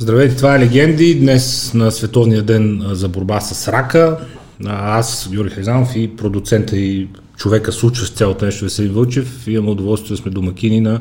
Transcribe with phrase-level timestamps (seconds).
[0.00, 1.14] Здравейте, това е Легенди.
[1.14, 4.18] Днес на Световния ден за борба с рака.
[4.66, 9.46] Аз, Юрий Хризанов и продуцента и човека случващ цялото нещо Веселин Вълчев.
[9.46, 11.00] Имам удоволствие да сме домакини на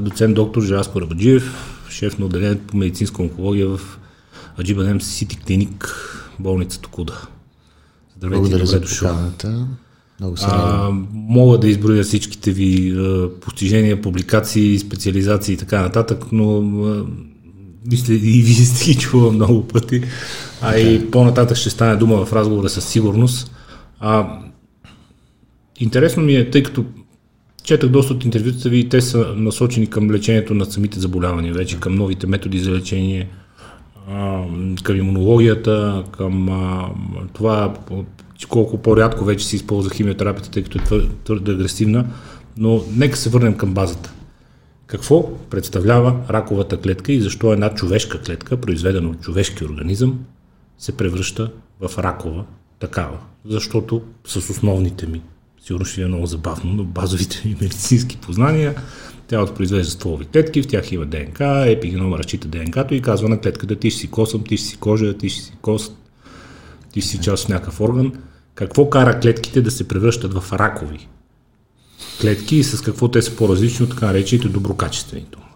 [0.00, 1.54] доцент доктор Желязко Рабаджиев,
[1.90, 3.80] шеф на отделението по медицинска онкология в
[4.60, 5.94] Аджибанем Сити Клиник,
[6.38, 7.14] болница Токуда.
[8.16, 9.66] Здравейте, Благодаря за поканата.
[10.20, 16.24] Много се а, мога да изброя всичките ви а, постижения, публикации, специализации и така нататък,
[16.32, 17.06] но а,
[17.90, 20.02] мисля и вие сте ги чува много пъти,
[20.60, 23.54] а и по-нататък ще стане дума в разговора със сигурност.
[24.00, 24.38] А,
[25.80, 26.84] интересно ми е, тъй като
[27.62, 31.80] четах доста от интервютата ви и те са насочени към лечението на самите заболявания, вече
[31.80, 33.28] към новите методи за лечение,
[34.10, 34.42] а,
[34.82, 36.88] към имунологията, към а,
[37.32, 37.74] това
[38.48, 42.04] колко по-рядко вече се използва химиотерапията, тъй като е твърде агресивна,
[42.56, 44.12] но нека се върнем към базата.
[44.92, 50.18] Какво представлява раковата клетка и защо една човешка клетка, произведена от човешки организъм,
[50.78, 52.44] се превръща в ракова
[52.78, 53.18] такава?
[53.44, 55.22] Защото с основните ми,
[55.62, 58.74] сигурно ще е много забавно, но базовите ми медицински познания,
[59.28, 63.76] тялото произвежда стволови клетки, в тях има ДНК, епигенома разчита ДНК-то и казва на клетката
[63.76, 65.96] ти ще си косъм, ти ще си кожа, ти ще си кост,
[66.92, 68.12] ти ще си част от някакъв орган.
[68.54, 71.08] Какво кара клетките да се превръщат в ракови
[72.20, 75.48] клетки и с какво те са по-различни от така наречените доброкачествени тумори?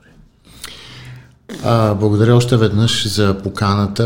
[1.65, 4.05] А, благодаря още веднъж за поканата.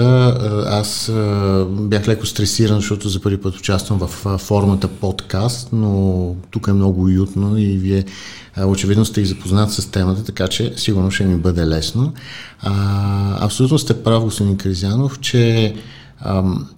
[0.70, 6.34] Аз а, бях леко стресиран, защото за първи път участвам в а, формата подкаст, но
[6.51, 8.05] тук е много уютно и вие
[8.57, 12.12] а, очевидно сте и запознат с темата, така че сигурно ще ми бъде лесно.
[12.61, 15.75] А, абсолютно сте прав, господин Кризянов, че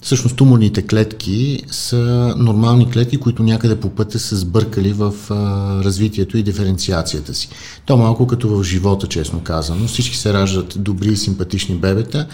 [0.00, 5.14] всъщност туморните клетки са нормални клетки, които някъде по пътя са сбъркали в
[5.84, 7.48] развитието и диференциацията си.
[7.86, 9.86] То малко като в живота, честно казано.
[9.86, 12.26] Всички се раждат добри и симпатични бебета,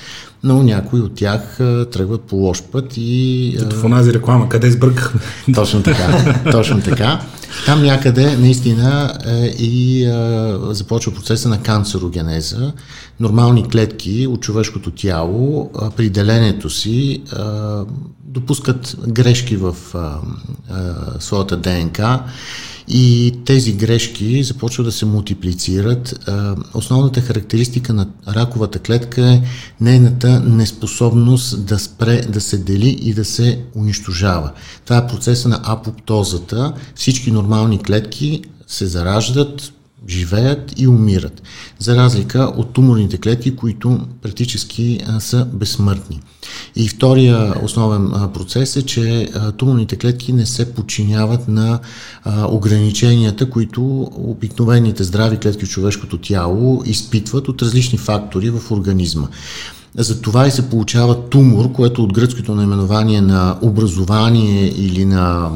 [0.43, 3.57] но някои от тях а, тръгват по лош път и...
[3.59, 5.21] Като в онази реклама, къде сбъркахме.
[5.55, 7.21] Точно така, точно така.
[7.67, 10.13] Там някъде наистина е, и е,
[10.75, 12.73] започва процеса на канцерогенеза.
[13.21, 17.39] Нормални клетки от човешкото тяло е, при деленето си е,
[18.25, 20.79] допускат грешки в е, е,
[21.21, 22.23] своята ДНК
[22.89, 26.31] и тези грешки започват да се мултиплицират.
[26.75, 29.43] Основната характеристика на раковата клетка е
[29.81, 34.53] нейната неспособност да спре да се дели и да се унищожава.
[34.85, 36.73] Това е процеса на апоптозата.
[36.95, 39.73] Всички нормални клетки се зараждат,
[40.09, 41.43] живеят и умират,
[41.79, 46.21] за разлика от туморните клетки, които практически са безсмъртни.
[46.77, 51.81] И втория основен процес е, че туморните клетки не се подчиняват на
[52.49, 59.29] ограниченията, които обикновените здрави клетки в човешкото тяло изпитват от различни фактори в организма.
[59.95, 65.51] За това и се получава тумор, което от гръцкото наименование на образование или на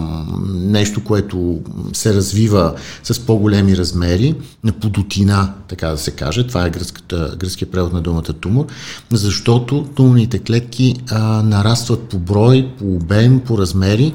[0.55, 1.61] нещо, което
[1.93, 4.35] се развива с по-големи размери,
[4.65, 6.47] на подотина, така да се каже.
[6.47, 8.67] Това е гръцката, гръцкият превод на думата тумор,
[9.11, 14.13] защото туморните клетки а, нарастват по брой, по обем, по размери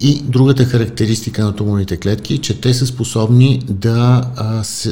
[0.00, 4.24] и другата характеристика на туморните клетки е, че те са способни да,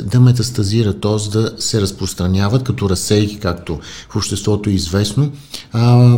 [0.05, 1.31] да метастазират, т.е.
[1.31, 3.79] да се разпространяват като разсейки, както
[4.11, 5.31] в обществото е известно,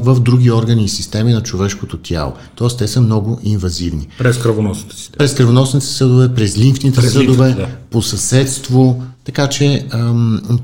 [0.02, 2.32] в други органи и системи на човешкото тяло.
[2.56, 2.68] Т.е.
[2.78, 4.08] те са много инвазивни.
[4.18, 5.18] През кръвоносните системи.
[5.18, 7.68] През кръвоносните съдове, през лимфните през съдове, лимф, да.
[7.90, 9.86] по съседство, така че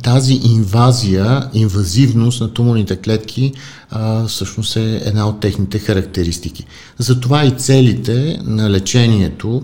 [0.02, 3.52] тази инвазия, инвазивност на туморните клетки
[4.28, 6.66] всъщност е една от техните характеристики.
[6.98, 9.62] Затова и целите на лечението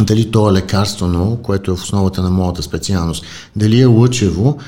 [0.00, 3.24] дали то е лекарствено, което е в основата на моята специалност,
[3.56, 4.58] дали е лъчево,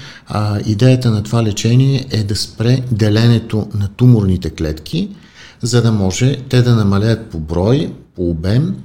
[0.66, 5.08] идеята на това лечение е да спре деленето на туморните клетки,
[5.62, 8.76] за да може те да намалят по брой, по обем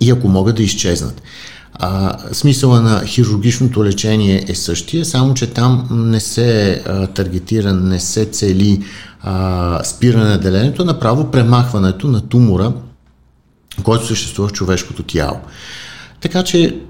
[0.00, 1.22] и ако могат да изчезнат.
[1.74, 6.82] А, смисъла на хирургичното лечение е същия, само че там не се
[7.14, 8.84] таргетира, не се цели
[9.22, 12.72] а, спиране на делението, направо премахването на тумора,
[13.82, 15.40] който съществува в човешкото тяло.
[16.20, 16.80] Така че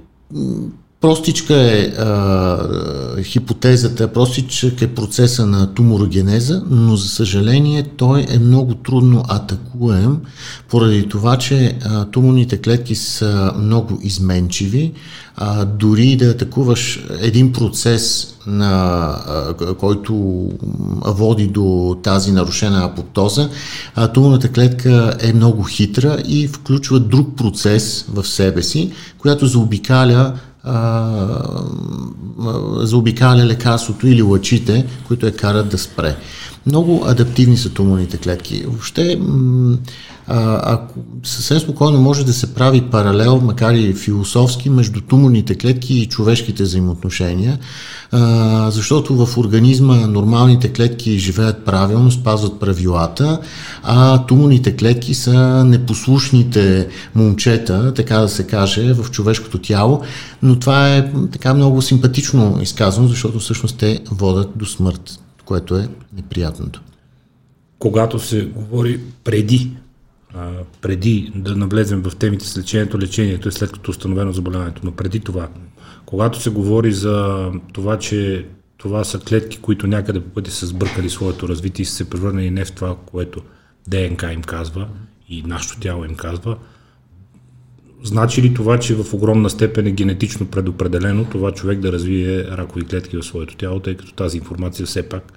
[1.04, 8.74] Простичка е а, хипотезата, простичък е процеса на туморогенеза, но за съжаление той е много
[8.74, 10.20] трудно атакуем,
[10.68, 14.92] поради това, че а, туморните клетки са много изменчиви.
[15.36, 18.70] А, дори да атакуваш един процес, на,
[19.26, 20.14] а, който
[21.04, 23.50] води до тази нарушена апоптоза,
[23.94, 30.34] а, туморната клетка е много хитра и включва друг процес в себе си, която заобикаля
[32.76, 36.16] заобикаля лекарството или лъчите, които я карат да спре.
[36.66, 38.64] Много адаптивни са туморните клетки.
[38.66, 39.20] Въобще,
[40.26, 46.06] ако съвсем спокойно може да се прави паралел, макар и философски, между туморните клетки и
[46.06, 47.58] човешките взаимоотношения,
[48.12, 53.40] а, защото в организма нормалните клетки живеят правилно, спазват правилата,
[53.82, 60.02] а туморните клетки са непослушните момчета, така да се каже, в човешкото тяло,
[60.42, 65.88] но това е така много симпатично изказано, защото всъщност те водят до смърт, което е
[66.16, 66.82] неприятното.
[67.78, 69.70] Когато се говори преди
[70.80, 74.92] преди да навлезем в темите с лечението, лечението е след като е установено заболяването, но
[74.92, 75.48] преди това,
[76.06, 78.46] когато се говори за това, че
[78.76, 82.50] това са клетки, които някъде по пъти са сбъркали своето развитие и са се превърнали
[82.50, 83.42] не в това, което
[83.88, 84.88] ДНК им казва
[85.28, 86.56] и нашето тяло им казва,
[88.02, 92.86] значи ли това, че в огромна степен е генетично предопределено това човек да развие ракови
[92.86, 95.32] клетки в своето тяло, тъй като тази информация все пак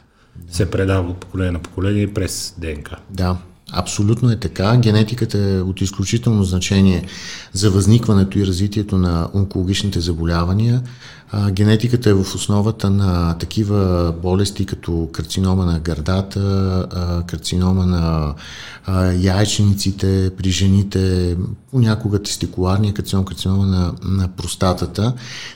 [0.48, 2.96] се предава от поколение на поколение през ДНК?
[3.10, 3.38] Да,
[3.72, 4.78] Абсолютно е така.
[4.78, 7.06] Генетиката е от изключително значение
[7.54, 10.81] за възникването и развитието на онкологичните заболявания.
[11.31, 16.40] А, генетиката е в основата на такива болести, като карцинома на гърдата,
[16.92, 18.34] а, карцинома на
[18.86, 21.36] а, яйчениците при жените,
[21.72, 25.13] понякога тестикуларния карцином, карцинома на, на простатата.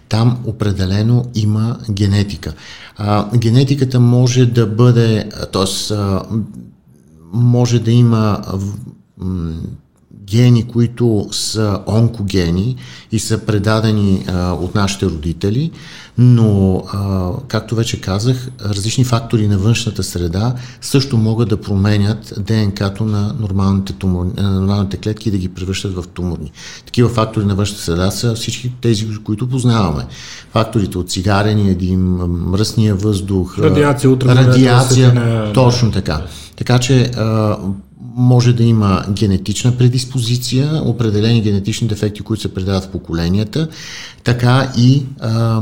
[0.10, 2.54] Там определено има генетика.
[2.98, 5.66] А, генетиката може да бъде, т.е
[7.34, 8.42] може да има
[10.24, 12.76] гени, които са онкогени
[13.12, 15.72] и са предадени а, от нашите родители,
[16.18, 23.06] но, а, както вече казах, различни фактори на външната среда също могат да променят ДНК-то
[23.06, 26.52] на нормалните, тумор, на нормалните клетки и да ги превръщат в туморни.
[26.86, 30.06] Такива фактори на външната среда са всички тези, които познаваме.
[30.52, 36.22] Факторите от цигарения дим, мръсния въздух, радиация, радиация точно така.
[36.56, 37.58] Така че а,
[38.16, 43.68] може да има генетична предиспозиция, определени генетични дефекти, които се предават в поколенията,
[44.24, 45.62] така и а,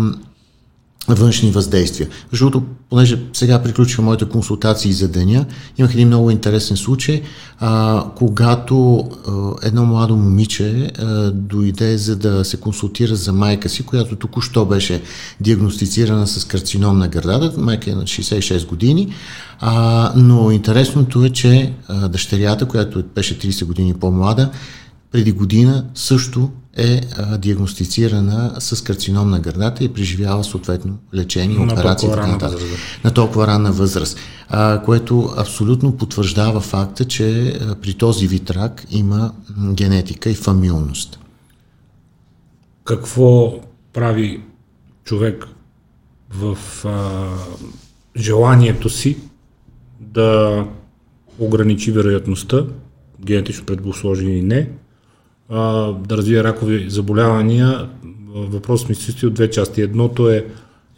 [1.16, 2.08] външни въздействия.
[2.32, 5.46] Защото, понеже сега приключиха моите консултации за деня,
[5.78, 7.22] имах един много интересен случай,
[7.60, 9.32] а, когато а,
[9.68, 15.02] едно младо момиче а, дойде за да се консултира за майка си, която току-що беше
[15.40, 19.14] диагностицирана с карцином на гърдата, майка е на 66 години,
[19.60, 24.50] а, но интересното е, че а, дъщерята, която беше 30 години по-млада,
[25.12, 26.50] преди година също
[26.80, 32.28] е а, диагностицирана с карцином на гърдата и преживява съответно лечение, на операции и така
[32.28, 32.60] нататък.
[33.04, 34.18] На толкова ранна възраст.
[34.50, 39.34] А, което абсолютно потвърждава факта, че а, при този вид рак има
[39.74, 41.20] генетика и фамилност.
[42.84, 43.60] Какво
[43.94, 44.42] прави
[45.04, 45.48] човек
[46.30, 47.30] в а,
[48.18, 49.18] желанието си
[50.00, 50.66] да
[51.40, 52.66] ограничи вероятността,
[53.26, 54.70] генетично предпосложени или не,
[55.50, 57.90] а, да развие ракови заболявания,
[58.36, 59.82] въпрос ми се състои от две части.
[59.82, 60.46] Едното е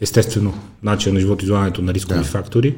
[0.01, 0.53] естествено
[0.83, 2.25] начин на живот, излагането на рискови да.
[2.25, 2.75] фактори,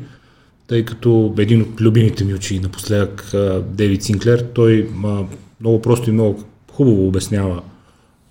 [0.67, 3.31] тъй като един от любимите ми учи напоследък,
[3.71, 5.23] Дейвид Синклер, той а,
[5.61, 7.61] много просто и много хубаво обяснява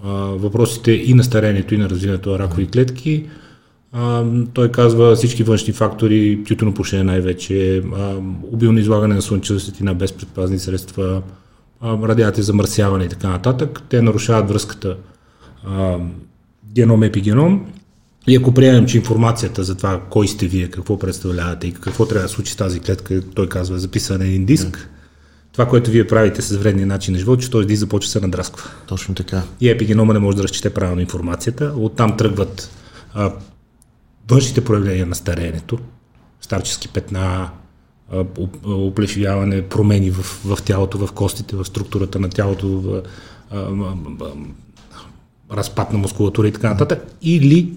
[0.05, 3.27] а, въпросите и на старението, и на развиването на ракови клетки.
[3.93, 4.25] А,
[4.55, 10.59] той казва всички външни фактори, тютюнопушене най-вече, а, обилно излагане на слънчева светлина без предпазни
[10.59, 11.23] средства,
[11.85, 13.83] радиация замърсяване и така нататък.
[13.89, 14.97] Те нарушават връзката
[16.73, 17.67] геном-епигеном
[18.27, 22.23] и ако приемем, че информацията за това кой сте вие, какво представлявате и какво трябва
[22.23, 24.87] да случи с тази клетка, той казва, е записан на един диск, mm.
[25.53, 28.71] това, което вие правите с вредния начин на живот, че този диск започва се надрасква.
[28.87, 29.43] Точно така.
[29.61, 31.73] И епигенома не може да разчете правилно информацията.
[31.77, 32.71] Оттам тръгват
[33.15, 33.33] а,
[34.31, 35.79] външните проявления на стареенето,
[36.41, 37.51] старчески петна,
[38.65, 43.03] оплешивяване, промени в, в тялото, в костите, в структурата на тялото, в,
[45.53, 47.73] разпад на мускулатура и така нататък, или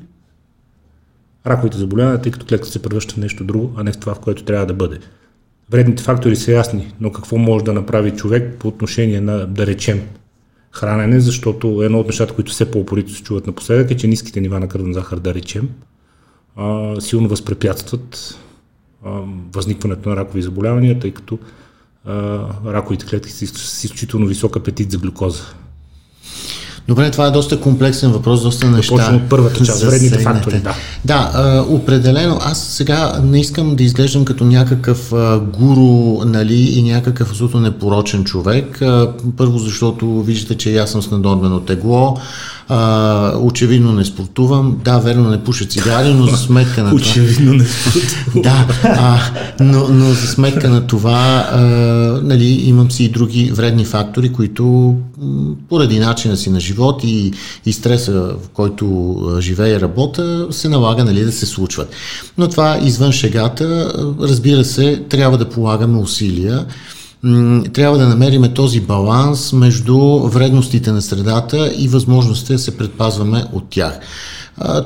[1.48, 4.20] раковите заболявания, тъй като клетката се превръща в нещо друго, а не в това, в
[4.20, 5.00] което трябва да бъде.
[5.72, 10.02] Вредните фактори са ясни, но какво може да направи човек по отношение на, да речем,
[10.72, 14.60] хранене, защото едно от нещата, които все по-упорито се чуват напоследък е, че ниските нива
[14.60, 15.70] на кръвна захар, да речем,
[16.56, 18.38] а, силно възпрепятстват
[19.56, 21.40] възникването на ракови заболявания, тъй като
[22.66, 25.44] раковите клетки са с изключително висок апетит за глюкоза.
[26.88, 28.96] Добре, това е доста комплексен въпрос, доста неща.
[28.96, 30.76] Точно от първата част, вредните фактори, да.
[31.06, 32.38] Да, а, определено.
[32.42, 38.24] Аз сега не искам да изглеждам като някакъв а, гуру, нали, и някакъв абсолютно непорочен
[38.24, 38.82] човек.
[38.82, 42.18] А, първо, защото виждате, че аз съм с надорвено тегло.
[42.70, 47.02] А, очевидно не спортувам, да, верно не пуша цигари, но за сметка на това...
[47.02, 48.42] Очевидно не спортувам.
[48.42, 49.20] Да, а,
[49.60, 51.60] но, но за сметка на това, а,
[52.24, 54.96] нали, имам си и други вредни фактори, които
[55.70, 57.34] поради начина си на живот и,
[57.66, 61.90] и стреса, в който живее и работа, се налага нали, да се случват.
[62.38, 66.66] Но това извън шегата, разбира се, трябва да полагаме усилия
[67.74, 73.70] трябва да намериме този баланс между вредностите на средата и възможността да се предпазваме от
[73.70, 74.00] тях.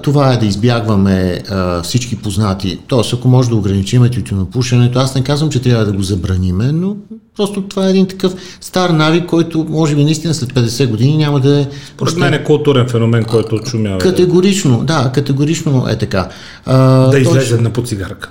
[0.04, 1.42] Това е да избягваме
[1.84, 2.80] всички познати.
[2.88, 6.96] Тоест, ако може да ограничим тютюнопушенето, аз не казвам, че трябва да го забраниме, но
[7.40, 11.40] Просто това е един такъв стар навик, който може би наистина след 50 години няма
[11.40, 11.68] да е...
[11.96, 13.98] Според мен е културен феномен, който отшумява.
[13.98, 16.30] Категорично, да, категорично е така.
[16.66, 18.30] А, да излезе на подцигарка.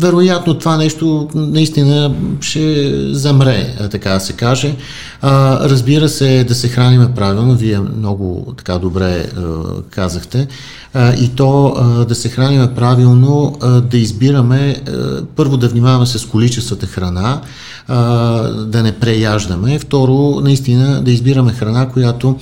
[0.00, 4.76] Вероятно това нещо наистина ще замре, така да се каже.
[5.22, 9.42] А, разбира се, да се храниме правилно, вие много така добре а,
[9.90, 10.48] казахте.
[10.94, 16.06] А, и то а, да се храниме правилно, а, да избираме, а, първо да внимаваме
[16.06, 17.40] с количествата храна,
[17.88, 19.78] а, да не преяждаме.
[19.78, 22.36] Второ, наистина да избираме храна, която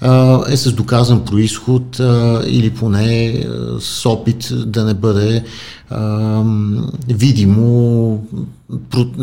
[0.00, 3.44] а, е с доказан происход а, или поне
[3.80, 5.44] с опит да не бъде
[5.90, 6.42] а,
[7.08, 8.18] видимо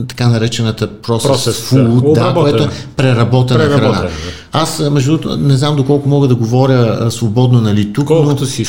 [0.07, 4.09] така наречената process, food, да, което е преработена, преработена храна.
[4.51, 8.07] Аз, между другото, не знам доколко мога да говоря свободно, нали, тук.
[8.07, 8.63] Колкото но, си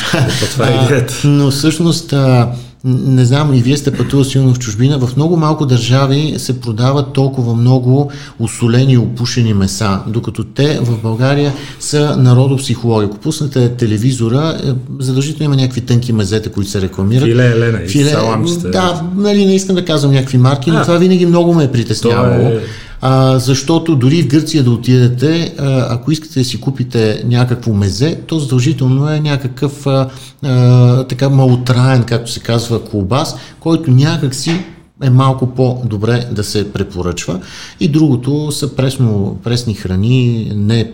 [0.53, 1.15] това е идеята.
[1.25, 2.53] Но всъщност а,
[2.85, 7.13] не знам, и вие сте пътували силно в чужбина, в много малко държави се продават
[7.13, 13.07] толкова много усолени и опушени меса, докато те в България са народопсихологи.
[13.07, 17.29] Ако пуснете телевизора, е, задължително има някакви тънки мезета, които се рекламират.
[17.29, 18.71] Филе, Елена Филе, саламчета.
[18.71, 21.73] Да, нали, не искам да казвам някакви марки, но а, това винаги много ме е
[21.73, 22.49] притеснявало.
[22.49, 22.63] Е
[23.01, 28.21] а, защото дори в Гърция да отидете, а, ако искате да си купите някакво мезе,
[28.27, 30.09] то задължително е някакъв а,
[30.43, 34.65] а, така малотраен, както се казва, колбас, който някак си
[35.03, 37.41] е малко по-добре да се препоръчва.
[37.81, 40.93] И другото са пресно, пресни храни, не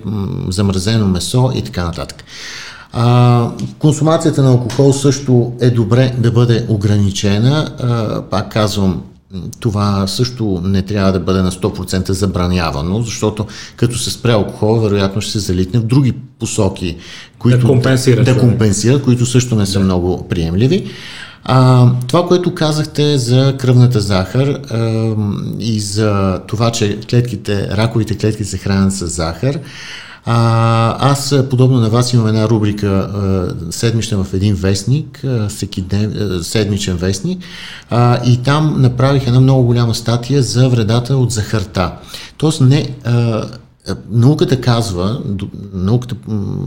[0.48, 2.24] замразено месо и така нататък.
[2.92, 7.68] А, консумацията на алкохол също е добре да бъде ограничена.
[7.78, 9.02] А, пак казвам,
[9.60, 15.22] това също не трябва да бъде на 100% забранявано, защото като се спре алкохол, вероятно
[15.22, 16.96] ще се залитне в други посоки,
[17.38, 19.84] които да компенсират, да компенсират които също не са да.
[19.84, 20.90] много приемливи.
[21.44, 25.14] А, това, което казахте за кръвната захар а,
[25.58, 29.58] и за това, че клетките, раковите клетки се хранят с захар,
[30.26, 35.82] а, аз, подобно на вас, имам една рубрика а, седмична в един вестник, а, всеки
[35.82, 37.42] ден, а, седмичен вестник,
[37.90, 41.92] а, и там направих една много голяма статия за вредата от захарта.
[42.36, 42.96] Тоест не...
[43.04, 43.44] А,
[44.10, 45.20] Науката казва,
[45.72, 46.16] науката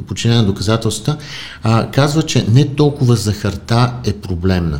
[0.07, 1.17] починена на доказателствата,
[1.63, 4.79] а, казва, че не толкова захарта е проблемна.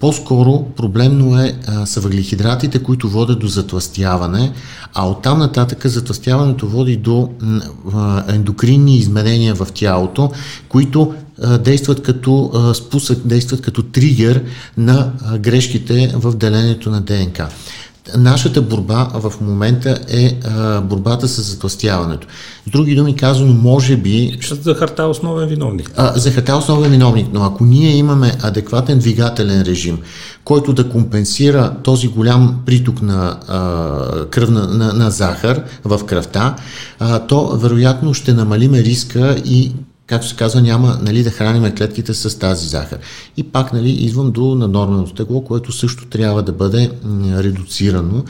[0.00, 4.52] По-скоро проблемно е, а, са въглехидратите, които водят до затластяване,
[4.94, 7.30] а оттам нататък затластяването води до
[7.94, 10.30] а, ендокринни изменения в тялото,
[10.68, 14.44] които а, действат като а, спусък, действат като тригер
[14.76, 17.48] на а, грешките в делението на ДНК
[18.16, 22.26] нашата борба в момента е а, борбата с затластяването.
[22.66, 24.38] С други думи казано, може би...
[24.62, 25.92] Захарта е основен виновник.
[25.96, 29.98] А, захарта е основен виновник, но ако ние имаме адекватен двигателен режим,
[30.44, 36.56] който да компенсира този голям приток на, а, кръвна, на, на захар в кръвта,
[36.98, 39.72] а, то вероятно ще намалиме риска и
[40.06, 42.98] както се казва, няма нали, да храниме клетките с тази захар.
[43.36, 46.90] И пак нали, идвам до наднорменото тегло, което също трябва да бъде
[47.36, 48.24] редуцирано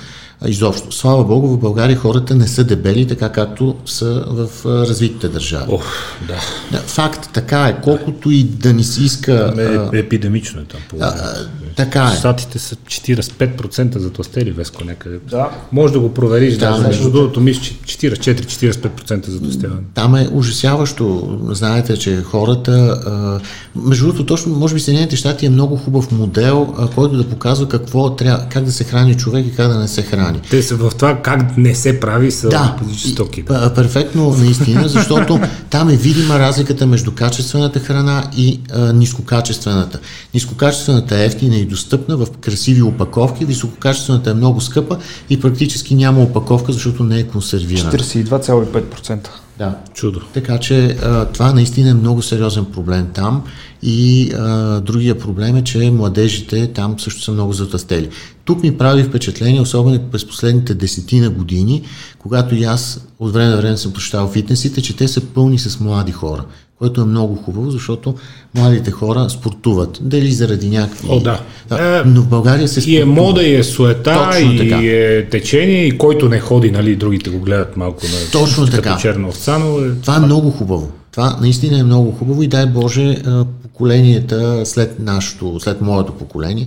[0.46, 0.92] изобщо.
[0.92, 5.64] Слава Богу, в България хората не са дебели, така както са в развитите държави.
[5.68, 5.84] Ох,
[6.28, 6.40] да.
[6.72, 6.78] да.
[6.78, 7.80] Факт, така е.
[7.80, 9.54] Колкото и да ни се иска...
[9.92, 10.80] Е, епидемично е там.
[11.00, 12.16] А, а, така е.
[12.16, 15.18] Штатите са 45% за тластели веско някъде.
[15.30, 15.50] Да.
[15.72, 16.56] Може да го провериш.
[16.56, 19.80] Да, да между другото, мисля, 44-45% за тластяване.
[19.94, 21.38] Там е ужасяващо.
[21.50, 23.00] Знаете, че хората...
[23.06, 23.40] А,
[23.76, 27.68] между другото, точно, може би Съединените щати е много хубав модел, а, който да показва
[27.68, 30.40] какво трябва, как да се храни човек и как да не се храни храни.
[30.50, 33.42] Те са в това как не се прави са да, стоки.
[33.42, 35.40] Да, перфектно наистина, защото
[35.70, 39.98] там е видима разликата между качествената храна и а, нискокачествената.
[40.34, 44.98] Нискокачествената е ефтина и достъпна в красиви опаковки, висококачествената е много скъпа
[45.30, 47.92] и практически няма опаковка, защото не е консервирана.
[47.92, 49.28] 42,5%.
[49.58, 49.78] Да.
[49.94, 50.20] Чудо.
[50.34, 53.42] Така че а, това наистина е много сериозен проблем там
[53.82, 58.08] и а, другия проблем е, че младежите там също са много затъстели.
[58.44, 61.82] Тук ми прави впечатление, особено през последните десетина години,
[62.18, 65.80] когато и аз от време на време съм посещавал фитнесите, че те са пълни с
[65.80, 66.44] млади хора.
[66.78, 68.14] Което е много хубаво, защото
[68.54, 69.98] младите хора спортуват.
[70.02, 71.08] Дали заради някакви...
[71.10, 71.40] О, да.
[71.68, 72.02] да.
[72.06, 72.98] Но в България се спортува.
[72.98, 74.80] И е мода, и е суета, Точно и така.
[74.82, 78.96] е течение, и който не ходи, нали, другите го гледат малко на Точно така.
[78.96, 79.90] черна овца, но е...
[80.00, 80.90] Това е много хубаво.
[81.12, 83.22] Това наистина е много хубаво и дай Боже
[83.62, 86.66] поколенията след нашето, след моето поколение,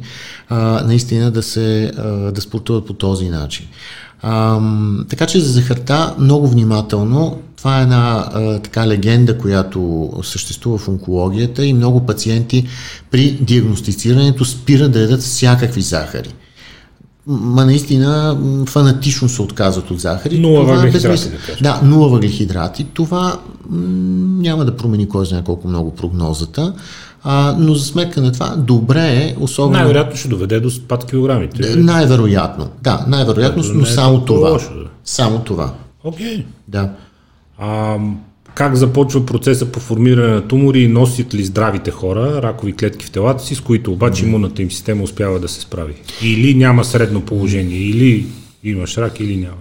[0.86, 1.92] наистина да се
[2.34, 3.66] да спортуват по този начин.
[4.22, 4.60] А,
[5.10, 7.38] така че за захарта много внимателно.
[7.58, 12.68] Това е една а, така легенда, която съществува в онкологията и много пациенти
[13.12, 16.34] при диагностицирането спират да ядат всякакви захари.
[17.28, 20.40] Ма наистина фанатично се отказват от захари.
[20.40, 22.84] Нула въглехидрати, да Да, нула въглехидрати.
[22.94, 23.78] Това м-
[24.42, 26.74] няма да промени кой знае колко много прогнозата.
[27.24, 29.78] А, но за сметка на това, добре е, особено...
[29.78, 31.76] Най-вероятно ще доведе до спад килограмите.
[31.76, 34.50] Най-вероятно, да, най-вероятно, но е само това.
[34.50, 34.90] Лошо, да.
[35.06, 35.74] Само това.
[36.04, 36.38] Окей.
[36.38, 36.46] Okay.
[36.68, 36.90] Да.
[37.58, 37.98] А,
[38.56, 43.12] как започва процеса по формиране на тумори и носят ли здравите хора ракови клетки в
[43.12, 45.94] телата си, с които обаче имунната им система успява да се справи?
[46.24, 48.26] Или няма средно положение, или
[48.64, 49.58] имаш рак, или няма?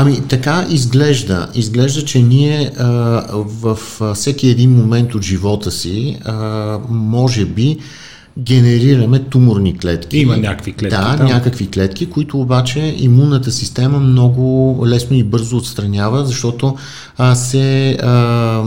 [0.00, 1.48] Ами така изглежда.
[1.54, 2.86] Изглежда, че ние а,
[3.34, 3.78] в
[4.14, 7.78] всеки един момент от живота си, а, може би,
[8.38, 10.18] генерираме туморни клетки.
[10.18, 10.96] Има някакви клетки.
[10.96, 11.26] Да, там.
[11.26, 16.76] някакви клетки, които обаче имунната система много лесно и бързо отстранява, защото
[17.16, 18.64] а, се а,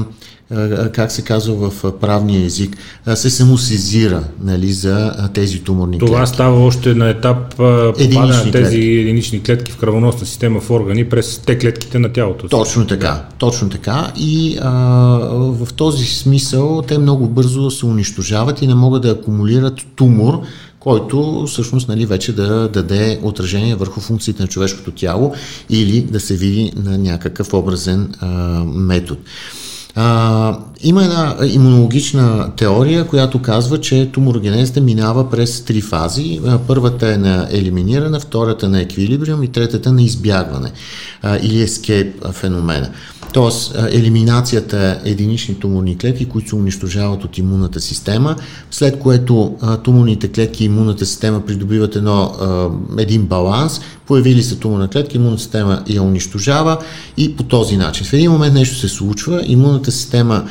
[0.94, 2.78] как се казва в правния език,
[3.16, 6.16] се самосезира нали, за тези туморни Това клетки.
[6.16, 8.80] Това става още на етап попадане на тези клетки.
[8.80, 12.48] единични клетки в кръвоносна система в органи през те клетките на тялото.
[12.48, 13.26] Точно така, да.
[13.38, 14.12] точно така.
[14.18, 14.72] И а,
[15.34, 20.42] в този смисъл те много бързо се унищожават и не могат да акумулират тумор,
[20.80, 25.34] който всъщност нали, вече да даде отражение върху функциите на човешкото тяло
[25.70, 28.28] или да се види на някакъв образен а,
[28.66, 29.22] метод.
[29.96, 36.42] А, има една имунологична теория, която казва, че туморогенезата минава през три фази.
[36.68, 40.72] Първата е на елиминиране, втората на еквилибриум и третата на избягване
[41.22, 42.90] а, или ескейп феномена.
[43.34, 48.36] Тоест, елиминацията е единични туморни клетки, които се унищожават от имунната система,
[48.72, 52.32] след което туморните клетки и имунната система придобиват едно,
[52.98, 56.78] един баланс, появили се туморна клетка, имунната система я унищожава
[57.18, 58.06] и по този начин.
[58.06, 60.46] В един момент нещо се случва, имунната система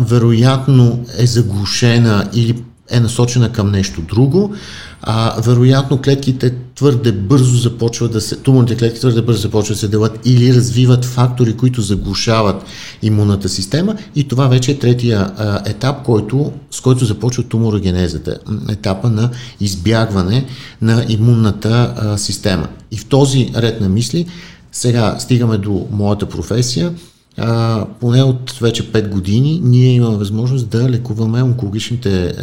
[0.00, 4.54] вероятно е заглушена или е насочена към нещо друго,
[5.02, 9.88] а, вероятно клетките твърде бързо започват да се, туморните клетки твърде бързо започват да се
[9.88, 12.62] делят или развиват фактори, които заглушават
[13.02, 19.10] имунната система и това вече е третия а, етап, който, с който започва туморогенезата, етапа
[19.10, 20.46] на избягване
[20.82, 22.68] на имунната а, система.
[22.90, 24.26] И в този ред на мисли
[24.72, 26.92] сега стигаме до моята професия–
[27.42, 32.34] а, поне от вече 5 години ние имаме възможност да лекуваме онкологичните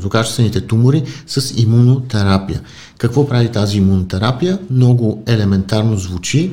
[0.00, 2.60] злокачествените тумори с имунотерапия.
[2.98, 4.58] Какво прави тази имунотерапия?
[4.70, 6.52] Много елементарно звучи,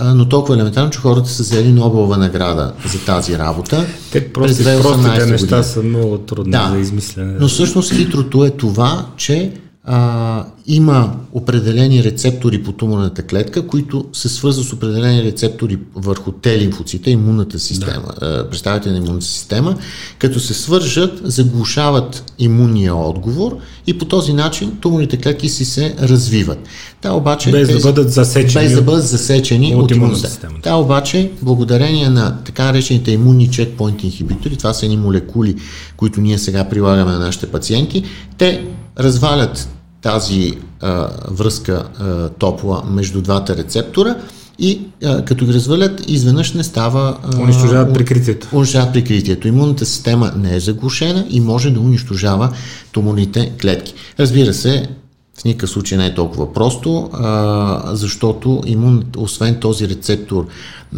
[0.00, 3.86] но толкова елементарно, че хората са взели Нобелова награда за тази работа.
[4.12, 7.36] Те просто, простите неща са много трудни да, за измислене.
[7.40, 9.52] Но всъщност хитрото е това, че
[9.88, 16.58] а, има определени рецептори по туморната клетка, които се свързват с определени рецептори върху Т
[16.58, 18.50] лимфоцита, имунната система, да.
[18.50, 19.76] представители на имунната система,
[20.18, 26.58] като се свържат, заглушават имунния отговор и по този начин туморните клетки си се развиват.
[27.00, 30.54] Та обаче, без тези, да бъдат засечени, без да бъдат засечени от, от имунната система.
[30.62, 35.56] Та обаче, благодарение на така наречените имунни чекпоинт инхибитори, това са едни молекули,
[35.96, 38.04] които ние сега прилагаме на нашите пациенти,
[38.38, 38.66] те
[38.98, 39.68] развалят
[40.06, 44.16] тази а, връзка а, топла между двата рецептора
[44.58, 47.18] и а, като ги развалят, изведнъж не става...
[47.34, 48.48] А, унищожават прикритието.
[48.52, 49.48] Унищожават прикритието.
[49.48, 52.52] Имунната система не е заглушена и може да унищожава
[52.92, 53.94] туморните клетки.
[54.18, 54.88] Разбира се,
[55.40, 60.46] в никакъв случай не е толкова просто, а, защото имун, освен този рецептор,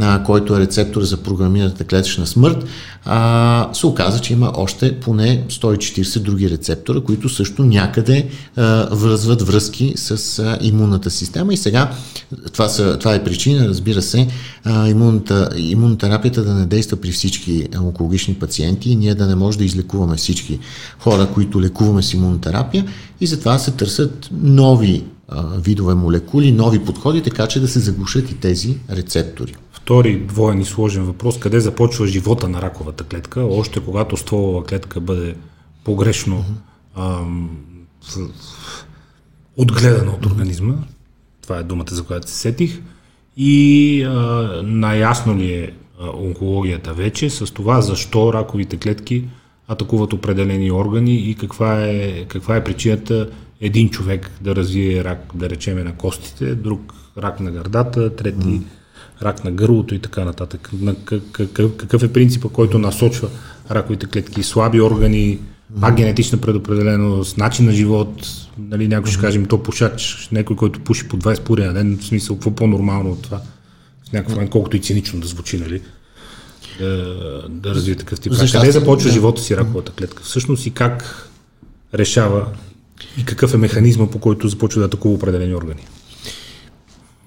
[0.01, 2.65] а, който е рецептор за програмираната клетъчна смърт,
[3.05, 9.43] а, се оказа, че има още поне 140 други рецептора, които също някъде а, връзват
[9.43, 11.55] връзки с а, имунната система.
[11.55, 11.91] И сега
[12.53, 14.29] това, са, това е причина, разбира се,
[14.65, 19.59] а, имунната, имунотерапията да не действа при всички онкологични пациенти и ние да не може
[19.59, 20.59] да излекуваме всички
[20.99, 22.85] хора, които лекуваме с имунотерапия
[23.21, 28.31] и затова се търсят нови а, видове молекули, нови подходи, така че да се заглушат
[28.31, 29.55] и тези рецептори.
[29.73, 35.01] Втори двоен и сложен въпрос, къде започва живота на раковата клетка, още когато стволова клетка
[35.01, 35.35] бъде
[35.85, 36.45] погрешно
[36.97, 37.51] ам,
[39.57, 40.75] отгледана от организма,
[41.43, 42.83] това е думата, за която се сетих,
[43.37, 44.13] и а,
[44.65, 45.73] наясно ли е
[46.15, 49.25] онкологията вече, с това защо раковите клетки
[49.69, 55.51] атакуват определени органи и каква е, каква е причината един човек да развие рак, да
[55.51, 58.63] речеме на костите, друг рак на гърдата, трети mm.
[59.23, 60.71] рак на гърлото и така нататък.
[60.81, 63.29] На какъв, какъв е принципа, който насочва
[63.71, 65.39] раковите клетки, слаби органи,
[65.81, 68.13] пак генетична предопределеност, начин на живот,
[68.59, 72.05] нали, някой ще кажем, то пушач, някой, който пуши по 20 пури на ден, в
[72.05, 73.41] смисъл, какво по-нормално от това?
[74.09, 75.83] В някакъв момент, колкото и цинично да звучи, нали?
[76.81, 78.33] Да, да развие такъв тип.
[78.33, 78.61] Защо?
[78.61, 79.15] Къде започва да.
[79.15, 80.23] живота си раковата клетка?
[80.23, 81.29] Всъщност и как
[81.95, 82.47] решава
[83.19, 85.87] и какъв е механизма, по който започва да атакува определени органи?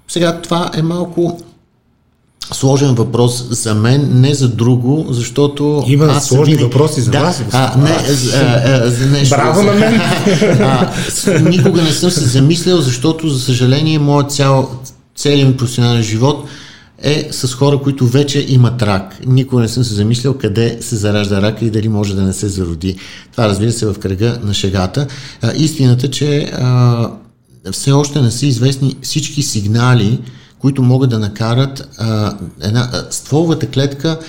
[0.08, 1.40] Сега това е малко
[2.54, 5.84] сложен въпрос за мен, не за друго, защото...
[5.88, 6.64] Има аз сложни не...
[6.64, 7.44] въпроси за да, вас.
[7.52, 9.36] А, не, а, а, за нещо.
[9.36, 10.02] Браво на мен!
[10.62, 10.94] А,
[11.40, 14.70] никога не съм се замислял, защото, за съжаление, моят цял,
[15.16, 16.46] целият ми професионален живот
[17.04, 19.20] е с хора, които вече имат рак.
[19.26, 22.48] Никога не съм се замислял къде се заражда рак и дали може да не се
[22.48, 22.96] зароди.
[23.32, 25.08] Това разбира се в кръга на шегата.
[25.42, 27.12] А, истината, че а,
[27.72, 30.20] все още не са известни всички сигнали,
[30.60, 34.20] които могат да накарат а, една, а, стволовата клетка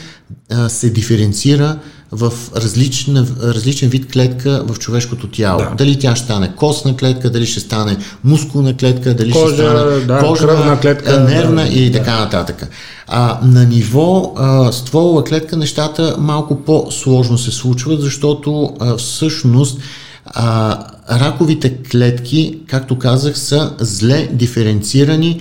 [0.50, 1.78] а, се диференцира
[2.12, 5.58] в различен, различен вид клетка в човешкото тяло.
[5.58, 5.74] Да.
[5.78, 10.00] Дали тя ще стане костна клетка, дали ще стане мускулна клетка, дали Кожа, ще стане
[10.00, 12.20] да, кожна, клетка, нервна да, и така да.
[12.20, 12.68] нататък.
[13.08, 19.78] А, на ниво а, стволова клетка нещата малко по-сложно се случват, защото а, всъщност
[20.26, 20.78] а,
[21.10, 25.40] раковите клетки, както казах, са зле диференцирани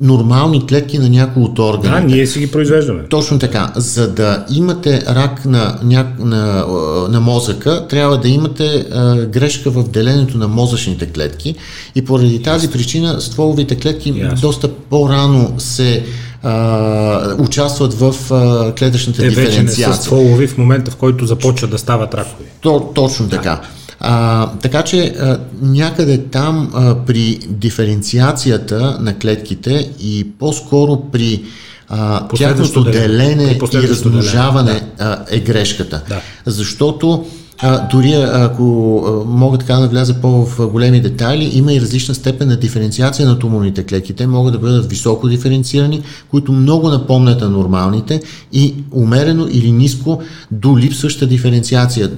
[0.00, 2.00] нормални клетки на някои от органите.
[2.00, 3.02] Да, ние си ги произвеждаме.
[3.08, 3.72] Точно така.
[3.76, 6.06] За да имате рак на, ня...
[6.18, 6.66] на,
[7.08, 11.54] на мозъка, трябва да имате а, грешка в деленето на мозъчните клетки
[11.94, 14.40] и поради тази причина стволовите клетки Ясно.
[14.40, 16.04] доста по-рано се
[16.42, 19.66] а, участват в а, клетъчната Те диференциация.
[19.66, 22.44] Те вече не са стволови в момента, в който започват да стават ракови.
[22.60, 23.42] То, точно така.
[23.42, 23.81] Да.
[24.04, 31.42] А, така че а, някъде там а, при диференциацията на клетките и по-скоро при
[31.88, 35.04] а, тяхното делене и размножаване да.
[35.04, 36.02] а, е грешката.
[36.08, 36.20] Да.
[36.46, 37.24] Защото
[37.58, 42.48] а, дори ако а, мога така да вляза по-в големи детайли, има и различна степен
[42.48, 44.12] на диференциация на туморните клетки.
[44.12, 50.22] Те могат да бъдат високо диференцирани, които много напомнят на нормалните и умерено или ниско
[50.50, 52.10] до липсваща диференциация.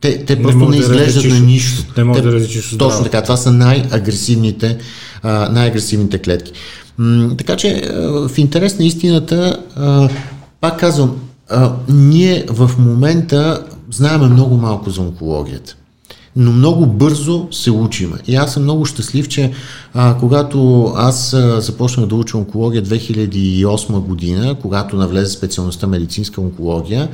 [0.00, 1.84] Те, те просто не, не изглеждат да на нищо.
[1.94, 4.78] Те могат да различиш Точно така, това са най-агресивните,
[5.22, 6.52] а, най-агресивните клетки.
[6.98, 10.08] М, така че а, в интерес на истината, а,
[10.60, 11.16] пак казвам,
[11.50, 15.76] а, ние в момента знаеме много малко за онкологията
[16.40, 18.16] но много бързо се учиме.
[18.26, 19.52] И аз съм много щастлив, че
[19.94, 27.08] а, когато аз започнах да уча онкология 2008 година, когато навлезе специалността медицинска онкология,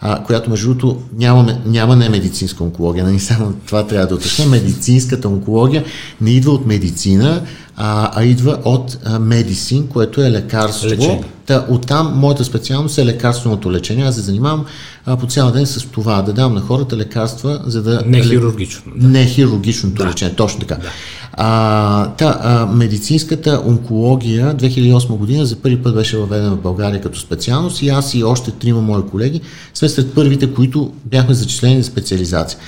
[0.00, 4.46] а, която между другото няма, няма не медицинска онкология, нали, само това трябва да уточня.
[4.46, 5.84] Медицинската онкология
[6.20, 7.42] не идва от медицина,
[7.76, 10.88] а, а идва от медицин, което е лекарство.
[10.88, 11.24] Лечение.
[11.46, 14.04] Та, оттам моята специалност е лекарственото лечение.
[14.04, 14.64] Аз се занимавам
[15.06, 18.02] а, по цял ден с това, да давам на хората лекарства, за да...
[18.06, 18.92] Не хирургично.
[18.96, 19.08] Да.
[19.08, 20.10] Не хирургичното да.
[20.10, 20.74] лечение, точно така.
[20.74, 20.88] Да.
[21.32, 27.18] А, та, а, медицинската онкология 2008 година за първи път беше въведена в България като
[27.18, 29.40] специалност и аз и още трима мои колеги
[29.74, 32.58] сме сред първите, които бяхме зачислени за специализация.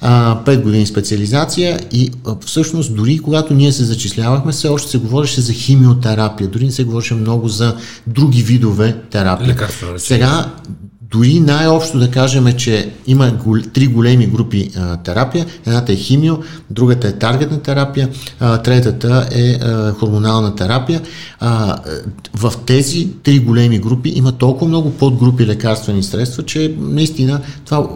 [0.00, 4.98] А, 5 години специализация и а, всъщност дори когато ние се зачислявахме, все още се
[4.98, 9.48] говореше за химиотерапия, дори не се говореше много за други видове терапия.
[9.48, 10.52] Лекарства, Сега
[11.10, 13.32] дори най-общо да кажем, че има
[13.74, 15.46] три големи групи а, терапия.
[15.66, 16.36] Едната е химио,
[16.70, 18.08] другата е таргетна терапия,
[18.40, 21.02] а, третата е а, хормонална терапия.
[21.40, 21.78] А,
[22.34, 27.88] в тези три големи групи има толкова много подгрупи лекарствени средства, че наистина това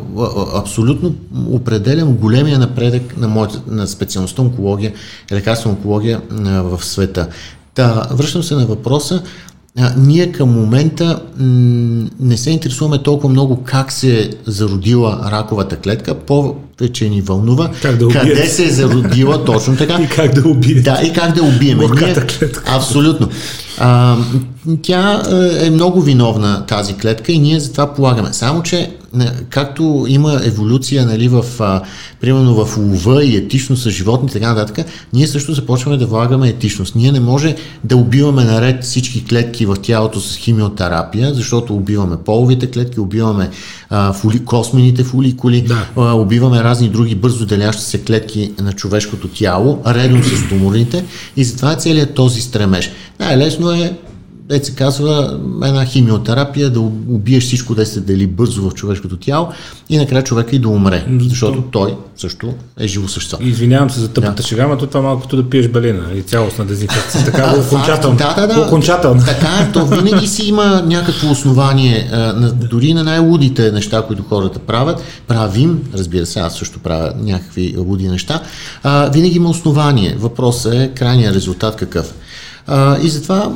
[0.55, 1.15] абсолютно
[1.51, 4.93] определям големия напредък на, моята, на специалността онкология,
[5.33, 7.29] лекарствена онкология а, в света.
[7.75, 9.23] Та, връщам се на въпроса
[9.79, 15.77] а, ние към момента м- не се интересуваме толкова много как се е зародила раковата
[15.77, 19.99] клетка, повече ни вълнува как да къде се е зародила точно така.
[20.03, 20.83] и как да убием.
[20.83, 21.79] Да, и как да убием.
[21.79, 22.17] Ние,
[22.67, 23.29] абсолютно.
[23.79, 24.17] А,
[24.83, 25.23] тя
[25.61, 28.33] е много виновна тази клетка и ние за това полагаме.
[28.33, 28.91] Само, че
[29.51, 31.83] както има еволюция нали, в, а,
[32.21, 36.49] примерно в лова и етичност с животни и така нататък, ние също започваме да влагаме
[36.49, 36.95] етичност.
[36.95, 42.71] Ние не може да убиваме наред всички клетки в тялото с химиотерапия, защото убиваме половите
[42.71, 43.51] клетки, убиваме
[43.91, 45.87] а, фули, космените фоликули, да.
[45.97, 51.05] а, убиваме разни други бързо делящи се клетки на човешкото тяло, редом с туморите
[51.37, 52.91] и затова е целият този стремеж.
[53.21, 53.97] Най-лесно е
[54.49, 59.49] де се казва, една химиотерапия, да убиеш всичко, да се дели бързо в човешкото тяло
[59.89, 63.39] и накрая човека и да умре, защото той също е живо същество.
[63.41, 64.43] Извинявам се за тъпата да.
[64.43, 67.25] шега, но това малко като да пиеш балина и цялостна дезинфекция.
[67.25, 68.17] Така го окончателно.
[68.17, 68.61] Да, да, да.
[68.61, 69.23] Окончателно.
[69.25, 72.11] Така, то винаги си има някакво основание,
[72.71, 78.09] дори на най-лудите неща, които хората правят, правим, разбира се, аз също правя някакви луди
[78.09, 78.43] неща,
[79.13, 80.17] винаги има основание.
[80.19, 82.15] Въпросът е крайния резултат какъв.
[82.67, 83.53] А, и затова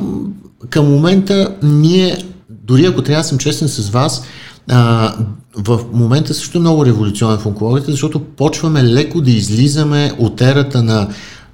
[0.69, 2.17] към момента ние,
[2.49, 4.23] дори ако трябва да съм честен с вас,
[4.69, 5.13] а,
[5.55, 10.83] в момента също е много революционен в онкологията, защото почваме леко да излизаме от ерата
[10.83, 11.07] на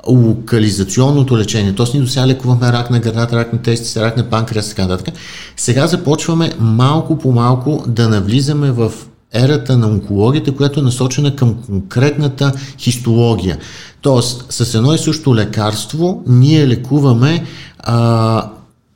[0.08, 1.76] локализационното лечение.
[1.76, 4.88] Тоест, ние до сега лекуваме рак на гърдата, рак на тести, рак на панкреас така
[4.88, 5.16] нататък.
[5.58, 8.92] Сега започваме малко по малко да навлизаме в
[9.34, 13.58] ерата на онкологията, която е насочена към конкретната хистология.
[14.02, 17.44] Тоест, с едно и също лекарство ние лекуваме,
[17.80, 18.50] а,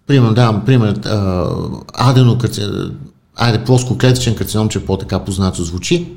[0.07, 1.45] примерно, давам пример, а,
[1.93, 2.91] аденокарцином,
[3.35, 6.07] айде, плоскоклетъчен карцином, че по-така познато звучи,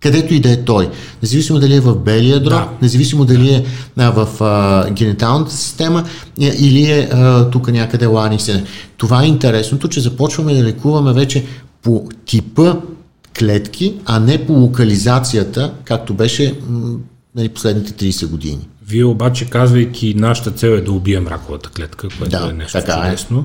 [0.00, 0.90] където и да е той.
[1.22, 2.68] Независимо дали е в белия дроб, да.
[2.82, 3.64] независимо дали е
[3.96, 6.04] а, в а, гениталната система
[6.38, 8.48] или е а, тук някъде ланикс.
[8.96, 11.44] Това е интересното, че започваме да лекуваме вече
[11.82, 12.74] по типа
[13.38, 16.54] клетки, а не по локализацията, както беше
[17.36, 18.68] нали, последните 30 години.
[18.86, 23.04] Вие обаче, казвайки, нашата цел е да убием раковата клетка, което да, е нещо така
[23.04, 23.42] чудесно, е.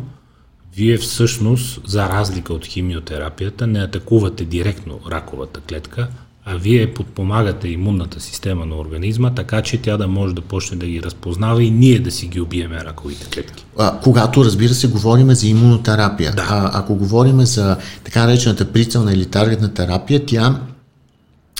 [0.75, 6.07] вие всъщност, за разлика от химиотерапията, не атакувате директно раковата клетка,
[6.45, 10.85] а вие подпомагате имунната система на организма, така че тя да може да почне да
[10.85, 13.65] ги разпознава и ние да си ги убиеме раковите клетки.
[13.77, 16.31] А, когато, разбира се, говорим за имунотерапия.
[16.31, 16.47] Да.
[16.49, 20.59] А, ако говорим за така наречената прицелна или таргетна терапия, тя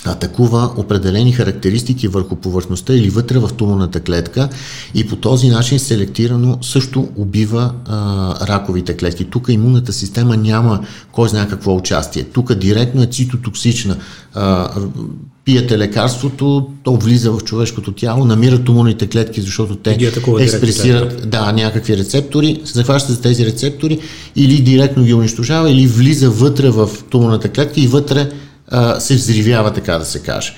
[0.05, 4.49] атакува определени характеристики върху повърхността или вътре в туморната клетка
[4.93, 9.25] и по този начин селектирано също убива а, раковите клетки.
[9.25, 10.79] Тук имунната система няма
[11.11, 12.23] кой знае какво участие.
[12.23, 13.97] Тук директно е цитотоксична.
[14.33, 14.69] А,
[15.45, 19.97] пиете лекарството, то влиза в човешкото тяло, намира туморните клетки, защото те
[20.39, 23.99] експресират да, някакви рецептори, се захваща за тези рецептори
[24.35, 28.31] или директно ги унищожава, или влиза вътре в туморната клетка и вътре
[28.71, 30.53] а, се взривява, така да се каже.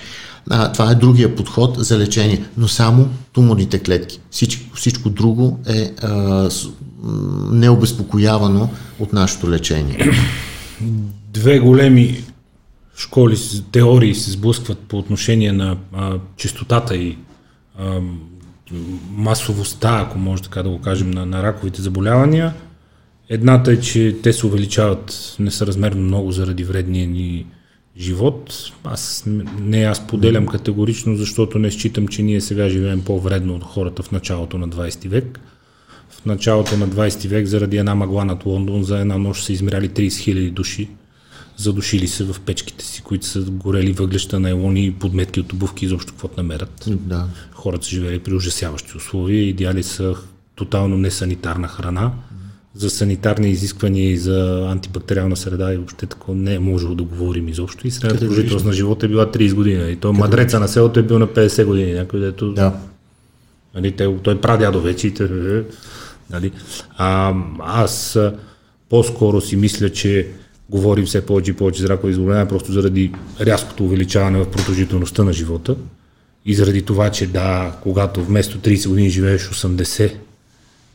[0.50, 4.20] А, това е другия подход за лечение, но само туморните клетки.
[4.32, 6.50] Всичко, всичко друго е а,
[7.52, 10.12] необезпокоявано от нашето лечение.
[11.34, 12.24] Две големи
[12.96, 13.38] школи,
[13.72, 17.18] теории се сблъскват по отношение на а, чистотата и
[17.80, 18.00] а,
[19.10, 22.54] масовостта, ако може така да го кажем, на, на раковите заболявания.
[23.30, 27.46] Едната е, че те се увеличават несъразмерно много заради вредния ни
[27.98, 28.72] живот.
[28.84, 29.24] Аз
[29.60, 34.12] не аз поделям категорично, защото не считам, че ние сега живеем по-вредно от хората в
[34.12, 35.40] началото на 20 век.
[36.10, 39.90] В началото на 20 век заради една мъгла над Лондон за една нощ са измеряли
[39.90, 40.90] 30 000 души.
[41.58, 45.86] Задушили се в печките си, които са горели въглеща на елони и подметки от обувки,
[45.86, 46.84] изобщо каквото намерят.
[46.88, 47.28] Да.
[47.52, 50.16] Хората са живели при ужасяващи условия, идеали са
[50.56, 52.12] тотално несанитарна храна
[52.76, 57.48] за санитарни изисквания и за антибактериална среда и въобще такова не е можело да говорим
[57.48, 57.88] изобщо.
[57.88, 59.92] И средната продължителност на живота е била 30 години.
[59.92, 61.94] И той мадреца на селото е бил на 50 години.
[61.94, 62.74] Някой, дето, да.
[63.76, 65.08] Нали, те, той прадядо вече.
[65.08, 65.14] И,
[66.30, 66.52] нали.
[66.98, 68.20] а, аз
[68.90, 70.28] по-скоро си мисля, че
[70.70, 75.34] говорим все повече и повече за ракови заболявания, просто заради рязкото увеличаване в продължителността на
[75.34, 75.76] живота
[76.46, 80.14] и заради това, че да, когато вместо 30 години живееш 80,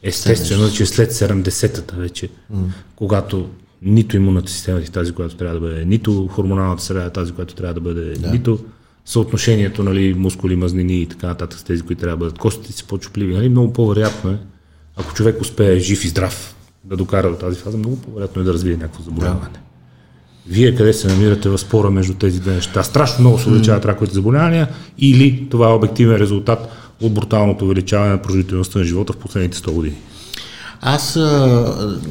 [0.02, 2.62] Естествено, че след 70-та вече, mm.
[2.96, 3.48] когато
[3.82, 7.54] нито имунната система е тази, която трябва да бъде, нито хормоналната среда е тази, която
[7.54, 8.30] трябва да бъде, да.
[8.30, 8.58] нито
[9.04, 12.84] съотношението нали, мускули, мазнини и така нататък с тези, които трябва да бъдат, костите си
[12.84, 13.34] по-чупливи.
[13.34, 14.38] Нали, много по-вероятно е,
[14.96, 18.52] ако човек успее жив и здрав да докара до тази фаза, много по-вероятно е да
[18.52, 19.50] развие някакво заболяване.
[19.52, 19.58] Да.
[20.46, 22.82] Вие къде се намирате в спора между тези две неща?
[22.82, 26.68] Страшно много се увеличават раковите заболявания или това е обективен резултат
[27.00, 29.96] от бруталното увеличаване на продължителността на живота в последните 100 години?
[30.80, 31.16] Аз,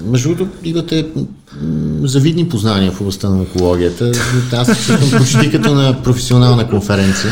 [0.06, 1.08] между другото, имате
[2.04, 4.12] завидни познания в областта на онкологията.
[4.54, 7.32] Аз съм почти като на професионална конференция.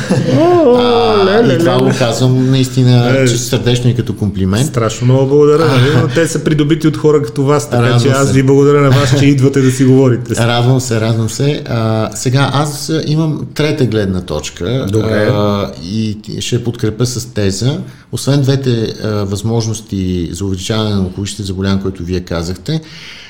[0.77, 4.67] а, и това го казвам наистина че сърдечно и като комплимент.
[4.67, 5.65] Страшно много благодаря.
[5.65, 5.89] Нали?
[6.01, 8.89] Но те са придобити от хора като вас, така радвам че аз ви благодаря на
[8.89, 10.35] вас, че идвате да си говорите.
[10.35, 11.63] Радвам се, радвам се.
[11.65, 15.29] А, сега, аз имам трета гледна точка Добре.
[15.33, 17.79] А, и ще подкрепя с теза.
[18.11, 22.81] Освен двете а, възможности за увеличаване на онкологичните заболявания, които вие казахте,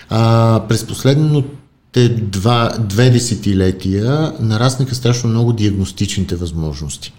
[0.09, 7.13] а, през последните два, две десетилетия нараснаха страшно много диагностичните възможности.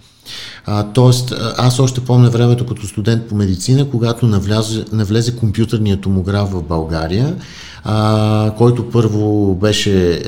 [0.69, 6.49] А, тоест, аз още помня времето като студент по медицина, когато навлязе, навлезе компютърният томограф
[6.51, 7.35] в България,
[7.83, 10.21] а, който първо беше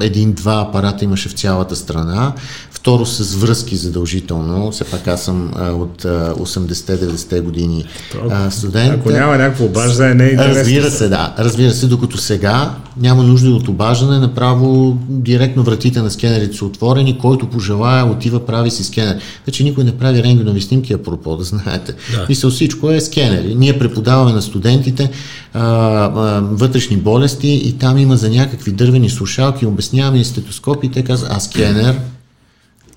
[0.00, 2.32] един-два апарата имаше в цялата страна,
[2.70, 7.84] второ с връзки задължително, все пак аз съм а, от 80-90 години
[8.30, 9.00] а, студент.
[9.00, 10.60] Ако няма някакво обаждане, не е интересно.
[10.60, 11.34] Разбира се, да.
[11.38, 17.18] Разбира се, докато сега няма нужда от обаждане, направо директно вратите на скенерите са отворени,
[17.18, 19.20] който пожелая отива, прави си скенер.
[19.44, 21.94] Значи никой не прави рентгенови снимки, апропо, да знаете.
[22.12, 22.26] Да.
[22.28, 23.54] Мисля, всичко е скенери.
[23.54, 25.10] Ние преподаваме на студентите
[25.52, 31.04] а, а, вътрешни болести и там има за някакви дървени слушалки, обясняваме и стетоскопи, те
[31.04, 32.00] казват, а скенер?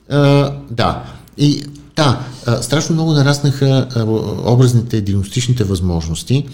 [0.09, 1.03] А, да.
[1.37, 1.63] И
[1.95, 2.19] да,
[2.61, 3.87] страшно много нараснаха
[4.45, 6.45] образните диагностичните възможности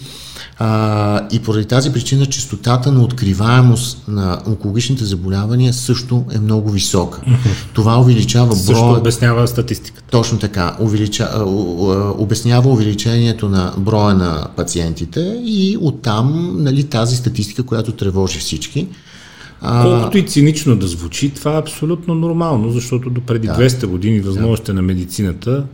[0.62, 7.20] а, и поради тази причина частотата на откриваемост на онкологичните заболявания също е много висока.
[7.74, 8.56] Това увеличава броя...
[8.56, 10.10] Също обяснява статистиката.
[10.10, 10.76] Точно така.
[10.80, 11.30] Увелича,
[12.18, 18.88] обяснява увеличението на броя на пациентите и оттам нали, тази статистика, която тревожи всички.
[19.82, 23.54] Колкото и цинично да звучи, това е абсолютно нормално, защото до преди да.
[23.54, 24.76] 200 години възможностите да.
[24.76, 25.64] на медицината,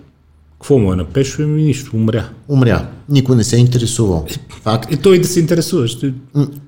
[0.61, 2.29] какво му е напешо, ами нищо, умря.
[2.49, 2.87] Умря.
[3.09, 4.27] Никой не се е интересувал.
[4.63, 4.93] Факт.
[4.93, 5.89] И той да се интересува.
[5.89, 6.15] Ще...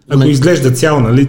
[0.08, 1.28] Ако М- изглежда цяло, нали?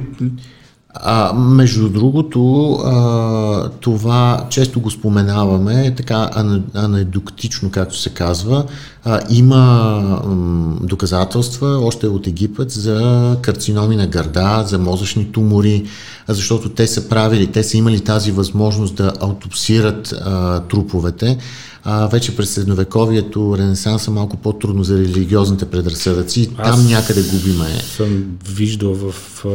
[0.94, 6.30] А, между другото, а, това често го споменаваме, така
[6.74, 8.66] анедуктично, както се казва.
[9.06, 15.86] А, има м, доказателства още от Египет за карциноми на гърда, за мозъчни тумори,
[16.28, 21.38] защото те са правили, те са имали тази възможност да аутопсират а, труповете.
[21.84, 26.50] А, вече през средновековието, Ренесанса малко по-трудно за религиозните предразсъдъци.
[26.58, 27.80] Аз Там някъде губиме.
[27.80, 29.50] съм виждал в а,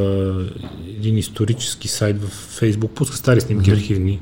[0.98, 3.74] един исторически сайт в Фейсбук, пуска стари снимки mm-hmm.
[3.74, 4.20] архивни,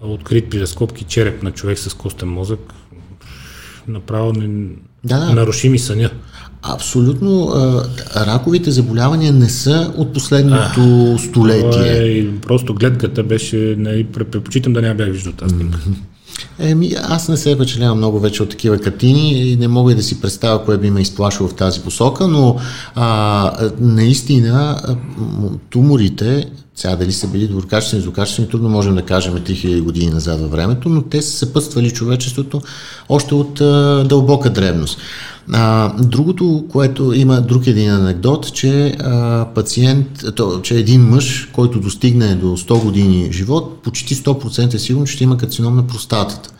[0.00, 2.60] открит при разкопки череп на човек с костен мозък.
[3.88, 4.66] Направо не,
[5.04, 5.32] да, да.
[5.32, 6.10] наруши ми съня.
[6.62, 7.52] Абсолютно.
[8.16, 12.18] раковите заболявания не са от последното а, столетие.
[12.18, 15.78] Е, просто гледката беше, не, предпочитам да не бях виждал тази снимка.
[16.58, 20.02] Еми, аз не се впечатлявам много вече от такива картини и не мога и да
[20.02, 22.56] си представя кое би ме изплашило в тази посока, но
[22.94, 24.80] а, наистина
[25.70, 30.50] туморите, сега дали са били доброкачествени, злокачествени, трудно можем да кажем 3000 години назад във
[30.50, 32.62] времето, но те са съпътствали човечеството
[33.08, 34.98] още от а, дълбока древност.
[35.52, 41.80] А, другото, което има друг един анекдот, че а, пациент, то, че един мъж, който
[41.80, 46.50] достигне до 100 години живот, почти 100% е сигурно, че ще има карцином на простатата.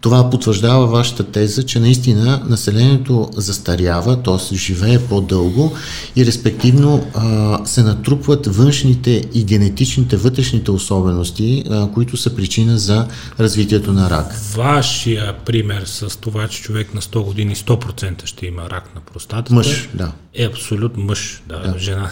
[0.00, 4.54] Това потвърждава вашата теза, че наистина населението застарява, т.е.
[4.54, 5.72] живее по-дълго
[6.16, 13.06] и респективно а, се натрупват външните и генетичните вътрешните особености, а, които са причина за
[13.40, 14.32] развитието на рак.
[14.54, 19.54] Вашия пример с това, че човек на 100 години 100% ще има рак на простатата
[19.54, 20.12] мъж, да.
[20.34, 21.78] е абсолютно мъж, да, да.
[21.78, 22.10] жена.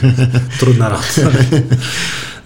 [0.60, 1.48] Трудна работа.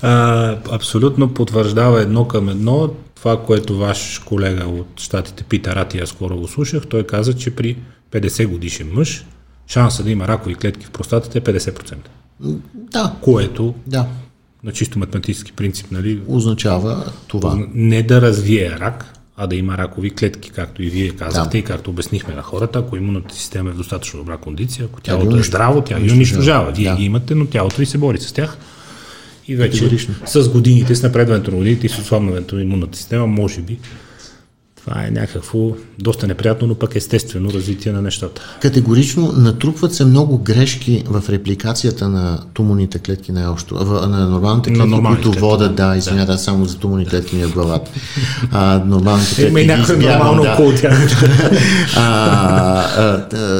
[0.72, 6.37] абсолютно потвърждава едно към едно това, което ваш колега от щатите Пита Рати, аз скоро
[6.37, 7.76] го слушах, той каза, че при
[8.12, 9.24] 50 годишен мъж
[9.66, 11.94] шанса да има ракови клетки в простатата е 50%.
[12.74, 13.14] Да.
[13.20, 14.07] Което да.
[14.64, 16.20] на чисто математически принцип, нали?
[16.28, 17.66] Означава това.
[17.74, 21.59] Не да развие рак, а да има ракови клетки, както и вие казахте да.
[21.59, 25.37] и както обяснихме на хората, ако имунната система е в достатъчно добра кондиция, ако тялото
[25.37, 26.72] е здраво, тя ги унищожава.
[26.72, 26.96] Вие да.
[26.96, 28.59] ги имате, но тялото ви се бори с тях
[29.48, 33.61] и вече с годините, с напредването на годините и с отслабването на имунната система, може
[33.61, 33.78] би
[34.88, 38.42] това е някакво доста неприятно, но пък естествено развитие на нещата.
[38.62, 44.87] Категорично натрупват се много грешки в репликацията на туморните клетки на още, на нормалните клетки,
[44.88, 45.40] на които клетки.
[45.40, 46.38] водят, да, извинявай, да.
[46.38, 47.90] само за туморни клетки ми е главата.
[48.53, 50.53] А, нормалните клетки Има и някой нормално да.
[50.53, 51.22] около тях.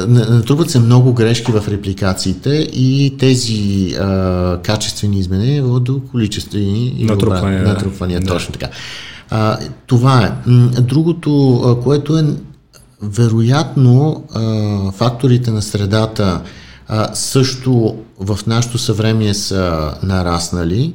[0.07, 7.63] натрупват се много грешки в репликациите и тези а, качествени изменения водят до количествени натрупвания,
[7.63, 8.27] натрупвания да.
[8.27, 8.69] точно така.
[9.29, 10.49] А, това е.
[10.81, 12.25] Другото, което е
[13.01, 16.41] вероятно а, факторите на средата
[16.87, 20.93] а, също в нашето съвремие са нараснали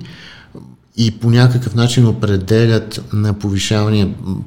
[0.97, 3.35] и по някакъв начин определят на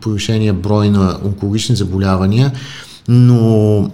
[0.02, 2.52] повишения брой на онкологични заболявания,
[3.08, 3.92] но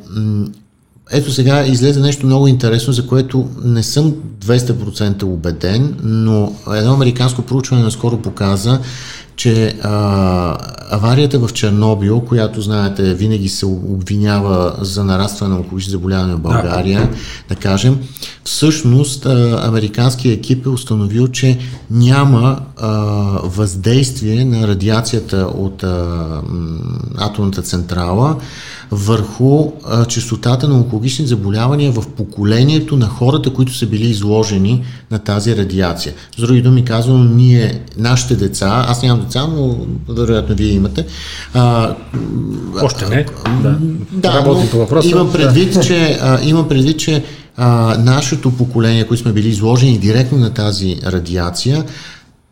[1.12, 4.14] ето сега излезе нещо много интересно, за което не съм
[4.46, 8.80] 200% убеден, но едно американско проучване наскоро показа,
[9.36, 10.58] че а,
[10.92, 17.00] аварията в Чернобил, която, знаете, винаги се обвинява за нарастване на онкологични заболявания в България,
[17.00, 18.00] да, да кажем,
[18.44, 21.60] всъщност а, американският екип е установил, че
[21.92, 22.90] няма а,
[23.44, 26.42] въздействие на радиацията от а,
[27.18, 28.38] атомната централа
[28.92, 35.20] върху а, частотата на онкологични заболявания в поколението на хората, които са били изложени на
[35.20, 36.14] тази радиация.
[36.38, 39.78] С други думи казвам, ние, нашите деца, аз нямам деца, но
[40.10, 41.06] вероятно вие имате.
[41.54, 41.96] А,
[42.82, 43.26] Още не.
[43.64, 43.78] Да,
[44.12, 45.10] да Работим по въпроса.
[45.10, 45.82] Имам предвид, да.
[45.82, 47.24] че, а, имам предвид, че
[47.58, 51.84] а, нашето поколение, които сме били изложени директно на тази радиация,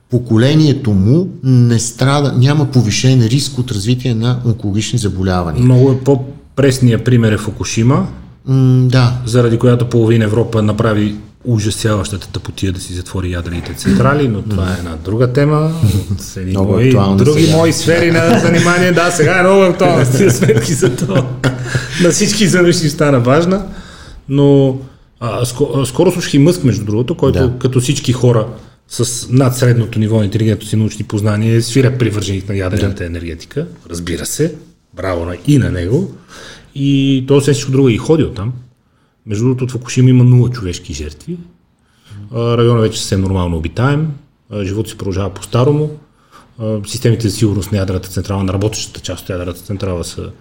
[0.09, 5.63] поколението му не страда, няма повишен риск от развитие на онкологични заболявания.
[5.63, 8.07] Много е по-пресния пример е Фукушима,
[8.45, 9.13] М, да.
[9.25, 14.77] заради която половина Европа направи ужасяващата тъпотия да си затвори ядрените централи, но това е
[14.77, 15.71] една друга тема.
[16.17, 17.57] С едни мои, други сега.
[17.57, 18.91] мои сфери на занимание.
[18.91, 21.27] Да, сега е много актуална с тия сметки за това.
[22.03, 23.65] на всички завърши стана важна.
[24.29, 24.77] Но
[25.19, 27.59] а, скоро, скоро слушах и Мъск, между другото, който да.
[27.59, 28.47] като всички хора
[28.87, 33.05] с над средното ниво на интелигентност и научни познания свиря привърженик на ядрената да.
[33.05, 34.55] енергетика, разбира се,
[34.93, 36.15] браво на и на него.
[36.75, 38.53] И то се всичко друго е и ходил там.
[39.25, 41.37] Между другото, в Фукушима има нула човешки жертви.
[42.35, 44.11] Районът вече съвсем нормално обитаем.
[44.63, 45.89] Живот се продължава по-старому.
[46.87, 50.31] Системите за сигурност на ядрената централа, на работещата част от ядрената централа са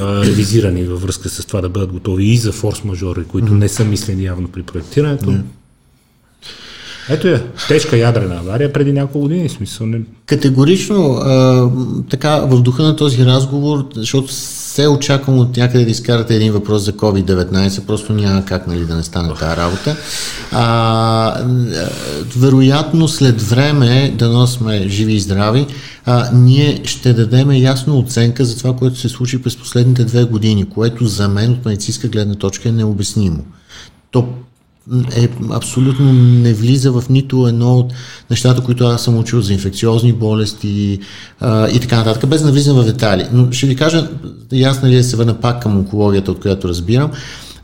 [0.00, 4.24] ревизирани във връзка с това да бъдат готови и за форс-мажори, които не са мислени
[4.24, 5.34] явно при проектирането.
[7.10, 10.00] Ето е, тежка ядрена авария преди няколко години, смисъл не...
[10.26, 11.70] Категорично, а,
[12.10, 14.32] така, в духа на този разговор, защото
[14.78, 18.94] се очаквам от някъде да изкарате един въпрос за COVID-19, просто няма как нали, да
[18.94, 19.96] не стане тази работа.
[20.52, 21.44] А,
[22.36, 25.66] вероятно след време, да сме живи и здрави,
[26.06, 30.68] а, ние ще дадем ясна оценка за това, което се случи през последните две години,
[30.68, 33.44] което за мен от медицинска гледна точка е необяснимо.
[34.10, 34.28] То
[35.16, 37.92] е абсолютно не влиза в нито едно от
[38.30, 40.98] нещата, които аз съм учил за инфекциозни болести
[41.40, 43.26] а, и така нататък, без да влизам в детайли.
[43.32, 44.08] Но ще ви кажа,
[44.52, 47.10] ясно ли е се върна пак към онкологията, от която разбирам.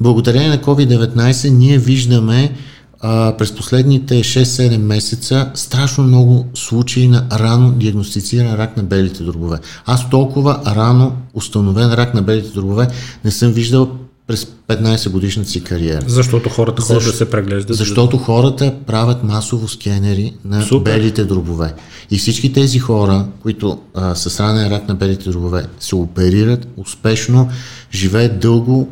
[0.01, 2.53] Благодарение на COVID-19 ние виждаме
[3.01, 9.59] а, през последните 6-7 месеца страшно много случаи на рано диагностициран рак на белите дробове.
[9.87, 12.89] Аз толкова рано установен рак на белите дробове
[13.25, 13.91] не съм виждал
[14.27, 16.05] през 15 годишната си кариера.
[16.07, 17.77] Защото хората ходят Защо, да се преглеждат?
[17.77, 20.93] Защото хората правят масово скенери на Супер.
[20.93, 21.75] белите дробове.
[22.11, 27.49] И всички тези хора, които а, с ранен рак на белите дробове се оперират успешно,
[27.93, 28.89] живеят дълго,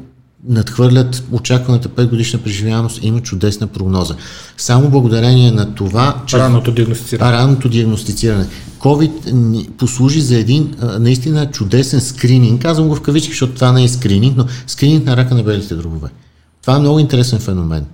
[0.48, 4.16] надхвърлят очакваната 5 годишна преживяемост и има чудесна прогноза.
[4.56, 6.38] Само благодарение на това, че...
[6.38, 7.32] Ранното диагностициране.
[7.32, 8.46] Ранното диагностициране.
[8.78, 12.62] COVID ни послужи за един наистина чудесен скрининг.
[12.62, 15.74] Казвам го в кавички, защото това не е скрининг, но скрининг на рака на белите
[15.74, 16.08] дробове.
[16.62, 17.84] Това е много интересен феномен,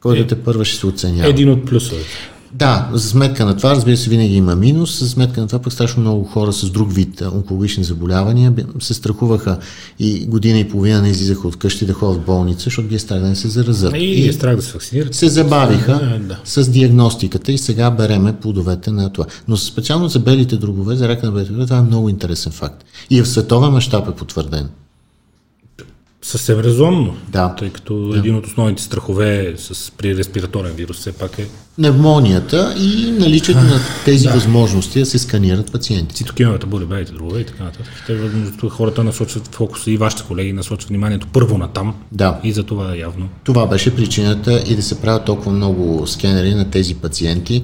[0.00, 1.28] който е, те първа ще се оценява.
[1.28, 2.33] Един от плюсовете.
[2.54, 5.00] Да, за сметка на това, разбира се, винаги има минус.
[5.00, 9.58] За сметка на това, пък страшно много хора с друг вид онкологични заболявания се страхуваха
[9.98, 12.98] и година и половина не излизаха от къщи да ходят в болница, защото ги е
[12.98, 13.94] страх да не се заразят.
[13.96, 15.14] И, и е страх да се вакцинират.
[15.14, 19.26] Се забавиха да, с диагностиката и сега береме плодовете на това.
[19.48, 22.84] Но специално за белите дробове, за рака на белите дробове, това е много интересен факт.
[23.10, 24.68] И в световен мащаб е потвърден.
[26.24, 27.54] Съвсем резонно, да.
[27.58, 28.18] тъй като да.
[28.18, 31.46] един от основните страхове с, при респираторен вирус все пак е...
[31.76, 34.34] Пневмонията и наличието на тези да.
[34.34, 36.14] възможности да се сканират пациенти.
[36.14, 37.92] Цитокиновата боли, бейте дробове и така нататък.
[38.06, 38.18] Те,
[38.68, 42.40] хората насочват фокуса и вашите колеги насочват вниманието първо на там да.
[42.44, 43.28] и за това явно.
[43.44, 47.62] Това беше причината и да се правят толкова много скенери на тези пациенти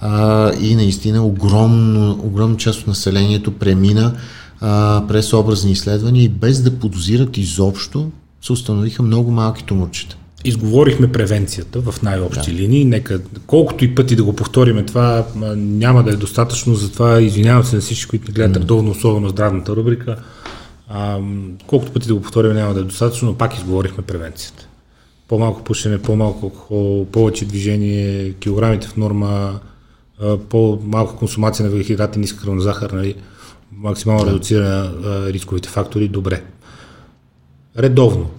[0.00, 4.14] а, и наистина огромно, огромна част от населението премина
[4.62, 8.10] а, през образни изследвания и без да подозират изобщо,
[8.42, 10.16] се установиха много малки туморчета.
[10.44, 12.56] Изговорихме превенцията в най-общи да.
[12.56, 12.84] линии.
[12.84, 17.76] Нека, колкото и пъти да го повториме, това няма да е достатъчно, затова извинявам се
[17.76, 20.16] на всички, които ни гледат редовно, особено здравната рубрика.
[20.88, 21.18] А,
[21.66, 24.68] колкото пъти да го повториме, няма да е достатъчно, но пак изговорихме превенцията.
[25.28, 29.60] По-малко пушене, по-малко алкохол, повече движение, килограмите в норма,
[30.48, 33.14] по-малко консумация на въглехидрати, ниска кръвна захар, нали?
[33.72, 34.92] Максимално редуцира
[35.32, 36.44] рисковите фактори, добре.
[37.78, 38.30] Редовно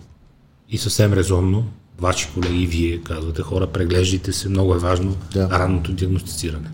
[0.70, 1.66] и съвсем резонно,
[2.00, 5.50] ваши колеги и вие казвате хора, преглеждайте се, много е важно да.
[5.50, 6.70] ранното диагностициране.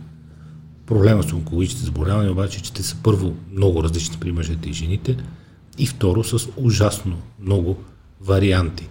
[0.86, 4.74] Проблема с онкологичните заболявания обаче е, че те са първо много различни при мъжете и
[4.74, 5.18] жените
[5.78, 7.78] и второ с ужасно много
[8.22, 8.88] варианти.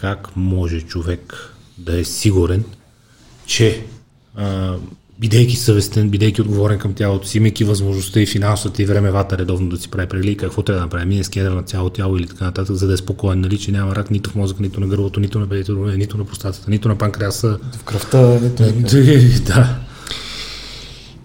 [0.00, 2.64] как може човек да е сигурен,
[3.46, 3.86] че
[4.34, 4.76] а,
[5.18, 9.76] бидейки съвестен, бидейки отговорен към тялото си, имайки възможността и финансовата и времевата редовно да
[9.76, 12.76] си прави прегледи, какво трябва да направи, мине скенер на цяло тяло или така нататък,
[12.76, 15.40] за да е спокоен, нали, че няма рак нито в мозъка, нито на гърлото, нито
[15.40, 17.58] на бедите, нито на простатата, нито на панкреаса.
[17.78, 18.40] В кръвта,
[18.76, 18.96] нито
[19.46, 19.76] Да.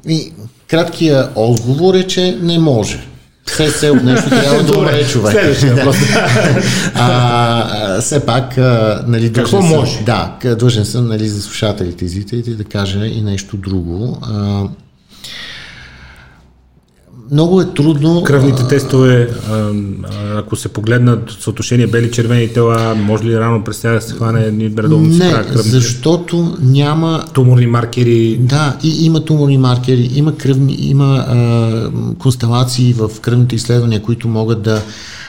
[0.08, 0.34] И
[0.68, 3.08] краткия отговор е, че не може.
[3.46, 5.38] Все се от нещо трябва да умре човек.
[5.76, 5.96] Въпрос.
[6.94, 9.96] а, все пак, а, нали, Какво длъжен може?
[9.96, 14.18] Съм, да, длъжен съм нали, за слушателите и зрителите да кажа и нещо друго.
[14.22, 14.64] А,
[17.32, 18.24] много е трудно.
[18.24, 19.30] Кръвните тестове,
[20.36, 24.74] ако се погледнат съотношение бели-червени тела, може ли рано през тях да се хване ни
[24.78, 31.26] редовно Не, кръвните защото няма туморни маркери, Да, и има туморни маркери, има, кръвни, има
[31.28, 34.82] а, констелации в кръвните изследвания, които могат да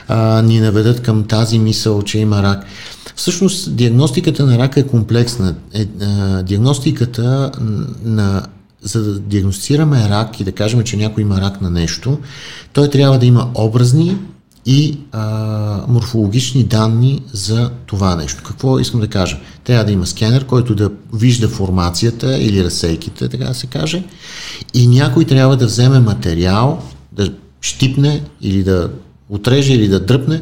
[0.07, 2.65] а, ни наведат към тази мисъл, че има рак.
[3.15, 5.55] Всъщност, диагностиката на рака е комплексна.
[5.73, 7.51] Е, а, диагностиката
[8.05, 8.43] на
[8.81, 12.19] за да диагностицираме рак и да кажем, че някой има рак на нещо,
[12.73, 14.17] той трябва да има образни
[14.65, 18.43] и а, морфологични данни за това нещо.
[18.45, 19.39] Какво искам да кажа?
[19.63, 24.03] Трябва да има скенер, който да вижда формацията или разсейките, така да се каже,
[24.73, 28.89] и някой трябва да вземе материал, да щипне или да
[29.29, 30.41] отреже или да дръпне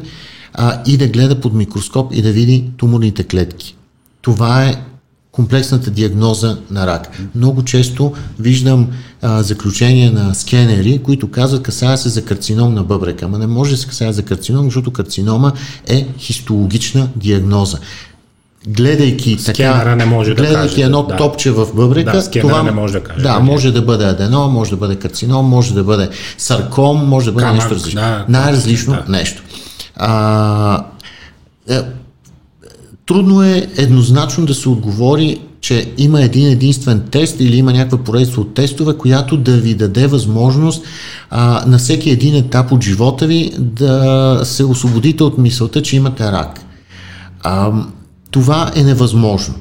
[0.54, 3.76] а, и да гледа под микроскоп и да види туморните клетки.
[4.22, 4.84] Това е
[5.32, 7.08] комплексната диагноза на рак.
[7.34, 8.88] Много често виждам
[9.22, 13.24] а, заключения на скенери, които казват, касае се за карцином на бъбрека.
[13.24, 15.52] Ама не може да се касае за карцином, защото карцинома
[15.88, 17.78] е хистологична диагноза.
[18.66, 21.16] Гледайки Скенера така, не може да гледайки каже, едно да.
[21.16, 23.22] топче в бъбрека, Да, скенера не може да каже.
[23.22, 26.08] Да, Да, може да бъде аденом, може да бъде карцином, може да бъде
[26.38, 28.00] сарком, може да бъде Камък, нещо различно.
[28.00, 29.12] да, Най-различно да.
[29.12, 29.42] нещо.
[29.96, 30.84] А,
[31.68, 31.80] е,
[33.10, 38.40] трудно е еднозначно да се отговори, че има един единствен тест или има някаква поредица
[38.40, 40.84] от тестове, която да ви даде възможност
[41.30, 46.32] а, на всеки един етап от живота ви да се освободите от мисълта, че имате
[46.32, 46.60] рак.
[47.42, 47.72] А,
[48.30, 49.54] това е невъзможно.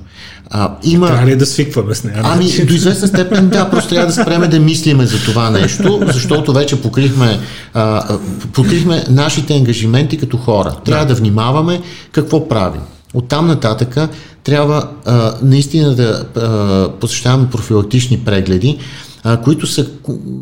[0.50, 1.08] А, има...
[1.08, 2.22] трябва ли да свикваме с нея?
[2.24, 6.54] Ами, до известна степен, да, просто трябва да спреме да мислиме за това нещо, защото
[6.54, 7.40] вече покрихме,
[7.74, 8.18] а,
[8.54, 10.76] покрихме нашите ангажименти като хора.
[10.86, 11.82] Трябва да, да внимаваме
[12.12, 12.82] какво правим.
[13.14, 14.10] От там нататъка
[14.44, 18.78] трябва а, наистина да а, посещаваме профилактични прегледи,
[19.24, 19.88] а, които са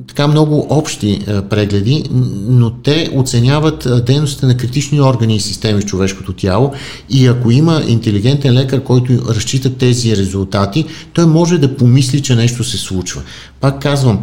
[0.08, 2.04] така много общи а, прегледи,
[2.48, 6.74] но те оценяват дейностите на критични органи и системи в човешкото тяло
[7.10, 12.64] и ако има интелигентен лекар, който разчита тези резултати, той може да помисли, че нещо
[12.64, 13.22] се случва.
[13.62, 14.20] Пак казвам,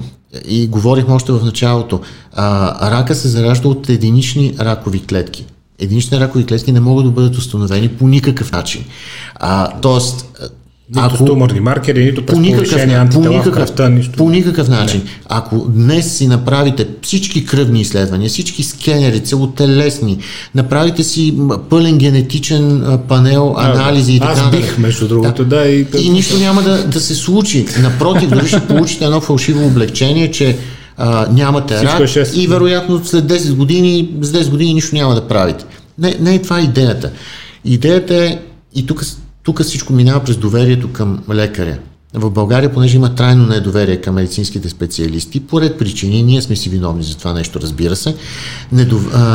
[0.49, 2.01] и говорихме още в началото,
[2.33, 5.47] а, рака се заражда от единични ракови клетки.
[5.79, 8.85] Единични ракови клетки не могат да бъдат установени по никакъв начин.
[9.35, 10.27] А, тоест,
[10.91, 14.13] Нито ако, туморни маркери, нито повишение антитела по никакъв, кръвта, нищо.
[14.17, 15.01] По никакъв начин.
[15.01, 15.11] Не.
[15.29, 20.19] Ако днес си направите всички кръвни изследвания, всички скенери, целотелесни,
[20.55, 21.35] направите си
[21.71, 25.57] пълен генетичен панел, анализи а, и така Аз бих, между другото, да.
[25.57, 27.67] да и, и нищо няма да, да се случи.
[27.83, 30.57] Напротив, дори ще получите едно фалшиво облегчение, че
[30.97, 35.29] а, нямате рак е и вероятно след 10 години, с 10 години нищо няма да
[35.29, 35.65] правите.
[35.99, 37.11] Не, не е това идеята.
[37.65, 38.39] Идеята е,
[38.75, 39.03] и тук,
[39.43, 41.79] тук всичко минава през доверието към лекаря.
[42.17, 46.69] В България, понеже има трайно недоверие към медицинските специалисти, по ред причини, ние сме си
[46.69, 48.15] виновни за това нещо, разбира се,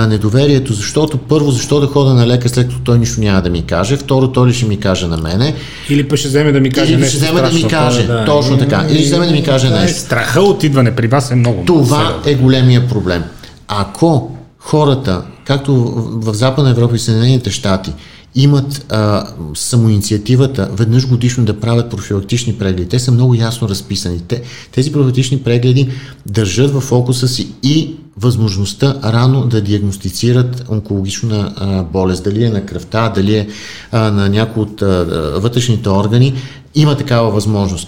[0.07, 3.61] недоверието, защото първо, защо да хода на лекар, след като той нищо няма да ми
[3.65, 5.55] каже, второ, той ли ще ми каже на мене.
[5.89, 8.25] Или пък ще вземе да ми каже Или ще вземе да ми каже, да.
[8.25, 9.99] точно така, или ще вземе да ми каже нещо.
[9.99, 11.63] Страха от идване при вас е много.
[11.65, 13.23] Това е големия проблем.
[13.67, 17.93] Ако хората, както в Западна Европа и Съединените щати,
[18.36, 22.89] имат а, самоинициативата веднъж годишно да правят профилактични прегледи.
[22.89, 24.19] Те са много ясно разписани.
[24.27, 25.89] Те, тези профилактични прегледи
[26.25, 32.23] държат в фокуса си и възможността рано да диагностицират онкологична а, болест.
[32.23, 33.47] Дали е на кръвта, дали е
[33.91, 34.86] а, на някои от а,
[35.39, 36.34] вътрешните органи.
[36.75, 37.88] Има такава възможност.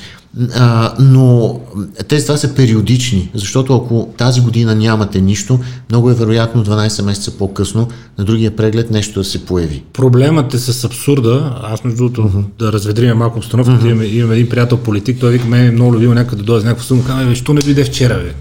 [0.56, 1.60] А, но
[2.08, 5.60] тези това са периодични, защото ако тази година нямате нищо,
[5.90, 9.84] много е вероятно 12 месеца по-късно на другия преглед нещо да се появи.
[9.94, 11.60] Проблемът е с абсурда.
[11.64, 12.44] Аз между другото uh-huh.
[12.60, 13.86] да разведриме малко обстановката.
[13.86, 13.90] Uh-huh.
[13.90, 16.66] Имаме, имаме един приятел политик, той вика, мен е много любил някъде да дойде с
[16.66, 18.34] някаква сума, казва, що не дойде вчера, бе?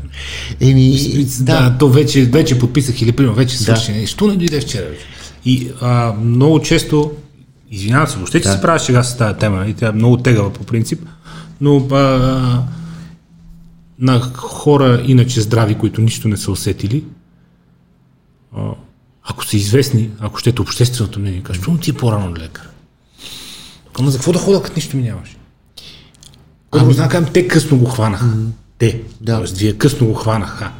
[0.66, 3.92] Еми, да, да, то вече, вече подписах или примерно вече свърши.
[3.92, 4.06] Да.
[4.06, 4.96] Що не дойде вчера, бе?
[5.44, 7.10] И а, много често,
[7.70, 8.54] извинявам се, въобще, че да.
[8.54, 11.00] си правя сега с тази тема и тя е много тегава по принцип,
[11.60, 12.62] но а,
[13.98, 17.04] на хора иначе здрави, които нищо не са усетили,
[18.56, 18.70] а,
[19.22, 22.68] ако са известни, ако щете общественото мнение, кажа, защо ти е по-рано лекар?
[23.98, 25.36] Ама за какво да хода, като нищо ми нямаш?
[26.70, 26.94] Първо, ами...
[26.94, 28.24] знам, те късно го хванаха.
[28.24, 28.48] Mm-hmm.
[28.78, 29.02] Те.
[29.20, 29.36] Да.
[29.36, 30.72] Тоест, вие късно го хванаха.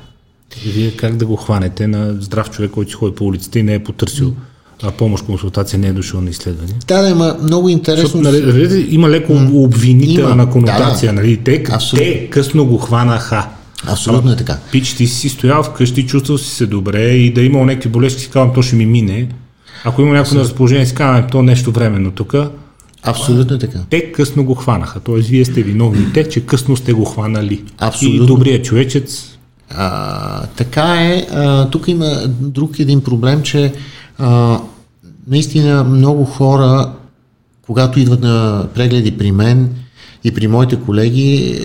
[0.65, 3.75] Вие как да го хванете на здрав човек, който си ходи по улиците и не
[3.75, 4.50] е потърсил mm-hmm
[4.83, 6.73] а помощ, консултация не е дошъл на изследване.
[6.87, 8.23] Да, да, има много интересно.
[8.23, 11.13] Защото, нали, има леко обвинителна конотация.
[11.13, 11.23] Да, да.
[11.23, 11.37] Нали?
[11.37, 11.65] Те,
[11.97, 13.49] те късно го хванаха.
[13.87, 14.59] Абсолютно е така.
[14.73, 18.31] Пич, ти си стоял вкъщи, чувствал си се добре и да имал някакви болести, си
[18.31, 19.29] казвам, то ще ми мине.
[19.85, 22.35] Ако има някакво на разположение, си казвам, то нещо временно тук.
[23.03, 23.79] Абсолютно е така.
[23.91, 25.01] Те късно го хванаха.
[25.01, 27.65] Тоест, вие сте виновни те, че късно сте го хванали.
[27.79, 28.25] Абсолютно.
[28.25, 29.39] И добрият човечец.
[29.71, 31.27] А, така е.
[31.33, 33.73] А, тук има друг един проблем, че
[34.21, 34.61] а,
[35.27, 36.93] наистина много хора,
[37.63, 39.75] когато идват на прегледи при мен
[40.25, 41.61] и при моите колеги,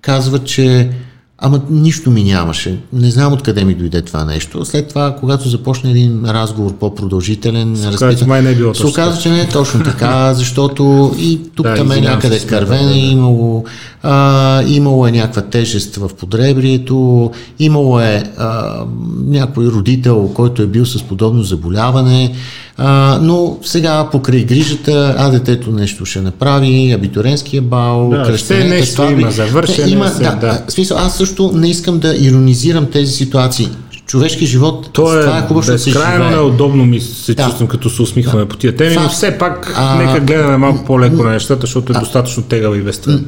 [0.00, 0.90] казват, че
[1.38, 2.78] Ама нищо ми нямаше.
[2.92, 4.64] Не знам откъде ми дойде това нещо.
[4.64, 9.22] След това, когато започне един разговор по-продължителен, се оказа, май не е било се оказа,
[9.22, 12.98] че не е точно така, защото и тук да, там е някъде кървене, да.
[12.98, 13.64] имало,
[14.02, 18.84] а, имало е някаква тежест в подребрието, имало е а,
[19.26, 22.34] някой родител, който е бил с подобно заболяване,
[22.76, 28.96] а, но сега покрай грижата, а детето нещо ще направи, абитуренския бал, да, кръщенето, нещо
[28.96, 30.62] това, има, завършене има, се, да, да.
[30.68, 33.68] Смисъл, аз също не искам да иронизирам тези ситуации
[34.06, 37.44] човешки живот, То е, това е хубаво, безкрайно неудобно ми се да.
[37.44, 38.48] чувствам, като се усмихваме да.
[38.48, 41.96] по тия теми, но все пак а, нека гледаме малко по-леко на нещата, защото е
[41.96, 43.24] а, достатъчно тегава и това.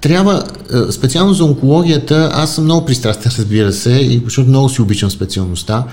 [0.00, 0.44] Трябва,
[0.90, 5.84] специално за онкологията, аз съм много пристрастен, разбира се, и защото много си обичам специалността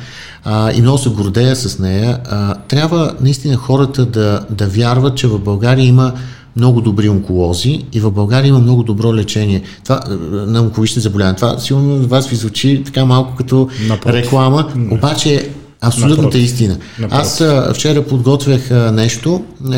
[0.43, 2.19] а, и много се гордея с нея.
[2.29, 6.13] А, трябва наистина хората да, да вярват, че в България има
[6.55, 9.99] много добри онколози и в България има много добро лечение това,
[10.31, 11.35] на онкологични заболявания.
[11.35, 14.23] Това сигурно вас ви звучи така малко като Напротив.
[14.23, 15.49] реклама, обаче
[15.83, 16.43] Абсолютната Напротив.
[16.43, 16.77] истина.
[16.99, 17.21] Напротив.
[17.21, 19.77] Аз а, вчера подготвях а, нещо, е,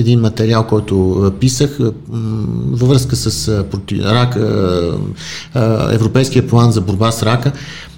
[0.00, 1.78] един материал, който а, писах
[2.70, 4.36] във връзка с проти, рак,
[5.92, 7.52] Европейския план за борба с рака.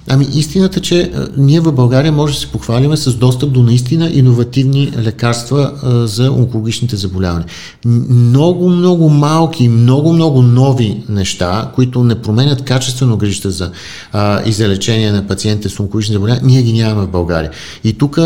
[0.09, 4.11] Ами истината, че а, ние в България може да се похвалиме с достъп до наистина
[4.13, 7.47] иновативни лекарства а, за онкологичните заболявания.
[7.85, 13.71] Много, много малки, много, много нови неща, които не променят качествено грижата за
[14.13, 17.51] а, и за лечение на пациентите с онкологични заболявания, ние ги нямаме в България.
[17.85, 18.19] И тук,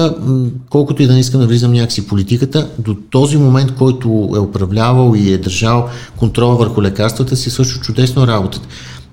[0.70, 5.14] колкото и да не искам да влизам някакси политиката, до този момент, който е управлявал
[5.16, 8.68] и е държал контрола върху лекарствата, си също чудесно работата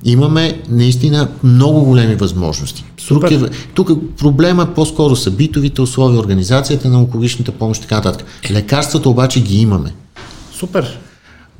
[0.06, 2.86] имаме наистина много големи възможности.
[3.08, 3.40] Тук, е,
[3.74, 8.28] тук проблема по-скоро са битовите условия, организацията на онкологичната помощ и така нататък.
[8.52, 9.94] Лекарствата обаче ги имаме.
[10.54, 11.00] Супер.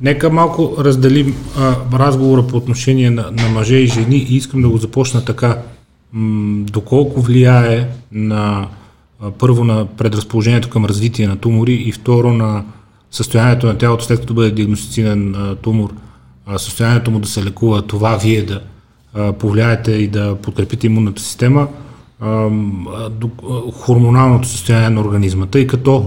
[0.00, 4.68] Нека малко разделим а, разговора по отношение на, на мъже и жени и искам да
[4.68, 5.58] го започна така.
[6.12, 8.68] М- доколко влияе на
[9.20, 12.64] а, първо на предразположението към развитие на тумори и второ на
[13.10, 15.94] състоянието на тялото след като бъде диагностициран а, тумор–
[16.56, 18.60] състоянието му да се лекува, това вие да
[19.38, 21.68] повлияете и да подкрепите имунната система,
[23.72, 26.06] хормоналното състояние на организма, тъй като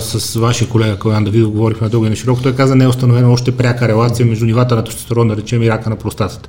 [0.00, 3.32] с вашия колега Калян Давидов говорихме дълго и на широко, той каза не е установена
[3.32, 6.48] още пряка релация между нивата на тестостерон, да речем и рака на простатата.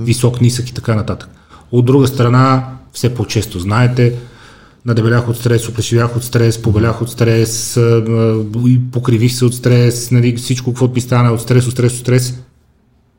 [0.00, 1.28] Висок, нисък и така нататък.
[1.72, 4.14] От друга страна, все по-често знаете,
[4.86, 7.80] надебелях от стрес, оплешивях от стрес, побелях от стрес,
[8.92, 12.34] покривих се от стрес, нали, всичко, каквото ми стана от стрес, от стрес, от стрес.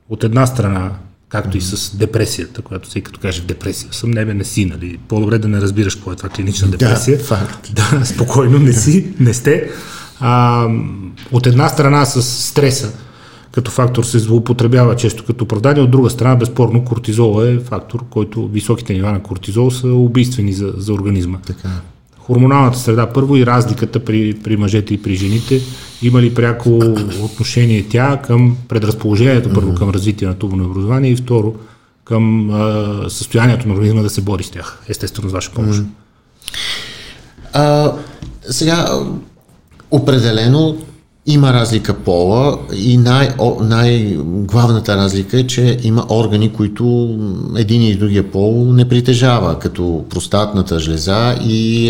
[0.09, 0.91] От една страна,
[1.29, 4.65] както и с депресията, която всеки като каже в депресия съм, не бе не си,
[4.65, 4.99] нали?
[5.07, 7.17] По-добре да не разбираш какво е това клинична депресия.
[7.17, 7.73] Да, факт.
[7.75, 9.69] Да, спокойно не си, не сте.
[10.19, 10.67] А,
[11.31, 12.93] от една страна с стреса,
[13.51, 18.47] като фактор се злоупотребява често като оправдание, от друга страна безспорно кортизол е фактор, който
[18.47, 21.37] високите нива на кортизол са убийствени за, за организма.
[21.47, 21.69] Така
[22.27, 25.61] хормоналната среда първо и разликата при, при мъжете и при жените.
[26.01, 26.77] Има ли пряко
[27.23, 31.55] отношение тя към предразположението първо към развитие на тубно образование и второ
[32.03, 35.83] към а, състоянието на организма да се бори с тях, естествено с ваша помощ?
[37.53, 37.93] А,
[38.49, 38.89] сега,
[39.91, 40.77] определено
[41.25, 43.29] има разлика пола и най,
[43.61, 47.17] най-главната разлика е, че има органи, които
[47.57, 51.87] един и другия пол не притежава, като простатната жлеза и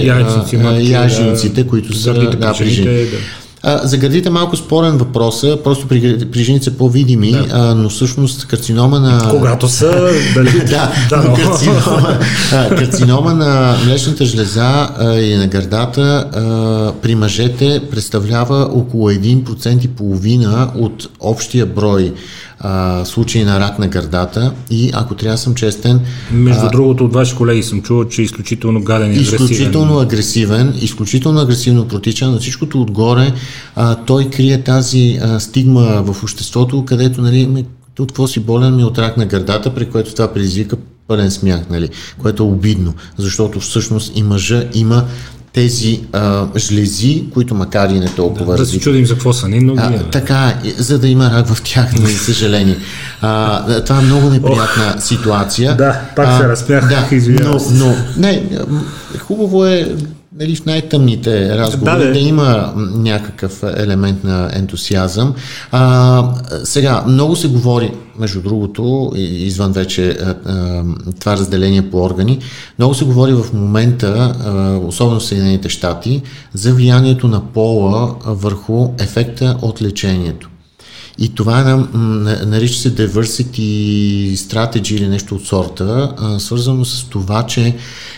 [0.92, 3.06] яйчниците, които са да, при жените.
[3.06, 3.18] Да.
[3.66, 7.48] А, за гърдите малко спорен въпрос, просто при, при жените са по-видими, да.
[7.52, 9.30] а, но всъщност карцинома на...
[9.30, 10.10] Когато са...
[10.34, 10.50] Дали...
[10.70, 11.18] да, да.
[11.18, 12.20] но карцинома,
[12.54, 19.86] а, карцинома на млечната жлеза а, и на гърдата а, при мъжете представлява около 1%
[19.86, 22.14] и половина от общия брой
[22.60, 26.00] а, случаи на рак на гърдата и ако трябва съм честен...
[26.32, 29.44] Между а, другото, от ваши колеги съм чувал, че е изключително гаден и агресивен.
[29.44, 32.28] Изключително агресивен, изключително агресивно протича.
[32.28, 33.34] На всичкото отгоре
[33.76, 37.66] а, той крие тази а, стигма в обществото, където нали,
[38.00, 40.78] от какво си болен ми от рак на гърдата, при което това предизвика
[41.08, 41.90] пълен смях, нали?
[42.22, 45.06] което е обидно, защото всъщност и мъжа има
[45.54, 48.52] тези а, жлези, които макар и не толкова...
[48.52, 49.74] Да, да се чудим за какво са ни, но...
[49.78, 52.78] А, така, за да има рак в тях, за съжаление.
[53.22, 55.78] А, това е много неприятна Ох, ситуация.
[55.78, 57.08] Да, пак се разпях, да,
[57.44, 58.44] но, но, не,
[59.20, 59.96] хубаво е
[60.40, 65.34] нали, в най-тъмните разговори да, да има някакъв елемент на ентусиазъм.
[65.72, 70.84] А, сега, много се говори, между другото, извън вече а,
[71.20, 72.40] това разделение по органи,
[72.80, 76.22] много се говори в момента, а, особено в Съединените щати,
[76.54, 80.50] за влиянието на пола върху ефекта от лечението.
[81.20, 81.76] И това е,
[82.46, 87.76] нарича се diversity strategy или нещо от сорта, а, свързано с това, че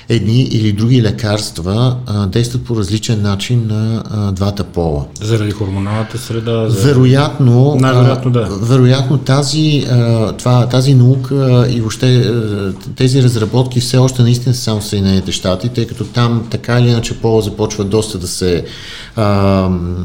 [0.10, 5.06] едни или други лекарства а, действат по различен начин на а, двата пола.
[5.22, 6.70] Заради хормоналната среда?
[6.70, 6.88] За...
[6.88, 8.48] Вероятно, Най-вероятно да.
[8.62, 9.88] Вероятно тази,
[10.38, 12.34] това, тази наука и въобще
[12.96, 16.90] тези разработки все още наистина са само в Съединените щати, тъй като там така или
[16.90, 18.66] иначе пола започва доста да се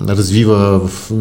[0.09, 1.12] развива в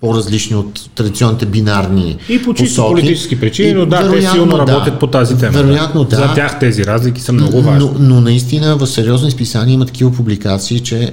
[0.00, 5.00] по-различни от традиционните бинарни И по чисто политически причини, но да, те силно да, работят
[5.00, 5.52] по тази тема.
[5.52, 6.16] Вероятно да.
[6.16, 7.90] За тях тези разлики са много важни.
[7.98, 11.10] Но, но наистина в сериозно изписание има такива публикации, че е,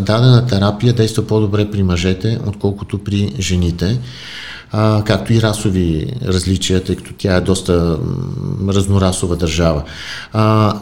[0.00, 3.98] дадена терапия действа по-добре при мъжете, отколкото при жените.
[4.72, 7.98] А, както и расови различия, тъй като тя е доста
[8.68, 9.82] разнорасова държава.
[10.32, 10.74] А,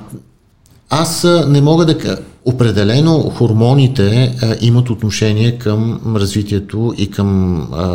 [0.92, 7.86] аз не мога да Определено хормоните а, имат отношение към развитието и към а,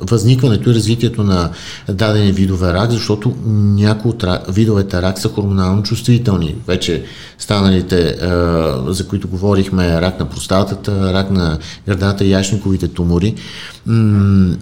[0.00, 1.50] възникването и развитието на
[1.88, 6.54] дадени видове рак, защото някои от видовете рак са хормонално чувствителни.
[6.66, 7.04] Вече
[7.38, 13.34] станалите, а, за които говорихме, рак на простатата, рак на гърдата яшниковите тумори,
[13.86, 14.54] м-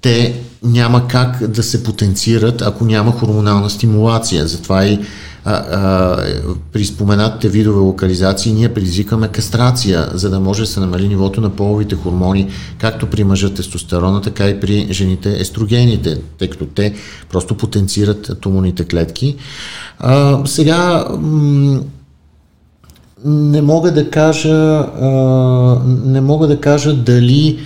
[0.00, 4.46] те няма как да се потенцират, ако няма хормонална стимулация.
[4.46, 5.00] Затова и
[6.72, 11.50] при споменатите видове локализации ние предизвикаме кастрация, за да може да се намали нивото на
[11.50, 16.94] половите хормони, както при мъжа тестостерона, така и при жените естрогените, тъй като те
[17.30, 19.36] просто потенцират туморните клетки.
[19.98, 21.80] А, сега м-
[23.24, 25.08] не мога да кажа а,
[26.04, 27.58] не мога да кажа дали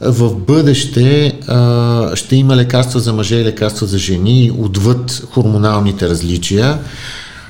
[0.00, 6.78] в бъдеще а, ще има лекарства за мъже и лекарства за жени отвъд хормоналните различия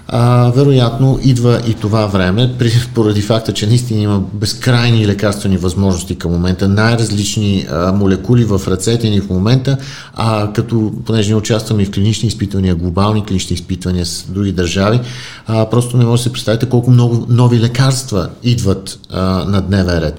[0.08, 6.18] а, вероятно идва и това време, при, поради факта, че наистина има безкрайни лекарствени възможности
[6.18, 9.76] към момента, най-различни а, молекули в ръцете ни в момента,
[10.14, 15.00] а като, понеже не участваме и в клинични изпитвания, глобални клинични изпитвания с други държави,
[15.46, 19.98] а, просто не може да се представите колко много нови лекарства идват а, на дневен
[19.98, 20.18] ред.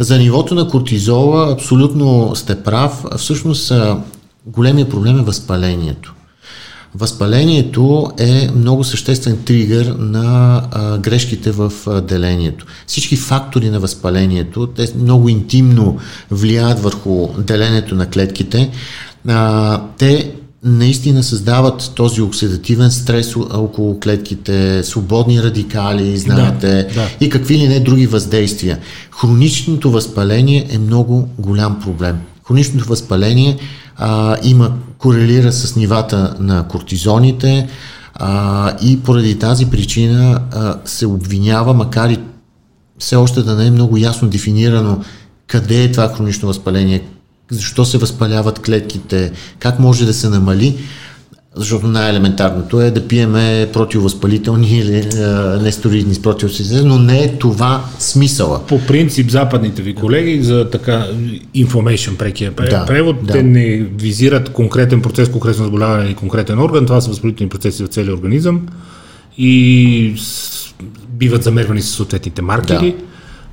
[0.00, 3.04] За нивото на кортизола абсолютно сте прав.
[3.16, 3.72] Всъщност
[4.46, 6.14] големия проблем е възпалението.
[6.94, 12.66] Възпалението е много съществен тригър на а, грешките в а, делението.
[12.86, 15.98] Всички фактори на възпалението, те много интимно
[16.30, 18.70] влияят върху делението на клетките.
[19.28, 20.32] А, те
[20.64, 27.08] наистина създават този оксидативен стрес около клетките, свободни радикали, знаете, да, да.
[27.20, 28.78] и какви ли не други въздействия.
[29.10, 32.16] Хроничното възпаление е много голям проблем.
[32.46, 33.58] Хроничното възпаление
[34.00, 37.68] а, има, корелира с нивата на кортизоните
[38.14, 42.18] а, и поради тази причина а, се обвинява, макар и
[42.98, 45.00] все още да не е много ясно дефинирано
[45.46, 47.04] къде е това хронично възпаление,
[47.50, 50.78] защо се възпаляват клетките, как може да се намали,
[51.54, 55.02] защото най-елементарното е да пиеме противовъзпалителни или
[56.14, 58.66] с противовъзпалителни, но не е това смисъла.
[58.66, 61.06] По принцип, западните ви колеги за така
[61.56, 63.32] information прекия да, превод, да.
[63.32, 67.88] те не визират конкретен процес, конкретно заболяване или конкретен орган, това са възпалителни процеси в
[67.88, 68.66] целия организъм
[69.38, 70.14] и
[71.08, 72.90] биват замервани с съответните маркери.
[72.98, 73.04] Да.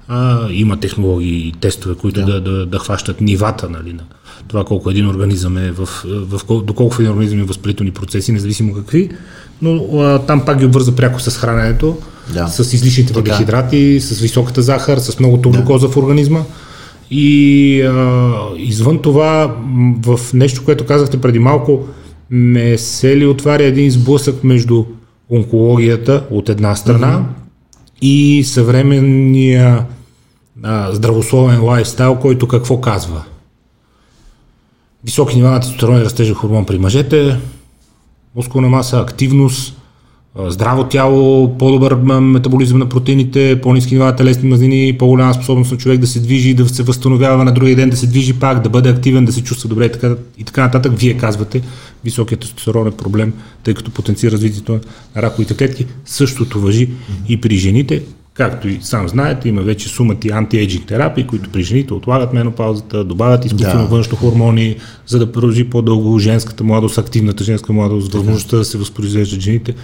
[0.07, 4.03] А, има технологии и тестове, които да, да, да, да хващат нивата нали, на
[4.47, 9.09] това колко един организъм е, в, в, доколко един организъм е възпалителни процеси, независимо какви,
[9.61, 11.97] но а, там пак ги обвърза пряко с храненето,
[12.33, 12.47] да.
[12.47, 15.93] с излишните въглехидрати, с високата захар, с многото глюкоза да.
[15.93, 16.39] в организма.
[17.11, 19.55] И а, извън това,
[20.05, 21.87] в нещо, което казахте преди малко,
[22.31, 24.85] не се ли отваря един сблъсък между
[25.31, 28.01] онкологията от една страна mm-hmm.
[28.01, 29.85] и съвременния
[30.63, 33.23] а, здравословен лайфстайл, който какво казва?
[35.07, 37.37] Високи нива на тестостерон и растежен хормон при мъжете,
[38.35, 39.81] мускулна маса, активност,
[40.47, 45.99] здраво тяло, по-добър метаболизъм на протеините, по-низки нива на телесни мазнини, по-голяма способност на човек
[45.99, 48.89] да се движи, да се възстановява на другия ден, да се движи пак, да бъде
[48.89, 50.91] активен, да се чувства добре и така, и така нататък.
[50.95, 51.61] Вие казвате,
[52.03, 53.33] високият тестостерон е проблем,
[53.63, 54.79] тъй като потенцира развитието
[55.15, 55.85] на раковите клетки.
[56.05, 56.89] Същото въжи
[57.29, 58.03] и при жените.
[58.37, 63.45] Както и сам знаете, има вече сумати антиейджинг терапии, които при жените отлагат менопаузата, добавят
[63.45, 63.87] изкуствено да.
[63.87, 64.75] външно хормони,
[65.07, 69.75] за да продължи по-дълго женската младост, активната женска младост, възможността да се възпроизвеждат жените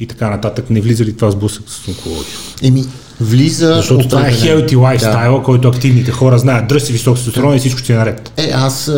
[0.00, 0.70] и така нататък.
[0.70, 2.34] Не влиза ли това сблъсък с онкология?
[2.62, 2.84] Еми,
[3.20, 3.74] влиза...
[3.74, 5.42] Защото това е healthy lifestyle, да.
[5.42, 6.68] който активните хора знаят.
[6.68, 8.32] Дръж си висок тестостерон и всичко ще е наред.
[8.36, 8.92] Е, аз,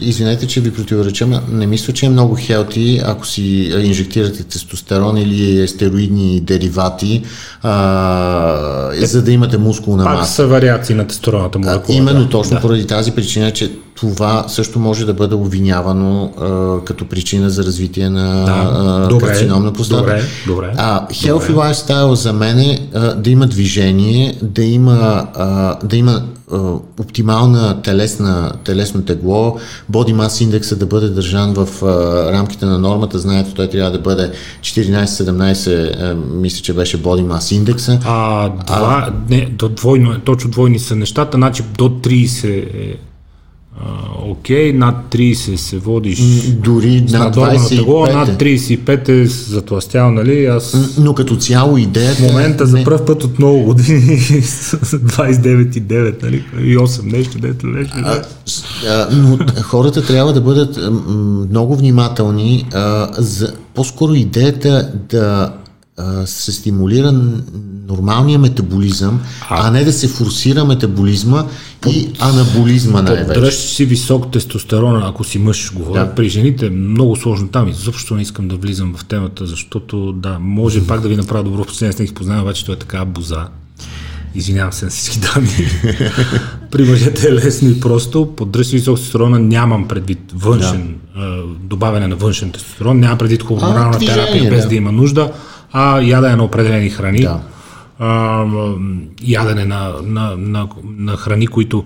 [0.00, 3.42] извинете, че ви противоречам, не мисля, че е много хелти, ако си
[3.82, 7.22] инжектирате тестостерон или стероидни деривати,
[7.62, 10.18] а, е, за да имате мускулна маса.
[10.18, 11.98] Пак са вариации на тестостероната молекула.
[11.98, 12.28] Именно да.
[12.28, 12.60] точно да.
[12.60, 13.70] поради тази причина, че
[14.00, 18.44] това също може да бъде обвинявано а, като причина за развитие на
[19.10, 19.18] да.
[19.18, 20.00] карцином простата.
[20.00, 20.72] Добре, добре.
[20.76, 21.62] А, healthy добре.
[21.62, 26.22] lifestyle за мен е а, да има движение, да има, а, да има
[26.52, 26.58] а,
[27.00, 29.56] оптимална телесна, телесно тегло,
[29.92, 33.18] body mass индекса да бъде държан в а, рамките на нормата.
[33.18, 37.98] Знаете, той трябва да бъде 14-17, мисля, че беше body mass индекса.
[38.04, 42.96] А, два, а, не, до двойно, точно двойни са нещата, значи до 30 е
[44.30, 46.20] окей, okay, над 30 се водиш
[46.52, 50.46] дори над 25 тегло, над 35 е затластял, нали?
[50.46, 50.94] Аз...
[50.98, 52.22] Но като цяло идеята...
[52.22, 52.70] В момента не...
[52.70, 56.44] за първ път от много години 29 и 9, нали?
[56.60, 57.94] И 8 нещо, дето нещо.
[58.04, 58.22] А,
[58.88, 60.78] а, но хората трябва да бъдат
[61.50, 62.66] много внимателни.
[62.74, 65.52] А, за, по-скоро идеята да
[66.26, 67.12] се стимулира
[67.88, 71.44] нормалния метаболизъм, а, а не да се форсира метаболизма
[71.80, 73.26] под, и анаболизма най-вече.
[73.26, 76.06] Поддръж си висок тестостерон, ако си мъж, говоря.
[76.06, 76.14] Да.
[76.14, 80.12] При жените е много сложно там и защо не искам да влизам в темата, защото
[80.12, 83.04] да, може пак да ви направя добро впечатление, с не познавам, обаче той е така
[83.04, 83.46] боза.
[84.34, 85.48] Извинявам се на всички дами.
[86.70, 88.34] При мъжете е лесно и просто.
[88.36, 91.42] Поддръж си висок тестостерона, нямам предвид външен, да.
[91.60, 94.68] добавяне на външен тестостерон, нямам предвид хормонална терапия без да.
[94.68, 95.32] да има нужда,
[95.72, 97.22] а ядене на определени храни.
[97.22, 97.40] Да
[98.00, 98.44] а,
[99.22, 101.84] ядене на, на, на, на храни, които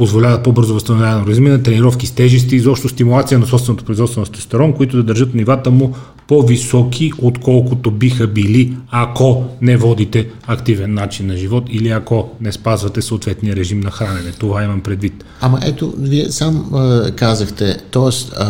[0.00, 4.72] позволяват по-бързо възстановяване на организма, тренировки с тежести, изобщо стимулация на собственото производство на тестостерон,
[4.72, 5.94] които да държат нивата му
[6.28, 13.02] по-високи, отколкото биха били, ако не водите активен начин на живот или ако не спазвате
[13.02, 14.32] съответния режим на хранене.
[14.38, 15.24] Това имам предвид.
[15.40, 18.44] Ама ето, вие сам а, казахте, т.е.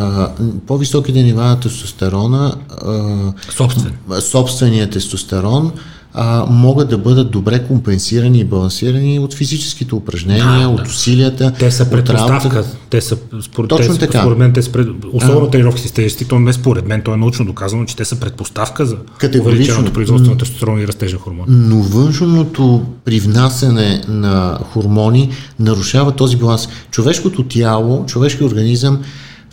[0.67, 2.55] по-високите нива на тестостерона,
[2.87, 3.93] а, Собствен.
[4.21, 5.73] собствения тестостерон,
[6.15, 11.53] а, могат да бъдат добре компенсирани и балансирани от физическите упражнения, да, от усилията.
[11.59, 12.65] Те са предпоставка.
[12.91, 14.21] Те са, според, Точно те, така.
[14.21, 17.15] според мен, те са пред, особено а, тренировки с тежести, то не според мен, то
[17.15, 18.97] е научно доказано, че те са предпоставка за
[19.41, 21.45] увеличеното производство на тестостерон и растежен хормон.
[21.49, 26.69] Но външното привнасяне на хормони нарушава този баланс.
[26.91, 29.01] Човешкото тяло, човешкият организъм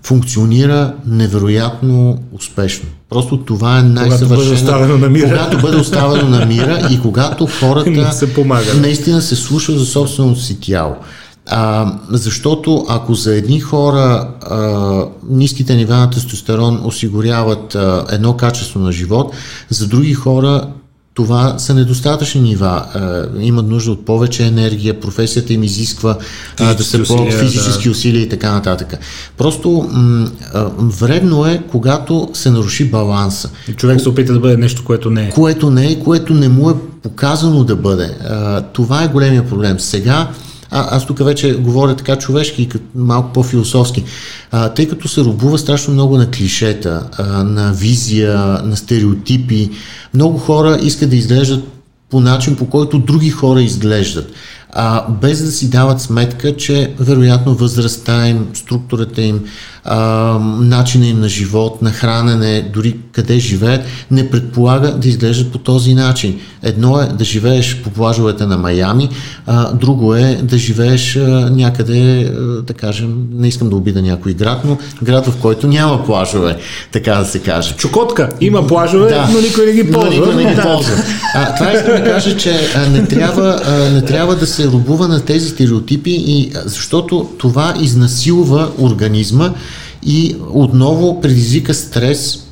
[0.04, 2.90] функционира невероятно успешно.
[3.10, 4.28] Просто това е най-съвършено.
[4.28, 5.30] Когато бъде оставено на мира.
[5.30, 8.34] Когато бъде оставено на мира и когато хората се
[8.82, 10.96] наистина се слушат за собственото си тяло.
[11.50, 18.80] А, защото ако за едни хора а, ниските нива на тестостерон осигуряват а, едно качество
[18.80, 19.36] на живот,
[19.70, 20.68] за други хора
[21.18, 22.86] това са недостатъчни нива.
[23.40, 26.18] Е, имат нужда от повече енергия, професията им изисква
[26.60, 27.92] а, да са по-физически да.
[27.92, 28.98] усилия и така нататък.
[29.38, 30.28] Просто м-
[30.80, 33.50] вредно е, когато се наруши баланса.
[33.68, 35.30] И човек се опита да бъде нещо, което не е.
[35.30, 38.18] Което не е, което не му е показано да бъде.
[38.30, 39.80] А, това е големия проблем.
[39.80, 40.30] Сега
[40.72, 44.04] а, аз тук вече говоря така човешки и малко по-философски.
[44.52, 49.70] А, тъй като се рубува страшно много на клишета, а, на визия, на стереотипи,
[50.14, 51.64] много хора искат да изглеждат
[52.10, 54.32] по начин, по който други хора изглеждат
[54.80, 59.40] а, без да си дават сметка, че вероятно възрастта им, структурата им,
[59.90, 65.58] а, начина им на живот, на хранене, дори къде живеят, не предполага да изглеждат по
[65.58, 66.40] този начин.
[66.64, 69.10] Едно е да живееш по плажовете на Майами,
[69.46, 74.34] а, друго е да живееш а, някъде, а, да кажем, не искам да обида някой
[74.34, 76.58] град, но град, в който няма плажове,
[76.92, 77.76] така да се каже.
[77.78, 80.10] Чукотка има плажове, да, но никой не ги ползва.
[80.10, 80.96] Но никой не ги ползва.
[81.34, 85.08] А, това искам да кажа, че а, не, трябва, а, не трябва да се рубува
[85.08, 89.54] на тези стереотипи, и, защото това изнасилва организма
[90.06, 92.44] и отново предизвика стрес.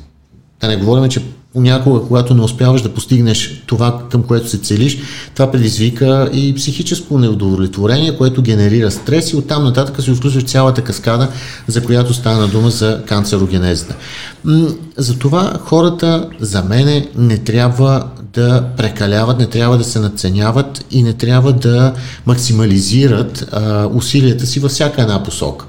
[0.60, 1.22] Да не говорим, че
[1.56, 4.98] понякога, когато не успяваш да постигнеш това, към което се целиш,
[5.34, 11.28] това предизвика и психическо неудовлетворение, което генерира стрес и оттам нататък се включва цялата каскада,
[11.66, 13.96] за която стана дума за канцерогенезата.
[14.96, 18.04] Затова хората, за мене, не трябва
[18.34, 21.94] да прекаляват, не трябва да се надценяват и не трябва да
[22.26, 25.66] максимализират а, усилията си във всяка една посока.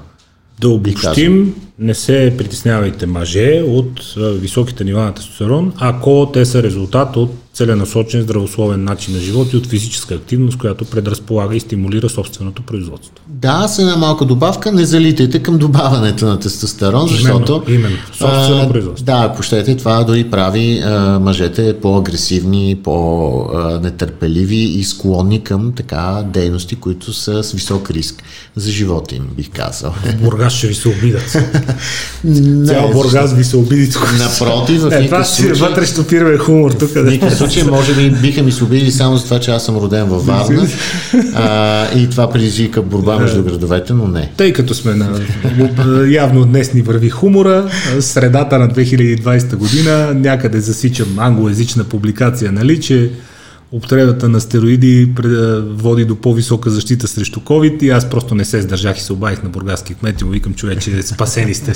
[0.60, 7.16] Да обобщим, не се притеснявайте мъже от високите нива на тестостерон, ако те са резултат
[7.16, 12.62] от целенасочен здравословен начин на живот и от физическа активност, която предразполага и стимулира собственото
[12.62, 13.12] производство.
[13.28, 17.62] Да, с една малка добавка, не залитайте към добавянето на тестостерон, защото...
[17.68, 19.04] Именно, именно собствено а, производство.
[19.04, 26.76] Да, ако щете, това дори прави а, мъжете по-агресивни, по-нетърпеливи и склонни към така дейности,
[26.76, 28.22] които са с висок риск
[28.56, 29.94] за живота им, бих казал.
[30.22, 31.28] Бургас ще ви се обидат.
[32.66, 33.90] Цял Бургас ви се обиди.
[34.18, 36.90] Напротив, в е, това си вътрешно пираме хумор тук.
[36.90, 40.04] В случай, може би биха ми се обидили само за това, че аз съм роден
[40.04, 40.68] във Варна
[41.34, 44.30] а, и това предизвика борба между градовете, но не.
[44.36, 45.20] Тъй като сме на...
[46.08, 47.70] Явно днес ни върви хумора,
[48.00, 53.10] средата на 2020 година, някъде засичам англоязична публикация, нали, че
[53.72, 55.12] употребата на стероиди
[55.68, 59.42] води до по-висока защита срещу COVID и аз просто не се сдържах и се обадих
[59.42, 61.72] на бургаски кмет и му викам, човече, спасени сте.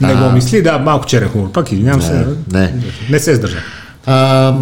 [0.00, 1.52] не го мисли, да, малко черен хумор.
[1.52, 2.26] Пак извинявам се.
[2.52, 2.74] Не.
[3.10, 3.85] не се сдържах.
[4.06, 4.54] А,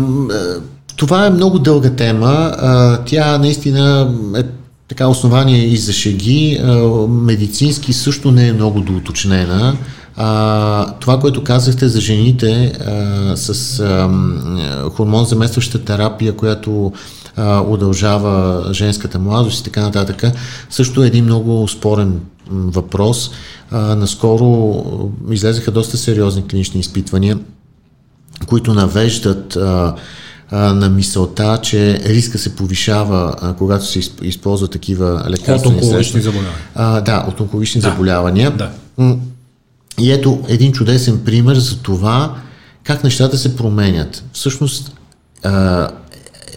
[0.97, 2.53] това е много дълга тема.
[2.59, 4.43] А, тя наистина е
[4.89, 6.61] така основание и за шеги.
[6.63, 6.73] А,
[7.09, 9.77] медицински също не е много доуточнена.
[10.17, 14.11] А, това, което казахте за жените а, с а,
[14.91, 16.93] хормон заместваща терапия, която
[17.37, 20.25] а, удължава женската младост и така нататък,
[20.71, 22.21] също е един много спорен
[22.51, 23.31] въпрос.
[23.71, 24.85] А, наскоро
[25.31, 27.39] излезаха доста сериозни клинични изпитвания
[28.47, 29.95] които навеждат а,
[30.51, 36.21] на мисълта, че риска се повишава, а, когато се използва такива лекарствени от средства.
[36.21, 36.59] заболявания.
[36.75, 37.89] А, да, от онкологични да.
[37.89, 38.51] заболявания.
[38.51, 38.71] Да.
[39.99, 42.35] И ето един чудесен пример за това
[42.85, 44.25] как нещата се променят.
[44.33, 44.93] Всъщност,
[45.43, 45.89] а,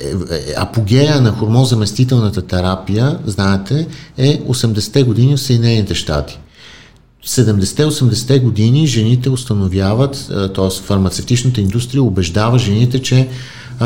[0.01, 6.39] е, е, апогея на хормон заместителната терапия, знаете, е 80-те години в Съединените щати.
[7.27, 10.81] 70-80-те години жените установяват, т.е.
[10.83, 13.27] фармацевтичната индустрия убеждава жените, че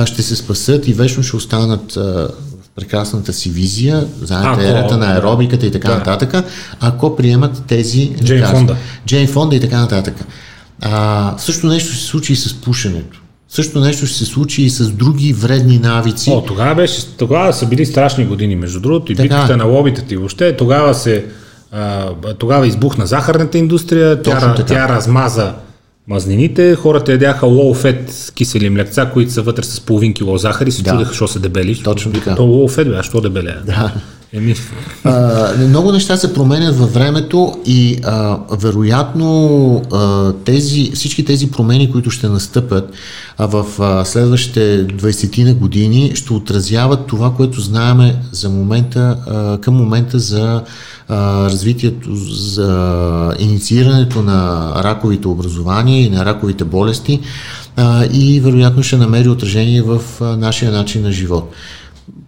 [0.06, 2.30] ще се спасат и вечно ще останат в
[2.76, 5.98] прекрасната си визия, знаете, ерата на аеробиката и така да.
[5.98, 6.46] нататък,
[6.80, 8.76] ако приемат тези Джейн Фонда.
[9.08, 10.16] Джейн Фонда и така нататък.
[10.82, 13.22] А, също нещо се случи и с пушенето.
[13.50, 16.30] Също нещо ще се случи и с други вредни навици.
[16.30, 20.18] О, тогава, беше, тогава са били страшни години, между другото, и битката на лобитата и
[20.18, 20.58] въобще.
[20.58, 21.26] Тогава се
[22.38, 25.54] тогава избухна захарната индустрия, тя, тя размаза
[26.08, 30.72] мазнините, хората ядяха low fat кисели млекца, които са вътре с половин кило захар и
[30.72, 30.90] се да.
[30.90, 31.84] чудеха, защо се дебели.
[31.84, 32.36] Точно така.
[32.36, 33.56] То low fat, бе, а що дебеле?
[33.66, 33.94] Да.
[34.34, 34.56] Еми...
[35.04, 41.92] А, много неща се променят във времето и а, вероятно а, тези, всички тези промени,
[41.92, 42.94] които ще настъпят
[43.38, 49.58] а, в а, следващите 20 на години, ще отразяват това, което знаеме за момента, а,
[49.58, 50.64] към момента за
[51.08, 57.20] а, развитието, за инициирането на раковите образования и на раковите болести
[57.76, 61.54] а, и вероятно ще намери отражение в а, нашия начин на живот.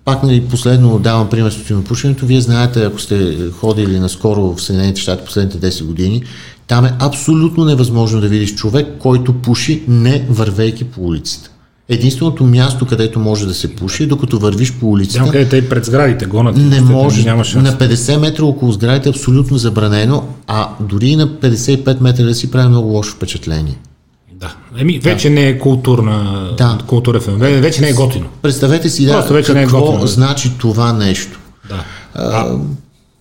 [0.05, 2.25] Пак нали, последно давам пример с тютюнопушенето.
[2.25, 6.23] Вие знаете, ако сте ходили наскоро в Съединените щати последните 10 години,
[6.67, 11.49] там е абсолютно невъзможно да видиш човек, който пуши не вървейки по улицата.
[11.89, 15.23] Единственото място, където може да се пуши, докато вървиш по улицата.
[15.23, 16.57] Там, където и пред сградите гонат.
[16.57, 17.23] Не може.
[17.23, 17.63] Няма шанс.
[17.63, 22.35] На 50 метра около сградите е абсолютно забранено, а дори и на 55 метра да
[22.35, 23.77] си прави много лошо впечатление.
[24.43, 24.55] Да.
[24.77, 25.35] Еми, вече да.
[25.35, 26.77] не е културна, да.
[26.87, 27.37] култура ФМ.
[27.37, 28.25] Вече не е готино.
[28.41, 30.07] Представете си, да, вече какво не е готино.
[30.07, 31.39] значи това нещо.
[31.69, 31.85] Да.
[32.15, 32.57] А,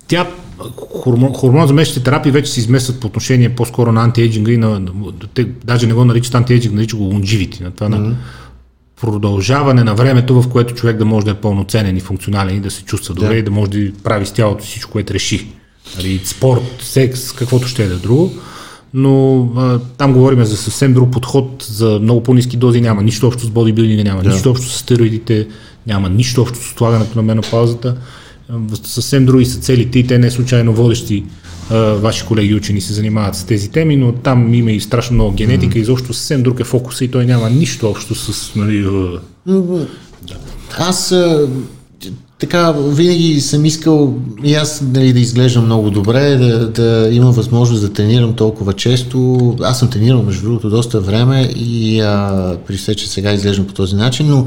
[0.08, 0.26] тя
[1.02, 4.82] хормон, хормон за месечните терапии вече се изместват по отношение по-скоро на антиейджинга и на,
[5.34, 8.08] те даже не го наричат антиейджинг, наричат го лонживити, на това mm-hmm.
[8.08, 8.16] на
[9.00, 12.70] продължаване на времето, в което човек да може да е пълноценен и функционален и да
[12.70, 13.36] се чувства добре да.
[13.36, 15.46] и да може да прави с тялото всичко, което реши.
[15.96, 18.32] Нали, спорт, секс, каквото ще е да е друго
[18.94, 23.46] но а, там говорим за съвсем друг подход, за много по-низки дози няма нищо общо
[23.46, 24.30] с бодибилдинга, няма да.
[24.30, 25.46] нищо общо с стероидите,
[25.86, 27.96] няма нищо общо с отлагането на менопаузата.
[28.82, 31.24] Съвсем други са целите и те не случайно водещи
[31.70, 35.32] а, ваши колеги учени се занимават с тези теми, но там има и страшно много
[35.32, 36.06] генетика mm-hmm.
[36.06, 38.54] съвсем друг е фокуса и той няма нищо общо с...
[38.54, 38.82] Нали,
[40.22, 40.34] да.
[40.78, 41.14] Аз
[42.42, 44.14] така, винаги съм искал
[44.44, 49.56] и аз нали, да изглеждам много добре, да, да имам възможност да тренирам толкова често.
[49.62, 51.98] Аз съм тренирал, между другото, доста време и
[52.66, 54.46] при все, че сега изглеждам по този начин, но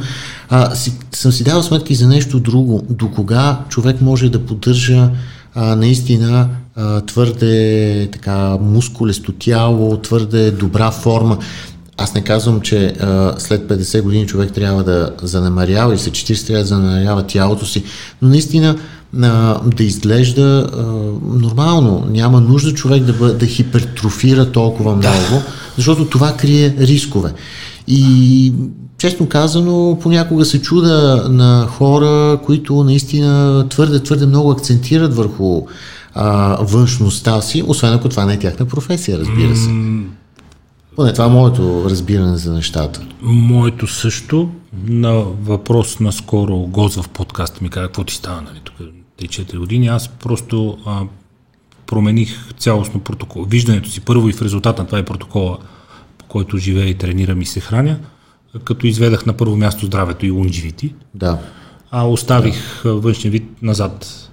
[0.50, 2.84] а, си, съм си дал сметка и за нещо друго.
[2.90, 5.10] До кога човек може да поддържа
[5.54, 11.38] а, наистина а, твърде така мускулесто тяло, твърде добра форма.
[11.98, 16.48] Аз не казвам, че а, след 50 години човек трябва да занемарява и след 40
[16.48, 17.84] трябва да занемарява тялото си,
[18.22, 18.78] но наистина
[19.22, 20.82] а, да изглежда а,
[21.38, 22.08] нормално.
[22.10, 25.44] Няма нужда човек да, бъ, да хипертрофира толкова много, да.
[25.76, 27.34] защото това крие рискове.
[27.88, 28.54] И
[28.98, 35.62] честно казано, понякога се чуда на хора, които наистина твърде, твърде много акцентират върху
[36.14, 39.70] а, външността си, освен ако това не е тяхна професия, разбира се.
[40.96, 43.02] Поне това е моето разбиране за нещата.
[43.22, 44.50] Моето също.
[44.88, 48.76] На въпрос на скоро гост в подкаста ми каза, какво ти става, нали, тук
[49.18, 49.88] те 4 години.
[49.88, 51.02] Аз просто а,
[51.86, 53.44] промених цялостно протокол.
[53.44, 55.58] Виждането си първо и в резултат на това е протокола,
[56.18, 58.00] по който живея и тренирам и се храня,
[58.64, 60.94] като изведах на първо място здравето и лунживити.
[61.14, 61.40] Да.
[61.92, 62.94] А оставих да.
[62.94, 64.25] външния вид назад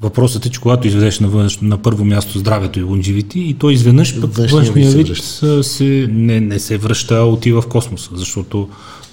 [0.00, 3.70] Въпросът е, че когато изведеш на, външ, на първо място здравето и лонживити, и то
[3.70, 8.68] изведнъж пък външния вид се, се, не, не се връща, а отива в космоса, защото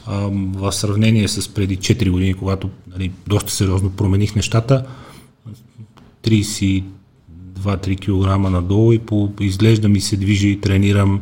[0.06, 4.86] а, в сравнение с преди 4 години, когато нали, доста сериозно промених нещата,
[6.24, 6.84] 32-3
[8.00, 11.22] кг надолу и по, изглежда ми се движи и тренирам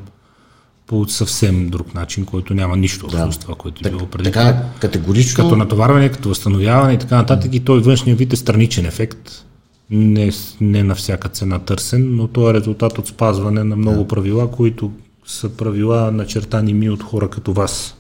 [0.88, 3.32] по съвсем друг начин, който няма нищо да.
[3.32, 4.24] с това, което е било преди.
[4.24, 5.44] Така, категорично.
[5.44, 7.54] Като натоварване, като възстановяване и така нататък.
[7.54, 9.46] И той външния вид е страничен ефект
[9.92, 10.32] не,
[10.62, 14.92] не на всяка цена търсен, но то е резултат от спазване на много правила, които
[15.26, 17.96] са правила начертани ми от хора като вас,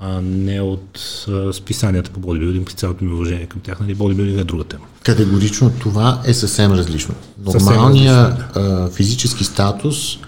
[0.00, 3.80] а не от а, списанията по бодибилдинг, при цялото ми уважение към тях.
[3.80, 4.84] Нали, бодибилдинг е друга тема.
[5.02, 7.14] Категорично това е съвсем различно.
[7.44, 8.58] Нормалният
[8.94, 10.18] физически статус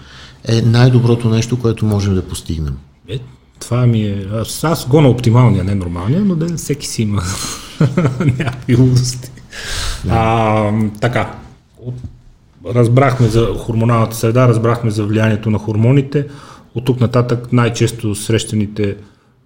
[0.43, 2.77] е най-доброто нещо, което можем да постигнем.
[3.09, 3.19] Е,
[3.59, 4.27] това ми е...
[4.33, 7.23] Аз, аз го на оптималния, не нормалния, но да всеки си има
[8.19, 9.31] някакви лудости.
[10.09, 11.35] А, така,
[12.65, 16.27] разбрахме за хормоналната среда, разбрахме за влиянието на хормоните.
[16.75, 18.95] От тук нататък най-често срещаните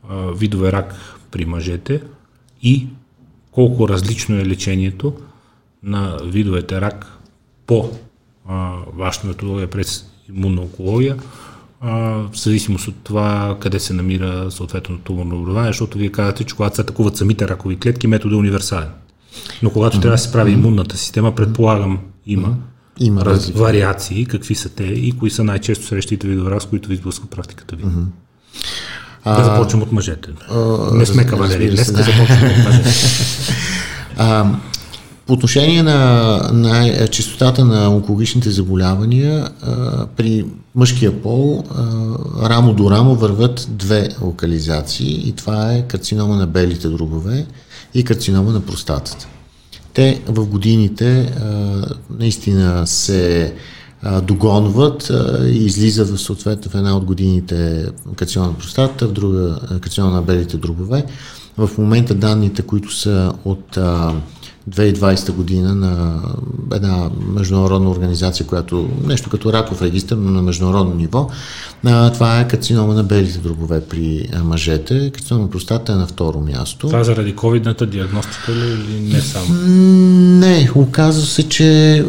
[0.10, 0.96] а, видове рак
[1.32, 2.02] при мъжете
[2.62, 2.88] и
[3.52, 5.14] колко различно е лечението
[5.84, 7.06] на видовете рак
[7.68, 7.90] по
[8.48, 11.18] а, вашата методология през имунна онкология,
[11.82, 11.92] а,
[12.32, 16.76] в зависимост от това къде се намира съответно туморно образование, защото вие казвате, че когато
[16.76, 18.90] се атакуват самите ракови клетки, методът е универсален.
[19.64, 20.02] Но когато mm-hmm.
[20.02, 22.56] трябва да се прави имунната система, предполагам, има,
[23.00, 26.96] има раз, вариации, какви са те и кои са най-често срещите видове с които ви
[26.96, 27.84] сблъсква практиката ви.
[27.84, 28.06] Mm-hmm.
[29.26, 30.30] Да започнем от мъжете.
[30.50, 32.90] А, не сме кавалери, днес да започнем от мъжете.
[34.18, 34.46] А,
[35.28, 42.92] по отношение на, на частотата на онкологичните заболявания, а, при мъжкия пол а, рамо до
[42.92, 47.46] рамо върват две локализации и това е карцинома на белите дробове
[47.94, 49.28] и карцинома на простатата.
[49.94, 51.34] Те в годините
[52.20, 53.54] наистина се
[54.24, 55.12] догонват
[55.46, 60.22] и излизат в съответно в една от годините карцинома на простатата, в друга карцинома на
[60.22, 61.06] белите дробове.
[61.58, 63.78] В момента данните, които са от
[64.70, 66.22] 2020 година на
[66.74, 71.30] една международна организация, която нещо като раков регистр, но на международно ниво.
[71.86, 75.12] А, това е карцинома на белите дробове при мъжете.
[75.14, 76.88] Карцинома на простата е на второ място.
[76.88, 79.54] Това заради ковидната диагностика ли или не само?
[80.40, 82.04] Не, оказва се, че,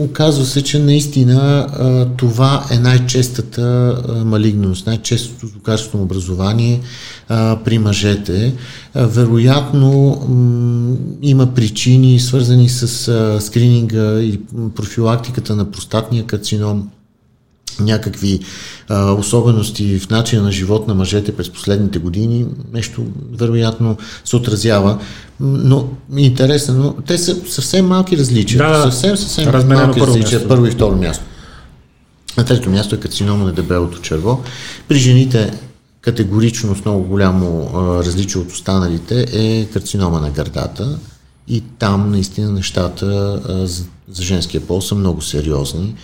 [0.00, 1.66] оказва се, че наистина
[2.16, 6.80] това е най-честата малигност, най-честото лекарствено образование
[7.64, 8.54] при мъжете.
[8.94, 10.20] Вероятно
[11.22, 14.40] има причини, свързани с а, скрининга и
[14.74, 16.90] профилактиката на простатния карцином,
[17.80, 18.40] някакви
[18.88, 24.98] а, особености в начина на живот на мъжете през последните години, нещо вероятно се отразява.
[25.40, 28.58] Но интересно, но те са съвсем малки различия.
[28.58, 30.38] Да, съвсем, съвсем малки първо различия.
[30.38, 30.48] Място.
[30.48, 31.24] Първо и второ място.
[32.36, 34.42] На трето място е карцинома на дебелото черво.
[34.88, 35.52] При жените
[36.04, 37.70] категорично с много голямо
[38.04, 40.98] различие от останалите е карцинома на гърдата
[41.48, 43.84] и там наистина нещата за,
[44.22, 45.94] женския пол са много сериозни.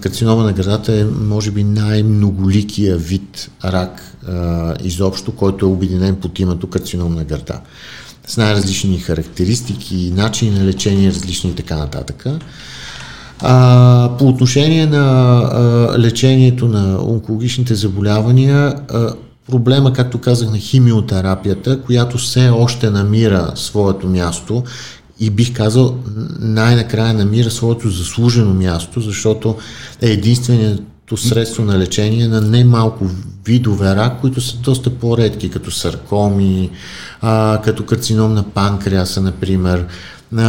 [0.00, 4.16] Карцинома на гърдата е може би най-многоликия вид рак
[4.82, 7.60] изобщо, който е обединен под името карцином на гърда.
[8.26, 12.26] С най-различни характеристики, начини на лечение, различни и така нататък.
[13.42, 19.12] А, по отношение на а, лечението на онкологичните заболявания, а,
[19.50, 24.64] проблема, както казах, на химиотерапията, която все още намира своето място
[25.20, 25.98] и бих казал
[26.40, 29.56] най-накрая намира своето заслужено място, защото
[30.02, 33.04] е единственото средство на лечение на немалко
[33.44, 36.70] видове рак, които са доста по-редки, като саркоми,
[37.20, 39.86] а, като карцином на панкреаса, например,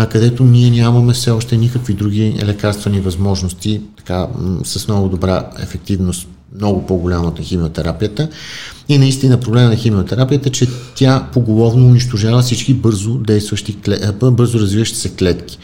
[0.10, 4.28] където ние нямаме все още никакви други лекарствени възможности, така,
[4.64, 8.30] с много добра ефективност много по-голяма от химиотерапията.
[8.90, 13.78] И наистина проблема на химиотерапията е, че тя поголовно унищожава всички бързо действащи,
[14.32, 15.58] бързо развиващи се клетки.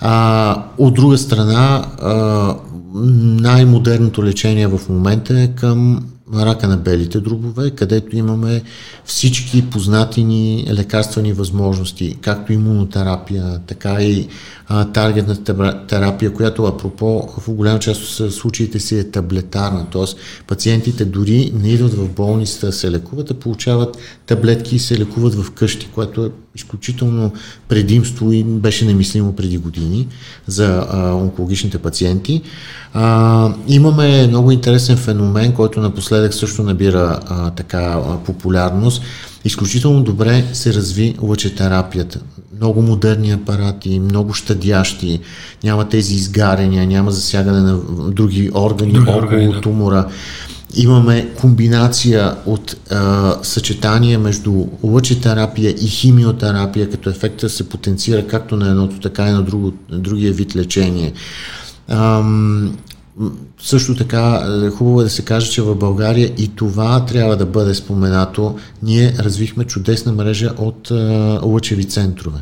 [0.00, 2.54] А, от друга страна, а,
[2.94, 6.04] най-модерното лечение в момента е към
[6.34, 8.62] рака на белите дробове, където имаме
[9.04, 14.28] всички познати ни лекарствени възможности, както имунотерапия, така и
[14.66, 15.36] а, таргетна
[15.86, 20.04] терапия, която апропо в голяма част от случаите си е таблетарна, т.е.
[20.46, 25.34] пациентите дори не идват в болницата да се лекуват, а получават таблетки и се лекуват
[25.34, 27.32] в къщи, което е изключително
[27.68, 30.06] предимство и беше немислимо преди години
[30.46, 32.42] за а, онкологичните пациенти.
[32.94, 39.02] А, имаме много интересен феномен, който напоследък също набира а, така а, популярност.
[39.44, 42.20] Изключително добре се разви лъчетерапията.
[42.56, 45.20] Много модерни апарати, много щадящи,
[45.64, 47.78] няма тези изгарения, няма засягане на
[48.10, 49.60] други органи други около органи, да.
[49.60, 50.06] тумора.
[50.76, 58.68] Имаме комбинация от а, съчетание между лъчетерапия и химиотерапия, като ефекта се потенцира както на
[58.68, 61.12] едното, така и на, друго, на другия вид лечение.
[61.88, 62.76] Ам,
[63.62, 67.46] също така е хубаво е да се каже, че в България и това трябва да
[67.46, 68.56] бъде споменато.
[68.82, 70.94] Ние развихме чудесна мрежа от а,
[71.42, 72.38] лъчеви центрове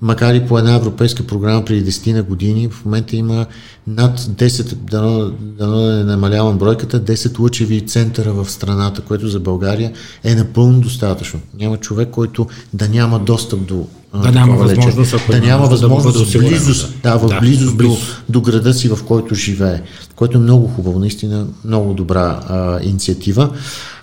[0.00, 3.46] макар и по една европейска програма преди 10 на години, в момента има
[3.86, 9.92] над 10, да, да не намалявам бройката, 10 лъчеви центъра в страната, което за България
[10.24, 11.40] е напълно достатъчно.
[11.60, 13.86] Няма човек, който да няма достъп до
[14.22, 17.96] да няма възможност, ако да няма възможност да близост, да, в да, близост до,
[18.28, 19.82] до града си, в който живее,
[20.16, 23.50] което е много хубаво, наистина много добра а, инициатива.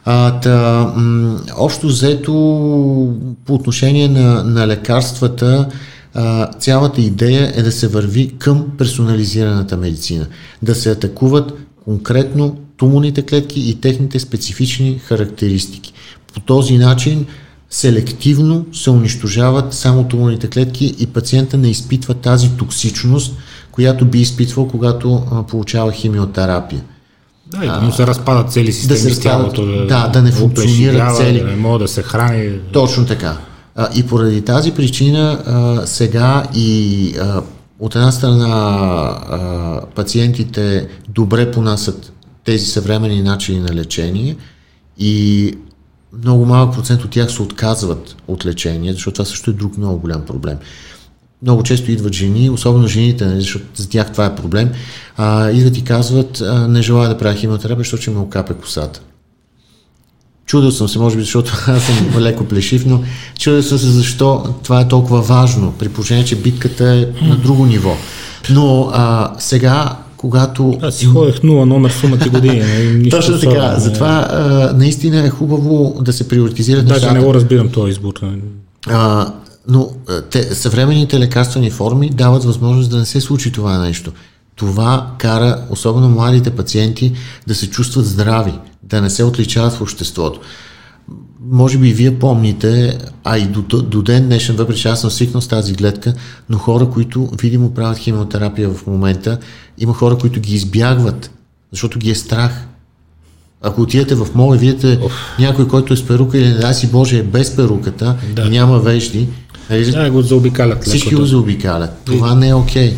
[0.06, 2.34] А, та, м- общо взето
[3.46, 5.68] по отношение на, на лекарствата,
[6.14, 10.28] а, цялата идея е да се върви към персонализираната медицина,
[10.62, 11.54] да се атакуват
[11.86, 15.94] конкретно туморните клетки и техните специфични характеристики.
[16.34, 17.26] По този начин
[17.72, 23.38] селективно се унищожават само туморните клетки и пациента не изпитва тази токсичност,
[23.72, 26.84] която би изпитвал, когато получава химиотерапия.
[27.48, 29.86] Да, и да му се разпадат цели системи да се разпадат, тялото.
[29.88, 31.40] Да, да не функционират цели.
[31.40, 32.60] Да не мога да се храни.
[32.74, 33.38] Точно така.
[33.76, 37.42] А, и поради тази причина а, сега и а,
[37.80, 42.14] от една страна а, пациентите добре понасят
[42.46, 44.36] тези съвремени начини на лечение
[44.98, 45.54] и
[46.18, 50.00] много малък процент от тях се отказват от лечение, защото това също е друг много
[50.00, 50.58] голям проблем.
[51.42, 54.72] Много често идват жени, особено жените, нали, защото за тях това е проблем,
[55.18, 59.02] а, идват и казват, а, не желая да правя химиотерапия, защото ще ме окапе косата.
[60.46, 63.04] Чудил съм се, може би, защото аз съм леко плешив, но
[63.40, 67.66] чудил съм се защо това е толкова важно, при положение, че битката е на друго
[67.66, 67.98] ниво.
[68.50, 70.78] Но а, сега когато...
[70.82, 72.60] Аз си ходех нула номер сумата години.
[72.60, 73.10] Нали?
[73.12, 73.76] Точно така.
[73.80, 77.20] Затова а, наистина е хубаво да се приоритизират Даже нещата.
[77.20, 78.14] не го разбирам този избор.
[78.22, 78.42] Нали?
[78.88, 79.34] А,
[79.68, 79.90] но
[80.32, 84.12] те, съвременните лекарствени форми дават възможност да не се случи това нещо.
[84.56, 87.14] Това кара особено младите пациенти
[87.48, 88.54] да се чувстват здрави,
[88.84, 90.40] да не се отличават в обществото.
[91.50, 95.42] Може би вие помните, а и до, до ден днешен, въпреки че аз съм свикнал
[95.42, 96.14] с тази гледка,
[96.50, 99.38] но хора, които видимо правят химиотерапия в момента,
[99.78, 101.32] има хора, които ги избягват,
[101.72, 102.68] защото ги е страх.
[103.62, 105.14] Ако отидете в мола и видите Оф.
[105.40, 108.42] някой, който е с перука или не дай си Боже е без перуката да.
[108.42, 109.28] и няма вежди,
[109.70, 110.84] да, го заобикалят.
[110.84, 111.92] Всички го заобикалят.
[112.06, 112.92] Това не е окей.
[112.92, 112.96] Okay.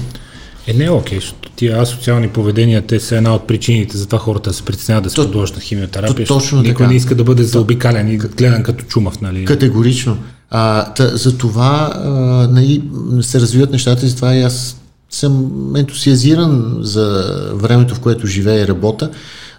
[0.67, 4.19] Е, не е окей, okay, тия асоциални поведения, те са една от причините за това
[4.19, 6.27] хората да се притесняват да се подложат на химиотерапия.
[6.27, 6.87] То, точно Никой така.
[6.87, 9.45] не иска да бъде заобикален и гледан като чумав, нали?
[9.45, 10.17] Категорично.
[10.49, 12.09] А, та, за това а,
[12.51, 12.83] нали,
[13.21, 14.77] се развиват нещата, за това и аз
[15.09, 17.23] съм ентусиазиран за
[17.53, 19.09] времето, в което живея и работа,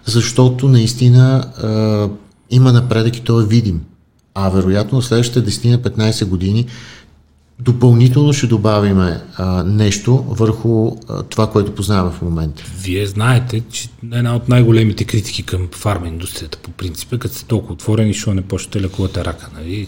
[0.05, 2.09] защото наистина а,
[2.49, 3.81] има напредък и той е видим.
[4.35, 6.65] А вероятно в следващите 10-15 години
[7.59, 12.63] допълнително ще добавиме а, нещо върху а, това, което познаваме в момента.
[12.81, 17.45] Вие знаете, че една от най-големите критики към фарма индустрията по принцип е, като сте
[17.45, 19.87] толкова отворени, що не почвате лекувате рака, нали?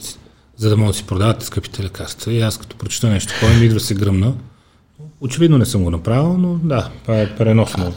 [0.57, 2.33] за да могат да си продавате скъпите лекарства.
[2.33, 4.33] И аз като прочета нещо такова, ми идва се гръмна.
[5.21, 7.93] Очевидно не съм го направил, но да, това е преносно.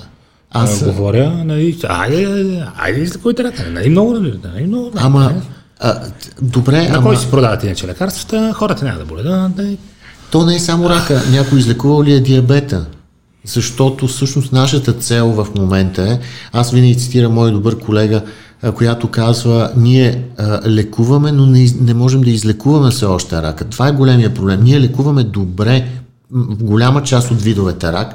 [0.51, 3.71] Аз говоря, нали, айде, айде, айде излекувайте рака.
[3.71, 4.93] Нали много, нали, нали много.
[4.97, 5.41] Ама, нали.
[5.81, 6.01] А,
[6.43, 7.07] добре, на ама...
[7.07, 9.55] кой си продават иначе лекарствата, хората няма да болят.
[9.57, 9.65] Да,
[10.31, 11.23] то не е само рака.
[11.31, 12.87] Някой излекувал ли е диабета?
[13.45, 16.19] Защото всъщност нашата цел в момента е,
[16.53, 18.23] аз винаги цитирам мой добър колега,
[18.75, 23.65] която казва, ние а, лекуваме, но не, не можем да излекуваме все още рака.
[23.65, 24.61] Това е големия проблем.
[24.63, 25.89] Ние лекуваме добре
[26.61, 28.15] голяма част от видовете рак,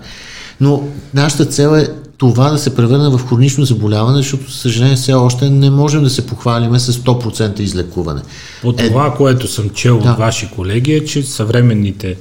[0.62, 0.84] но
[1.14, 1.88] нашата цел е
[2.18, 6.28] това да се превърне в хронично заболяване, защото, съжаление, все още не можем да се
[6.28, 8.22] похвалиме с 100% излекуване.
[8.64, 10.12] От е, това, което съм чел да.
[10.12, 12.18] от ваши колеги, е, че съвременните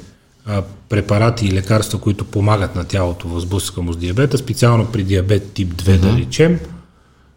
[0.46, 5.02] а, препарати и лекарства, които помагат на тялото в сблъсъка му с диабета, специално при
[5.02, 5.98] диабет тип 2, uh-huh.
[5.98, 6.58] да речем,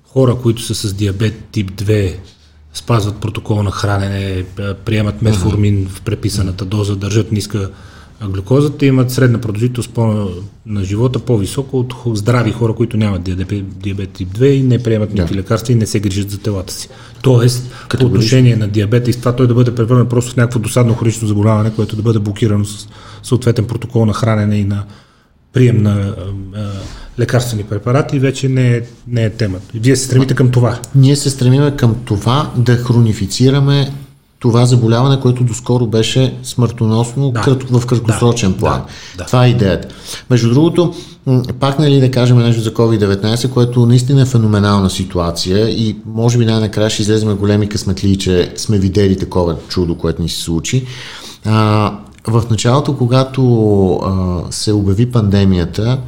[0.04, 2.16] хора, които са с диабет тип 2,
[2.74, 4.46] спазват протокол на хранене,
[4.86, 5.90] приемат метформин uh-huh.
[5.90, 7.70] в преписаната доза, държат ниска
[8.22, 9.98] глюкозата имат средна продължителност
[10.66, 15.36] на живота по-висока от здрави хора, които нямат диабет, тип 2 и не приемат никакви
[15.36, 15.42] да.
[15.42, 16.90] лекарства и не се грижат за телата си.
[17.22, 20.60] Тоест, Като отношение на диабета и с това той да бъде превърнат просто в някакво
[20.60, 22.88] досадно хронично заболяване, което да бъде блокирано с
[23.24, 24.84] съответен протокол на хранене и на
[25.54, 26.16] прием на а,
[26.60, 26.72] а,
[27.20, 29.66] лекарствени препарати, вече не е, не е темата.
[29.74, 30.80] Вие се стремите към това.
[30.96, 33.92] Ние се стремиме към това да хронифицираме
[34.40, 37.58] това заболяване, което доскоро беше смъртоносно да.
[37.80, 38.58] в краткосрочен да.
[38.58, 38.82] план.
[39.18, 39.26] Да.
[39.26, 39.88] Това е идеята.
[40.30, 40.94] Между другото,
[41.60, 46.46] пак нали да кажем нещо за COVID-19, което наистина е феноменална ситуация и може би
[46.46, 50.86] най-накрая ще излезем големи късметли, че сме видели такова чудо, което ни се случи.
[51.46, 51.94] А,
[52.28, 56.00] в началото, когато а, се обяви пандемията,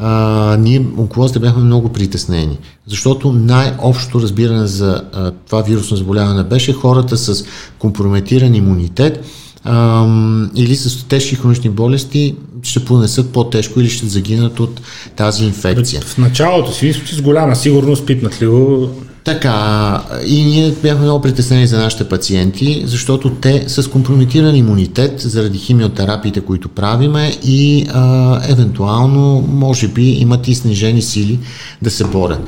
[0.00, 6.72] а, ние онколозите бяхме много притеснени, защото най-общото разбиране за а, това вирусно заболяване беше
[6.72, 7.44] хората с
[7.78, 9.24] компрометиран имунитет
[9.64, 10.06] а,
[10.54, 14.80] или с тежки хронични болести ще понесат по-тежко или ще загинат от
[15.16, 16.00] тази инфекция.
[16.00, 18.90] В началото си с голяма сигурност пипнат ли го
[19.24, 25.58] така, и ние бяхме много притеснени за нашите пациенти, защото те с компрометиран имунитет заради
[25.58, 31.38] химиотерапиите, които правиме и а, евентуално, може би, имат и снижени сили
[31.82, 32.40] да се борят.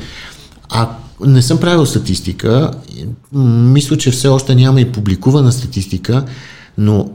[0.71, 0.89] А
[1.25, 2.71] не съм правил статистика,
[3.33, 6.25] мисля, че все още няма и публикувана статистика,
[6.79, 7.11] но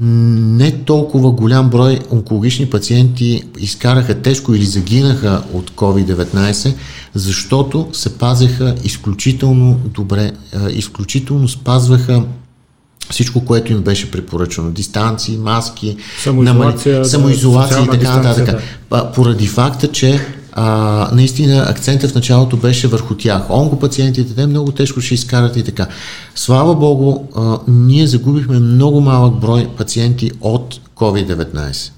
[0.00, 6.74] не толкова голям брой онкологични пациенти изкараха тежко или загинаха от COVID-19,
[7.14, 10.32] защото се пазеха изключително добре,
[10.70, 12.24] изключително спазваха
[13.10, 14.70] всичко, което им беше препоръчано.
[14.70, 17.08] Дистанции, маски, самоизолация, намали...
[17.08, 18.62] самоизолация и така нататък.
[18.90, 19.12] Да.
[19.12, 20.20] Поради факта, че
[20.52, 23.50] а, наистина акцента в началото беше върху тях.
[23.50, 25.86] Онкопациентите, те много тежко ще изкарат и така.
[26.34, 31.92] Слава Богу, а, ние загубихме много малък брой пациенти от COVID-19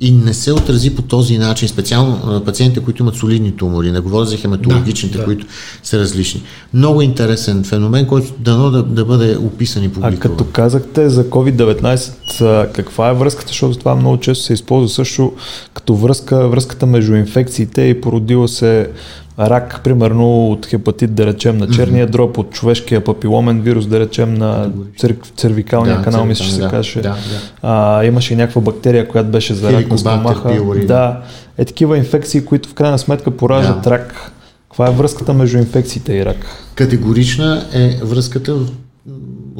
[0.00, 4.24] и не се отрази по този начин, специално пациентите, които имат солидни тумори, не говоря
[4.24, 5.24] за хематологичните, да, да.
[5.24, 5.46] които
[5.82, 6.42] са различни.
[6.74, 10.14] Много интересен феномен, който дано да, да бъде описан и публикуван.
[10.14, 15.32] А като казахте за COVID-19, каква е връзката, защото това много често се използва също
[15.74, 18.90] като връзка, връзката между инфекциите и породила се
[19.38, 22.10] рак, примерно от хепатит, да речем, на черния mm-hmm.
[22.10, 25.16] дроб, от човешкия папиломен вирус, да речем, на цер...
[25.36, 27.00] cerвикалния да, канал, мисля, че се каже.
[27.00, 27.16] Да, да.
[27.62, 30.62] А, имаше и някаква бактерия, която беше за рак на стомаха.
[30.86, 31.20] Да,
[31.58, 33.90] е такива инфекции, които в крайна сметка пораждат да.
[33.90, 34.32] рак.
[34.68, 36.36] Каква е връзката между инфекциите и рак?
[36.74, 38.56] Категорична е връзката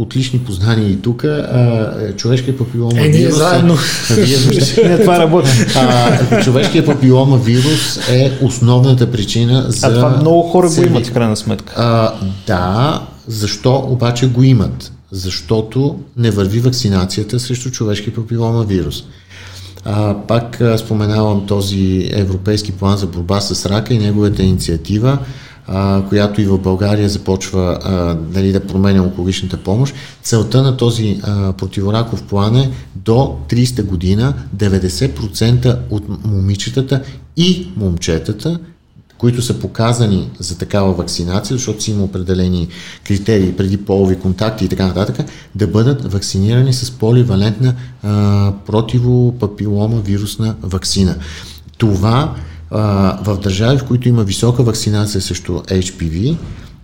[0.02, 1.24] отлични познания и тук.
[2.16, 3.36] Човешкият папилома е, вирус...
[3.36, 3.76] заедно.
[4.16, 5.50] Вие, не, това работи.
[6.44, 9.86] човешкият папилома вирус е основната причина за...
[9.86, 11.74] А това много хора го имат, в крайна сметка.
[11.76, 12.12] А,
[12.46, 14.92] да, защо обаче го имат?
[15.12, 19.04] Защото не върви вакцинацията срещу човешки папилома вирус.
[19.84, 25.18] А, пак а, споменавам този европейски план за борба с рака и неговата инициатива
[26.08, 29.94] която и в България започва а, дали да променя онкологичната помощ.
[30.22, 37.02] Целта на този а, противораков план е до 30 година 90% от момичетата
[37.36, 38.58] и момчетата
[39.20, 42.68] които са показани за такава вакцинация, защото си има определени
[43.06, 50.54] критерии преди полови контакти и така нататък, да бъдат вакцинирани с поливалентна а, противопапилома вирусна
[50.62, 51.16] вакцина.
[51.78, 52.34] Това
[52.70, 56.36] а, в държави, в които има висока вакцинация срещу HPV,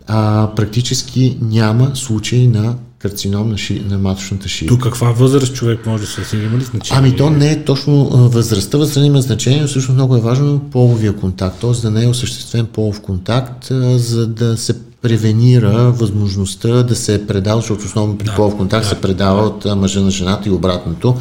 [0.06, 4.68] а, практически няма случаи на карцином на, ши, на маточната шия.
[4.68, 6.98] Тук каква възраст човек може да се има ли значение?
[6.98, 11.16] Ами то не е точно възрастта, възрастта има значение, но всъщност много е важно половия
[11.16, 11.70] контакт, т.е.
[11.82, 17.60] да не е осъществен полов контакт, а, за да се превенира възможността да се предава,
[17.60, 19.48] защото основно при полов контакт да, се предава да.
[19.48, 21.14] от мъжа на жената и обратното.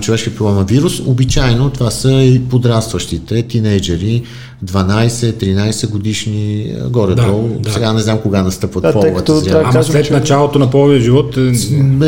[0.00, 1.00] Човешкият пилома вирус.
[1.00, 4.22] Обичайно това са и подрастващите, тинейджери,
[4.64, 7.48] 12-13 годишни горе-долу.
[7.48, 7.72] Да, да.
[7.72, 9.62] Сега не знам кога настъпват да, половата зря.
[9.64, 10.12] Ама след че...
[10.12, 11.52] началото на половия живот е...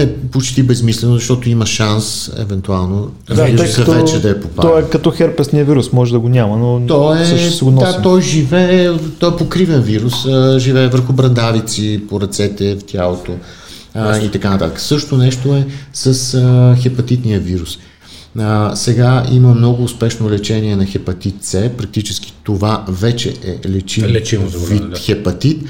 [0.00, 4.72] е почти безмислено, защото има шанс евентуално да, вируса вече да е попаднал.
[4.72, 7.96] Той е като херпесния вирус, може да го няма, но той е, също го носим.
[7.96, 10.26] Да, той живее, той е покривен вирус,
[10.58, 13.32] живее върху брандавици, по ръцете, в тялото
[13.94, 14.80] а, и така нататък.
[14.80, 17.78] Също нещо е с а, хепатитния вирус.
[18.38, 21.72] А, сега има много успешно лечение на хепатит С.
[21.78, 24.96] Практически това вече е лечим, лечим вид да.
[24.96, 25.62] хепатит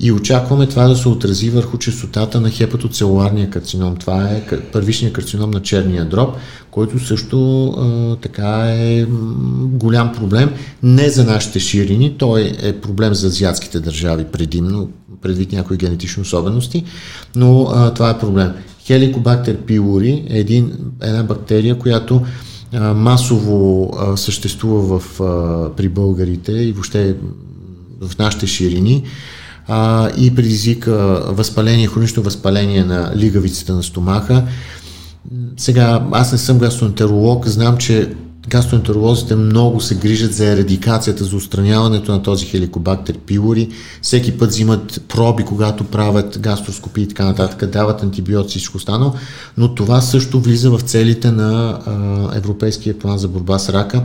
[0.00, 3.96] и очакваме това да се отрази върху частотата на хепатоцелуларния карцином.
[3.96, 4.42] Това е
[4.72, 6.36] първичният карцином на черния дроб,
[6.70, 9.06] който също а, така е
[9.62, 10.50] голям проблем.
[10.82, 14.90] Не за нашите ширини, той е проблем за азиатските държави предимно,
[15.22, 16.84] предвид някои генетични особености,
[17.36, 18.52] но а, това е проблем.
[18.84, 20.72] Хеликобактер пилори е един,
[21.02, 22.22] една бактерия, която
[22.72, 27.16] а, масово а, съществува в, а, при българите и въобще
[28.00, 29.04] в нашите ширини
[29.68, 34.44] а, и предизвика възпаление, хронично възпаление на лигавицата на стомаха.
[35.56, 38.14] Сега, аз не съм гастроентеролог, знам, че
[38.48, 43.68] гастроентеролозите много се грижат за ерадикацията, за устраняването на този хеликобактер пилори.
[44.02, 49.14] Всеки път взимат проби, когато правят гастроскопии и така нататък, дават антибиотици и всичко останало,
[49.56, 54.04] но това също влиза в целите на а, Европейския план за борба с рака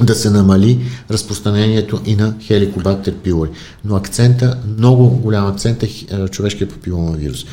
[0.00, 0.78] да се намали
[1.10, 3.50] разпространението и на хеликобактер пилори.
[3.84, 5.88] Но акцента, много голям акцент е
[6.30, 7.44] човешкия папилома вирус.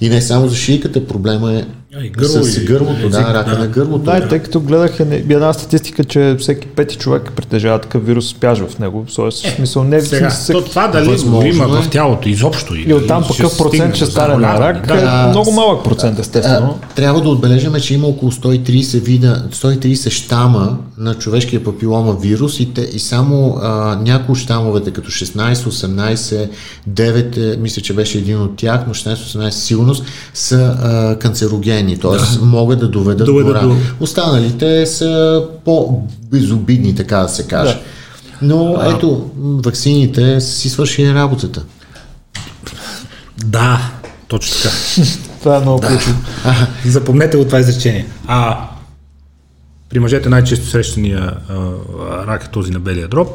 [0.00, 1.64] И не само за шийката, проблема е
[2.04, 3.58] и гърло, с гърлото, да, рака да.
[3.58, 4.04] на гърлото.
[4.04, 8.58] Да, да, тъй като гледах една статистика, че всеки пети човек притежава такъв вирус, спяж
[8.58, 9.06] в него.
[9.14, 10.58] Тоест, е, смисъл, не сега, всеки...
[10.58, 11.82] то това дали го има е.
[11.82, 12.74] в тялото изобщо.
[12.74, 16.78] И, и оттам какъв процент ще стане на рак, да, е много малък процент, естествено.
[16.82, 22.60] А, трябва да отбележим, че има около 130 вида, 130 щама на човешкия папилома вирус
[22.60, 26.48] и, те, и само а, някои от щамовете, като 16, 18,
[26.90, 30.04] 9, мисля, че беше един от тях, но 16-18 сигурност,
[30.34, 32.38] са а, канцерогени причинени, т.е.
[32.38, 32.46] Да.
[32.46, 33.68] могат да доведат, доведат до рак.
[33.68, 33.76] До...
[34.00, 37.74] Останалите са по-безобидни, така да се каже.
[37.74, 37.80] Да.
[38.42, 38.90] Но а...
[38.90, 41.64] ето, ваксините си свършили работата.
[43.44, 43.90] Да,
[44.28, 44.74] точно така.
[45.40, 46.00] това е много да.
[46.86, 48.06] Запомнете го това изречение.
[48.26, 48.68] А
[49.88, 51.36] при мъжете най-често срещания
[52.26, 53.28] рак е този на белия дроб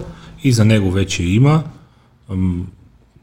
[0.43, 1.63] и за него вече има
[2.31, 2.67] ам,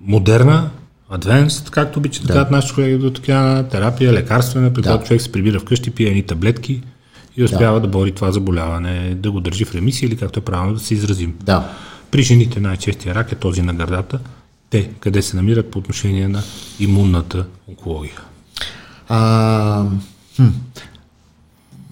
[0.00, 0.70] модерна
[1.12, 4.88] Advanced, както обичат да кажат нашите колеги до така, терапия, лекарствена, при да.
[4.88, 6.82] която човек се прибира вкъщи, пие едни таблетки
[7.36, 7.80] и успява да.
[7.80, 10.94] да бори това заболяване, да го държи в ремисия или както е правилно да се
[10.94, 11.34] изразим.
[11.42, 11.70] Да.
[12.10, 14.18] При жените най-честия рак е този на гърдата.
[14.70, 16.42] Те къде се намират по отношение на
[16.80, 18.20] имунната онкология?
[19.08, 19.84] А,
[20.36, 20.46] хм.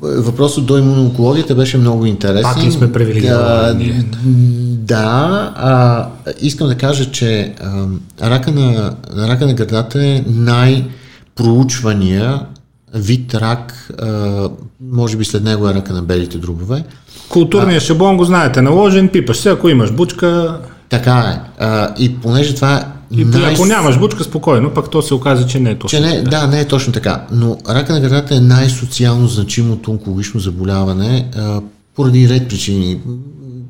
[0.00, 2.42] Въпросът до имунонкологията беше много интересен.
[2.42, 3.92] Пак ли сме привилегировани?
[3.92, 4.06] Да,
[4.94, 6.06] да а,
[6.40, 7.86] искам да кажа, че а,
[8.30, 12.40] рака, на, рака на гърдата е най-проучвания
[12.94, 14.48] вид рак, а,
[14.80, 16.84] може би след него е рака на белите дробове.
[17.28, 20.60] Културният шаблон го знаете, наложен, пипаш се, ако имаш бучка.
[20.88, 21.40] Така е.
[21.64, 25.46] А, и понеже това е и най- ако нямаш бучка, спокойно, пък то се оказа,
[25.46, 26.30] че не е точно че не, така.
[26.30, 27.26] Да, не е точно така.
[27.32, 31.60] Но рака на гърдата е най-социално значимото онкологично заболяване а,
[31.96, 33.00] поради ред причини.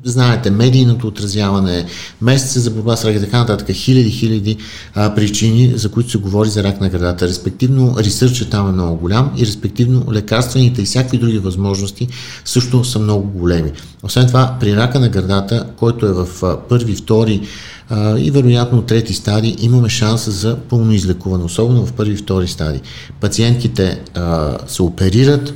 [0.03, 1.85] Знаете, медийното отразяване,
[2.21, 4.57] месеца за борба с рак и така нататък, хиляди, хиляди
[4.95, 7.27] а, причини, за които се говори за рак на гърдата.
[7.27, 12.07] Респективно, ресърчът там е много голям и респективно лекарствените и всякакви други възможности
[12.45, 13.71] също са много големи.
[14.03, 17.41] Освен това, при рака на гърдата, който е в първи, втори,
[17.89, 22.47] а, и вероятно трети стадии имаме шанс за пълно излекуване, особено в първи и втори
[22.47, 22.81] стадии.
[23.21, 25.53] Пациентките а, се оперират,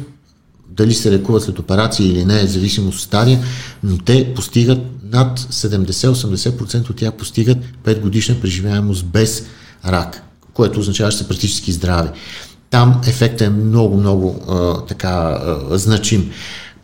[0.78, 3.40] дали се лекуват след операция или не, зависимост от стадия,
[3.84, 4.80] но те постигат
[5.12, 9.46] над 70-80% от тях постигат 5 годишна преживяемост без
[9.86, 10.24] рак,
[10.54, 12.10] което означава, че са практически здрави.
[12.70, 14.40] Там ефектът е много, много
[14.88, 15.40] така
[15.72, 16.32] значим.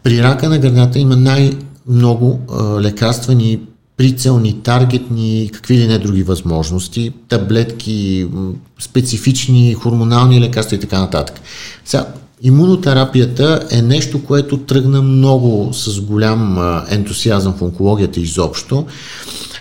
[0.03, 3.59] При рака на гърдата има най-много а, лекарствени
[3.97, 8.27] прицелни, таргетни, какви ли не други възможности, таблетки,
[8.79, 11.41] специфични хормонални лекарства и така нататък.
[11.85, 12.07] Сега,
[12.41, 16.57] имунотерапията е нещо, което тръгна много с голям
[16.89, 18.85] ентусиазъм в онкологията изобщо,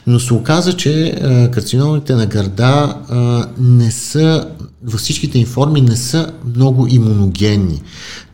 [0.06, 1.14] но се оказа, че
[1.52, 2.96] карциномите на гърда
[3.58, 4.48] не са
[4.84, 7.82] във всичките им форми не са много имуногенни.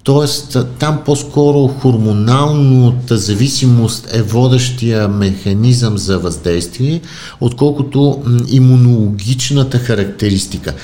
[0.05, 7.01] Тоест, там по-скоро хормоналната зависимост е водещия механизъм за въздействие,
[7.41, 10.75] отколкото имунологичната характеристика.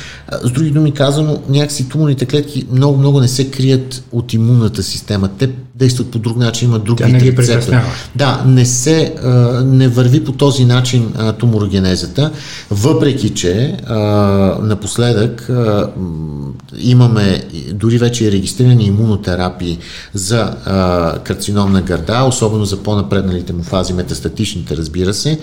[0.42, 5.28] С други думи казано, някакси туморните клетки много-много не се крият от имунната система.
[5.38, 7.86] Те действат по друг начин, имат друг Тя ги притеснява.
[8.16, 9.14] Да, не се,
[9.64, 12.30] не върви по този начин туморогенезата,
[12.70, 13.76] въпреки че
[14.62, 15.50] напоследък
[16.78, 17.42] имаме
[17.72, 19.78] дори вече регистрирани имунотерапии
[20.14, 20.54] за
[21.24, 25.38] карцином на гърда, особено за по-напредналите му фази, метастатичните, разбира се,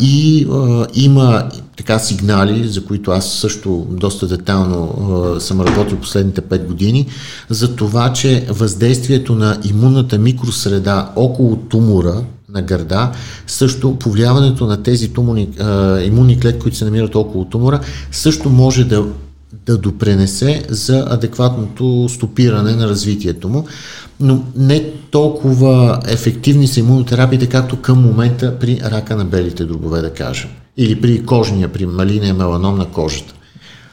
[0.00, 0.46] и
[0.94, 4.94] има така сигнали, за които аз също доста детално
[5.40, 7.06] съм работил последните 5 години,
[7.50, 13.12] за това, че въздействието на имунната микросреда около тумора на гърда,
[13.46, 17.80] също повлияването на тези туморни, а, имунни клетки, които се намират около тумора,
[18.12, 19.04] също може да,
[19.66, 23.66] да допренесе за адекватното стопиране на развитието му.
[24.20, 30.14] Но не толкова ефективни са имунотерапиите, както към момента при рака на белите дробове, да
[30.14, 30.50] кажем.
[30.76, 33.34] Или при кожния, при малиния меланом на кожата.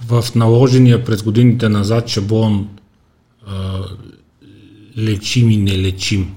[0.07, 2.67] В наложения през годините назад шаблон
[4.97, 6.31] лечим и нелечим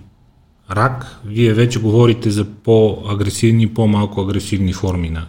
[0.70, 5.26] рак, вие вече говорите за по-агресивни по-малко агресивни форми на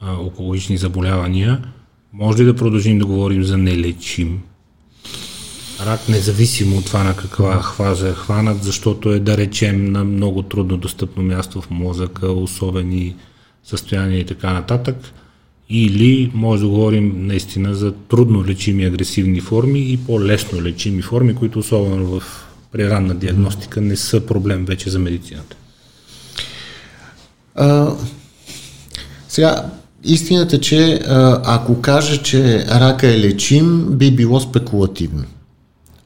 [0.00, 1.64] а, онкологични заболявания.
[2.12, 4.42] Може ли да продължим да говорим за нелечим
[5.86, 10.42] рак, независимо от това на каква хваза е хванат, защото е да речем на много
[10.42, 13.16] трудно достъпно място в мозъка, особени
[13.64, 14.96] състояния и така нататък,
[15.70, 21.58] или може да говорим наистина за трудно лечими агресивни форми и по-лесно лечими форми, които
[21.58, 22.22] особено в
[22.72, 25.56] при ранна диагностика не са проблем вече за медицината?
[27.54, 27.88] А,
[29.28, 29.64] сега,
[30.04, 31.00] истината, че
[31.44, 35.24] ако кажа, че рака е лечим, би било спекулативно.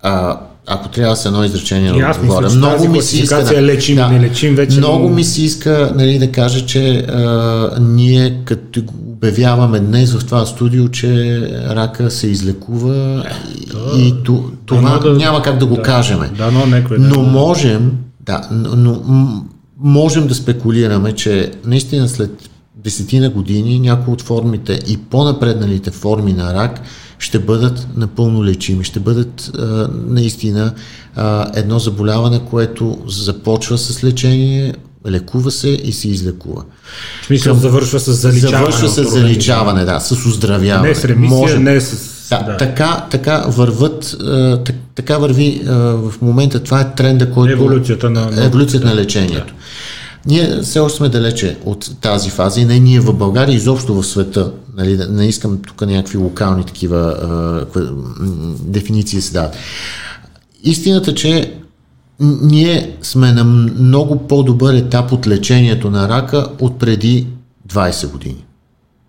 [0.02, 2.50] А, ако трябва с едно изречение да отговоря.
[2.50, 3.44] Много ми се иска.
[3.44, 7.70] Да, лечим, да, не лечим, вече много ми се иска нали, да кажа, че а,
[7.80, 8.82] ние като
[9.16, 13.24] обявяваме днес в това студио, че рака се излекува
[13.72, 16.20] да, и то, това да, няма как да го да, кажем.
[16.38, 19.02] Да, но, некой, но можем, да, но
[19.78, 26.54] можем да спекулираме, че наистина след десетина години някои от формите и по-напредналите форми на
[26.54, 26.80] рак
[27.18, 30.72] ще бъдат напълно лечими, ще бъдат а, наистина
[31.16, 34.74] а, едно заболяване, което започва с лечение,
[35.10, 36.64] лекува се и се излекува.
[37.22, 38.58] В смисъл завършва с заличаване.
[38.58, 40.88] Завършва с заличаване, да, с оздравяване.
[40.88, 42.14] Не с ремисия, Може, не с...
[42.30, 42.56] Да, да.
[42.56, 44.16] Така, така върват,
[44.94, 47.52] така върви в момента, това е тренда, който...
[47.52, 49.46] Еволюцията на, еволюцията на лечението.
[49.46, 49.52] Да.
[50.26, 54.06] Ние все още сме далече от тази фаза и не ние в България, изобщо в
[54.06, 54.52] света.
[54.76, 57.80] Нали, не искам тук някакви локални такива а,
[58.60, 59.56] дефиниции се дават.
[60.64, 61.54] Истината, че
[62.20, 67.26] ние сме на много по-добър етап от лечението на рака от преди
[67.68, 68.44] 20 години.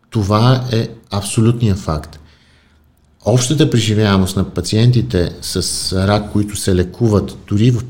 [0.10, 2.19] Това е абсолютният факт.
[3.26, 7.86] Общата преживяемост на пациентите с рак, които се лекуват дори в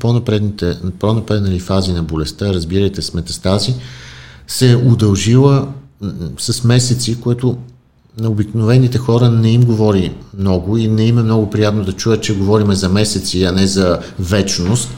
[0.98, 3.74] по-напреднали фази на болестта, разбирайте с метастази,
[4.46, 5.68] се е удължила
[6.38, 7.58] с месеци, което
[8.20, 12.22] на обикновените хора не им говори много и не им е много приятно да чуят,
[12.22, 14.90] че говорим за месеци, а не за вечност.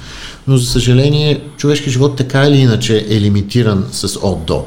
[0.46, 4.64] Но за съжаление, човешки живот така или иначе е лимитиран с от до.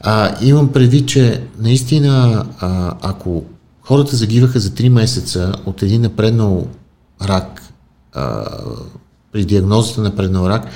[0.00, 3.44] А, имам предвид, че наистина, а, ако
[3.82, 6.66] хората загиваха за 3 месеца от един напреднал
[7.22, 7.62] рак,
[8.14, 8.44] а,
[9.32, 10.66] при диагнозата на напреднал рак,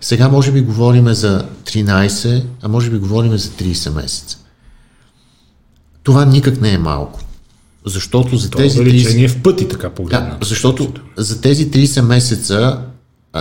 [0.00, 4.38] сега може би говорим за 13, а може би говорим за 30 месеца.
[6.10, 7.20] Това никак не е малко.
[7.86, 9.28] Защото за Това тези 30...
[9.28, 10.36] в пъти така погледна.
[10.40, 12.78] Да, защото за тези 30 месеца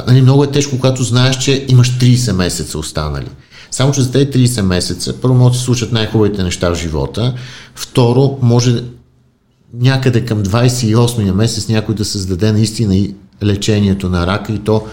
[0.08, 3.28] нали, много е тежко, когато знаеш, че имаш 30 месеца останали.
[3.72, 7.34] Само, че за тези 30 месеца, първо може да се случат най-хубавите неща в живота,
[7.76, 8.84] второ, може
[9.74, 14.88] някъде към 28-я месец някой да създаде наистина и лечението на рака и то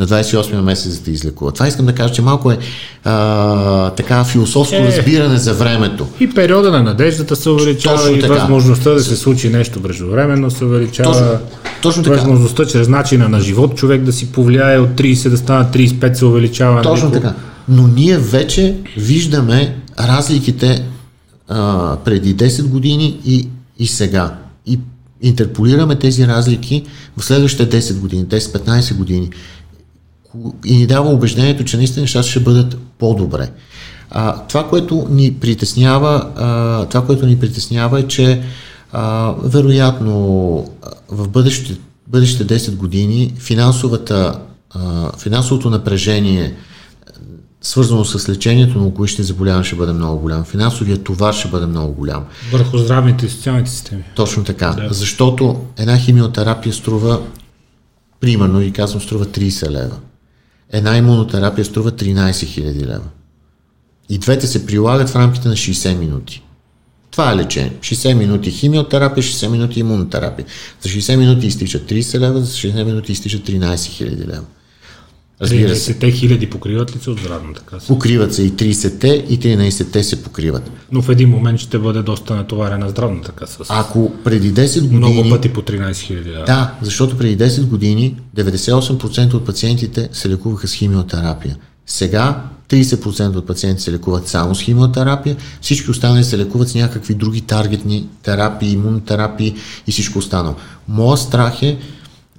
[0.00, 1.52] на 28-я месец да те излекува.
[1.52, 2.58] Това искам да кажа, че малко е
[3.04, 6.06] а, така философско е, разбиране за времето.
[6.20, 8.34] И периода на надеждата се увеличава, точно и така.
[8.34, 11.12] възможността да се случи нещо междувременно се увеличава.
[11.12, 11.38] Точно,
[11.82, 12.16] точно така.
[12.16, 16.24] Възможността чрез начина на живот човек да си повлияе от 30 да стане 35 се
[16.24, 16.82] увеличава.
[16.82, 17.20] Точно нали?
[17.20, 17.34] така.
[17.68, 20.84] Но ние вече виждаме разликите
[21.48, 23.48] а, преди 10 години и,
[23.78, 24.34] и сега.
[24.66, 24.78] И
[25.22, 26.84] интерполираме тези разлики
[27.16, 29.30] в следващите 10 години, 10-15 години
[30.64, 33.50] и ни дава убеждението, че наистина нещата ще бъдат по-добре.
[34.10, 38.42] А, това, което ни притеснява, а, това, което ни притеснява е, че
[38.92, 40.14] А, вероятно,
[41.08, 44.38] в бъдещите, бъдещите 10 години финансовата,
[44.70, 46.54] а, финансовото напрежение
[47.62, 50.44] свързано с лечението на онкологични заболявания ще бъде много голям.
[50.44, 52.24] Финансовият товар ще бъде много голям.
[52.52, 54.02] Върху здравните и социалните системи.
[54.14, 54.70] Точно така.
[54.70, 54.94] Да.
[54.94, 57.20] Защото една химиотерапия струва,
[58.20, 59.96] примерно, и казвам, струва 30 лева.
[60.72, 63.08] Една имунотерапия струва 13 000 лева.
[64.08, 66.42] И двете се прилагат в рамките на 60 минути.
[67.10, 67.72] Това е лечение.
[67.80, 70.46] 60 минути химиотерапия, 60 минути имунотерапия.
[70.80, 74.44] За 60 минути изтича 30 лева, за 60 минути изтича 13 000 лева.
[75.42, 75.98] Разбира се.
[75.98, 77.86] 30 хиляди покриват ли се от здравната каса?
[77.86, 80.70] Покриват се и 30-те, и 13-те се покриват.
[80.92, 83.64] Но в един момент ще бъде доста натоварена здравната каса.
[83.68, 84.98] Ако преди 10 години...
[84.98, 86.30] Много пъти по 13 хиляди.
[86.30, 86.44] Да.
[86.44, 91.56] да, защото преди 10 години 98% от пациентите се лекуваха с химиотерапия.
[91.86, 97.14] Сега 30% от пациенти се лекуват само с химиотерапия, всички останали се лекуват с някакви
[97.14, 99.54] други таргетни терапии, имунотерапии
[99.86, 100.54] и всичко останало.
[100.88, 101.78] Моят страх е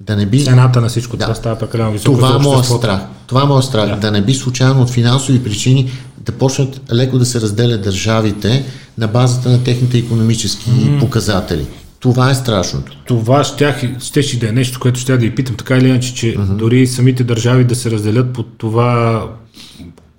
[0.06, 0.44] да не би...
[0.44, 1.24] Цената на всичко да.
[1.24, 2.16] това става прекалено високо.
[2.16, 3.00] Това е моят страх.
[3.26, 3.88] Това е моят страх.
[3.88, 3.96] Да.
[3.96, 8.64] да не би случайно от финансови причини да почнат леко да се разделят държавите
[8.98, 11.00] на базата на техните економически mm.
[11.00, 11.66] показатели.
[12.00, 12.96] Това е страшното.
[13.06, 16.26] Това щях, щеше да е нещо, което ще да ви питам, така или иначе, че
[16.26, 16.56] uh-huh.
[16.56, 19.26] дори самите държави да се разделят под това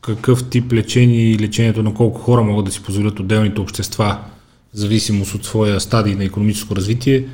[0.01, 4.17] какъв тип лечение и лечението на колко хора могат да си позволят отделните общества,
[4.73, 7.25] в зависимост от своя стадий на економическо развитие,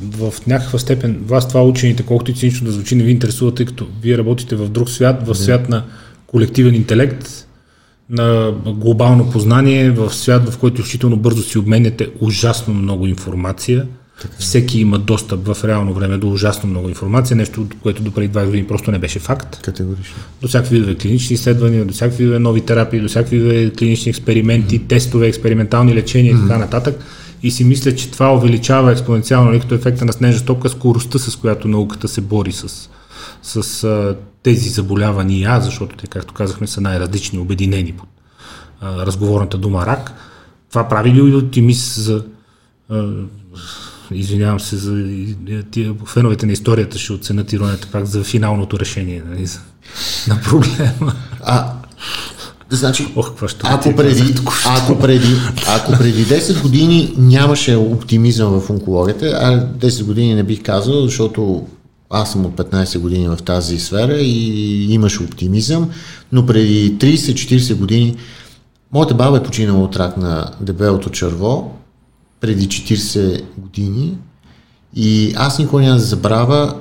[0.00, 3.66] в някаква степен вас това учените, колкото и цинично да звучи, не ви интересува, тъй
[3.66, 5.84] като вие работите в друг свят, в свят на
[6.26, 7.46] колективен интелект,
[8.10, 13.86] на глобално познание, в свят, в който изключително бързо си обменяте ужасно много информация.
[14.22, 14.34] Така.
[14.38, 18.46] Всеки има достъп в реално време до ужасно много информация, нещо, което до преди 20
[18.46, 19.62] години просто не беше факт.
[19.62, 20.16] Категорично.
[20.42, 24.80] До всякакви видове клинични изследвания, до всякакви видове нови терапии, до всякакви видове клинични експерименти,
[24.80, 24.88] mm-hmm.
[24.88, 26.44] тестове, експериментални лечения mm-hmm.
[26.44, 27.04] и така нататък
[27.42, 31.36] и си мисля, че това увеличава експоненциално, нали, като ефекта на снежна топка, скоростта, с
[31.36, 32.90] която науката се бори с,
[33.42, 38.08] с а, тези заболявания, защото те, както казахме, са най-различни, обединени под
[38.80, 40.12] а, разговорната дума рак.
[40.70, 42.24] Това прави ли оптимист за
[42.90, 43.08] а,
[44.10, 45.06] извинявам се за
[45.70, 49.60] тия феновете на историята ще оценят иронията пак за финалното решение нали, за,
[50.28, 51.14] на проблема.
[51.40, 51.72] А,
[52.72, 53.32] Значи, Ох,
[53.62, 54.34] ако, преди,
[54.66, 55.36] ако, преди,
[55.68, 61.66] ако преди 10 години нямаше оптимизъм в онкологията, а 10 години не бих казал, защото
[62.10, 65.90] аз съм от 15 години в тази сфера и имаше оптимизъм,
[66.32, 68.16] но преди 30-40 години
[68.92, 71.76] моята баба е починала от рак на дебелото черво
[72.40, 74.16] преди 40 години
[74.96, 76.74] и аз никога няма да забравя,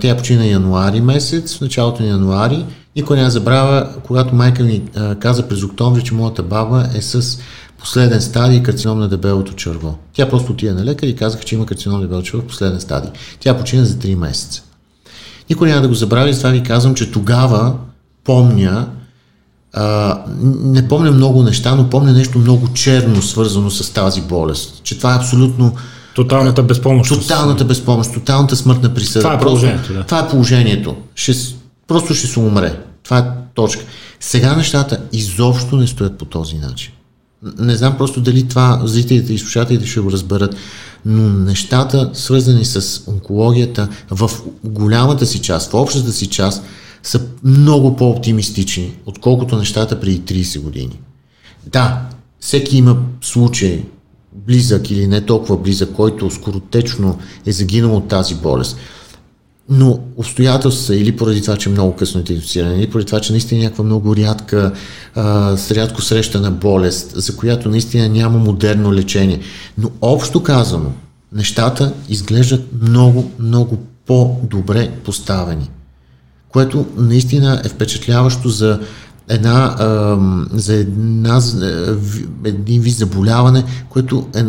[0.00, 2.64] тя почина януари месец, в началото на януари
[2.96, 7.38] никой няма забравя, когато майка ми а, каза през октомври, че моята баба е с
[7.78, 9.98] последен стадий карцином на дебелото черво.
[10.12, 12.80] Тя просто отиде на лекар и казаха, че има карцином на дебелото черво в последен
[12.80, 13.10] стадий.
[13.40, 14.62] Тя почина за 3 месеца.
[15.50, 17.74] Никой няма да го забравя и това ви казвам, че тогава
[18.24, 18.88] помня,
[19.72, 24.80] а, не помня много неща, но помня нещо много черно, свързано с тази болест.
[24.82, 25.74] Че това е абсолютно
[26.14, 27.22] Тоталната безпомощност.
[27.22, 29.22] Тоталната безпомощ, тоталната смъртна присъда.
[29.22, 29.92] Това е положението.
[29.92, 30.02] Да.
[30.02, 30.96] Това е положението.
[31.14, 31.32] Ще,
[31.90, 32.80] просто ще се умре.
[33.02, 33.84] Това е точка.
[34.20, 36.92] Сега нещата изобщо не стоят по този начин.
[37.58, 40.56] Не знам просто дали това зрителите и слушателите ще го разберат,
[41.04, 44.30] но нещата, свързани с онкологията, в
[44.64, 46.62] голямата си част, в общата си част,
[47.02, 51.00] са много по-оптимистични, отколкото нещата преди 30 години.
[51.66, 52.02] Да,
[52.40, 53.84] всеки има случай,
[54.32, 58.76] близък или не толкова близък, който скоротечно е загинал от тази болест
[59.70, 63.32] но обстоятелства или поради това, че е много късно е диагностициране, или поради това, че
[63.32, 64.72] наистина е някаква много рядка,
[65.14, 69.40] а, рядко срещана болест, за която наистина няма модерно лечение.
[69.78, 70.92] Но общо казано,
[71.32, 75.70] нещата изглеждат много, много по-добре поставени,
[76.48, 78.80] което наистина е впечатляващо за
[79.28, 80.18] една, а,
[80.52, 81.40] за една,
[82.44, 84.44] един вид заболяване, което е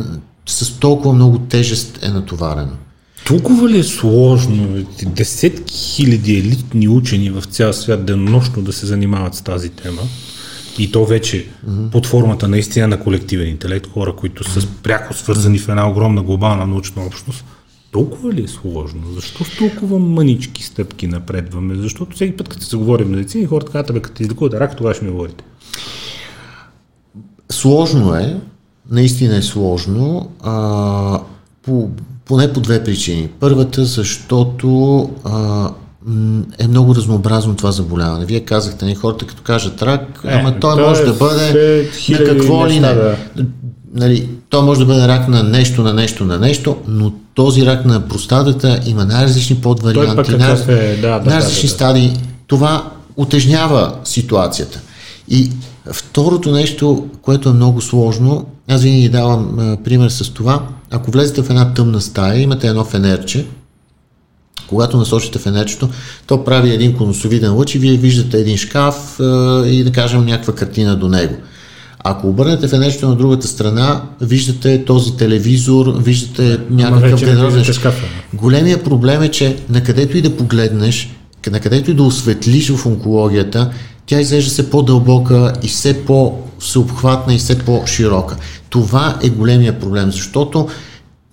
[0.45, 2.73] с толкова много тежест е натоварено.
[3.25, 9.35] Толкова ли е сложно десетки хиляди елитни учени в цял свят денонощно да се занимават
[9.35, 10.01] с тази тема?
[10.79, 11.89] И то вече mm-hmm.
[11.89, 16.67] под формата наистина на колективен интелект, хора, които са пряко свързани в една огромна глобална
[16.67, 17.45] научна общност.
[17.91, 19.01] Толкова ли е сложно?
[19.13, 21.75] Защо с толкова мънички стъпки напредваме?
[21.75, 25.11] Защото всеки път, като се говорим медицина, хората казват, като излекувате рак, това ще ми
[25.11, 25.43] говорите.
[27.49, 28.41] Сложно е,
[28.91, 30.31] наистина е сложно.
[30.43, 31.19] А,
[31.61, 31.89] по
[32.31, 33.29] поне по две причини.
[33.39, 35.69] Първата, защото а,
[36.59, 38.25] е много разнообразно това заболяване.
[38.25, 42.17] Вие казахте, не, хората като кажат рак, е, ама той може е да бъде на
[42.17, 42.93] какво ли не.
[42.93, 43.15] Да.
[43.93, 47.85] Нали, То може да бъде рак на нещо, на нещо, на нещо, но този рак
[47.85, 51.67] на простатата има най-различни подварианти, най- е, да, да, най-различни да, да, да.
[51.67, 52.13] стадии.
[52.47, 54.81] Това утежнява ситуацията.
[55.29, 55.51] И
[55.91, 60.61] второто нещо, което е много сложно, аз винаги давам а, пример с това,
[60.91, 63.45] ако влезете в една тъмна стая, имате едно фенерче,
[64.67, 65.89] когато насочите фенерчето,
[66.27, 70.55] то прави един конусовиден лъч и вие виждате един шкаф а, и да кажем някаква
[70.55, 71.35] картина до него.
[72.03, 77.19] Ако обърнете фенерчето на другата страна, виждате този телевизор, виждате някакъв
[77.73, 78.05] шкафа.
[78.33, 81.09] Големия проблем е, че на където и да погледнеш,
[81.51, 83.71] на където и да осветлиш в онкологията,
[84.11, 88.35] тя изглежда все по-дълбока и все по-всеобхватна и все по-широка.
[88.69, 90.67] Това е големия проблем, защото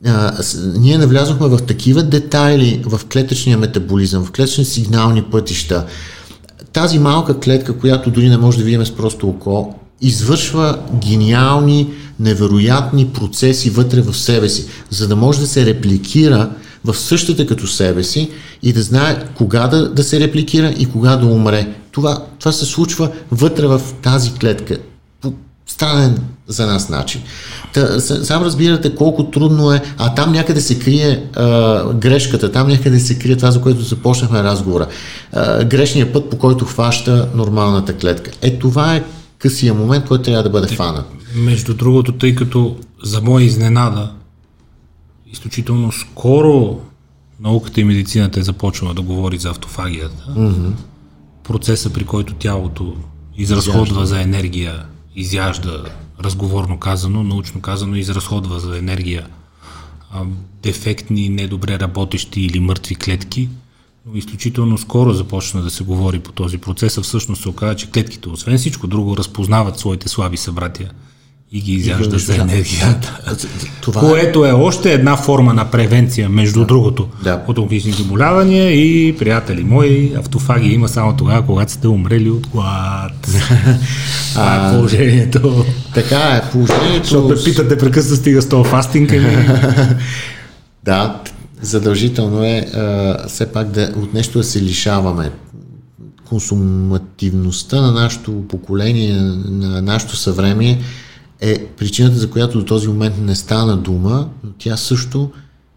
[0.07, 0.33] а,
[0.77, 5.87] ние навлязохме в такива детайли в клетъчния метаболизъм, в клетъчни сигнални пътища.
[6.73, 11.89] Тази малка клетка, която дори не може да видим с просто око, извършва гениални,
[12.21, 16.51] невероятни процеси вътре в себе си, за да може да се репликира
[16.85, 18.31] в същата като себе си
[18.63, 21.69] и да знае кога да, да се репликира и кога да умре.
[21.93, 24.77] Това, това се случва вътре в тази клетка
[25.21, 25.33] по
[25.67, 27.21] странен за нас начин.
[27.75, 33.01] Та, сам разбирате колко трудно е, а там някъде се крие а, грешката, там някъде
[33.01, 34.87] се крие това, за което започнахме разговора.
[35.33, 38.31] А, грешният път, по който хваща нормалната клетка.
[38.43, 39.05] Е, това е
[39.39, 41.07] късия момент, който трябва да бъде фанат.
[41.35, 44.11] Между другото, тъй като за моя изненада,
[45.33, 46.81] изключително скоро
[47.41, 50.27] науката и медицината е започнала да говори за автофагията.
[50.37, 50.73] Mm-hmm.
[51.45, 52.97] Процеса, при който тялото
[53.37, 54.07] изразходва Изяжда.
[54.07, 54.85] за енергия,
[55.17, 55.85] изяжда,
[56.21, 59.27] разговорно казано, научно казано, изразходва за енергия
[60.11, 60.25] а,
[60.63, 63.49] дефектни, недобре работещи или мъртви клетки,
[64.07, 67.91] но изключително скоро започна да се говори по този процес, а всъщност се оказа, че
[67.91, 70.91] клетките, освен всичко друго, разпознават своите слаби събратия
[71.53, 73.20] и ги изяждат за енергията.
[73.81, 77.43] Това Което е още една форма на превенция, между другото, Да.
[77.49, 83.12] от онкологични заболявания и, приятели мои, автофагия има само тогава, когато сте умрели от глад.
[84.33, 85.65] Това е положението.
[85.95, 87.03] така е положението.
[87.05, 89.12] Защото ме питате прекъсно стига с този фастинг.
[89.12, 89.47] ами,
[90.85, 91.20] Да,
[91.62, 95.31] задължително е а, все пак да, от нещо да се лишаваме.
[96.29, 99.15] Консумативността на нашето поколение,
[99.49, 100.79] на нашето съвремие
[101.40, 105.31] е причината, за която до този момент не стана дума, но тя също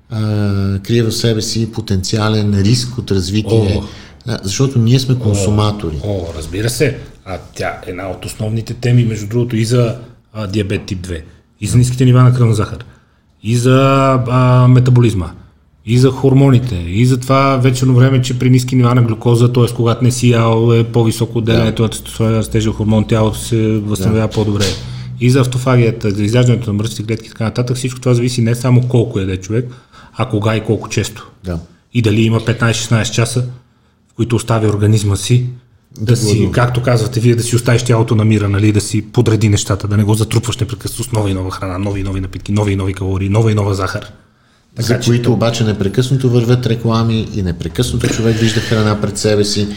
[0.10, 3.84] а, крие в себе си потенциален риск от развитие, О.
[4.26, 5.96] Да, защото ние сме консуматори.
[6.04, 6.98] О, разбира се.
[7.26, 9.96] А тя е една от основните теми, между другото, и за
[10.34, 11.22] а, диабет тип 2,
[11.62, 12.86] и за ниските нива на кръвна захар,
[13.44, 13.80] и за
[14.28, 15.32] а, метаболизма,
[15.86, 19.74] и за хормоните, и за това вечерно време, че при ниски нива на глюкоза, т.е.
[19.76, 24.66] когато не си ял е по-високо отделянето на тестостерон, растежа хормон, тялото се възстановява по-добре.
[25.22, 28.56] И за автофагията, за изяждането на мръсните клетки и така нататък, всичко това зависи не
[28.56, 29.66] само колко яде човек,
[30.14, 31.32] а кога и колко често.
[31.44, 31.60] Да.
[31.94, 33.42] И дали има 15-16 часа,
[34.12, 35.46] в които остави организма си
[36.00, 39.50] да си, както казвате вие, да си оставиш тялото на мира, нали, да си подреди
[39.50, 42.52] нещата, да не го затрупваш непрекъснато с нова и нова храна, нови и нови напитки,
[42.52, 44.12] нови и нови калории, нова и нова захар.
[44.80, 49.68] за които обаче непрекъснато вървят реклами и непрекъснато човек вижда храна пред себе си.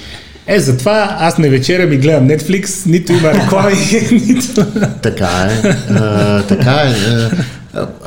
[0.46, 3.76] Е, затова аз не вечерям и гледам Netflix, нито има реклами,
[4.26, 4.66] нито...
[5.02, 5.68] Така е.
[5.90, 6.94] А, така е.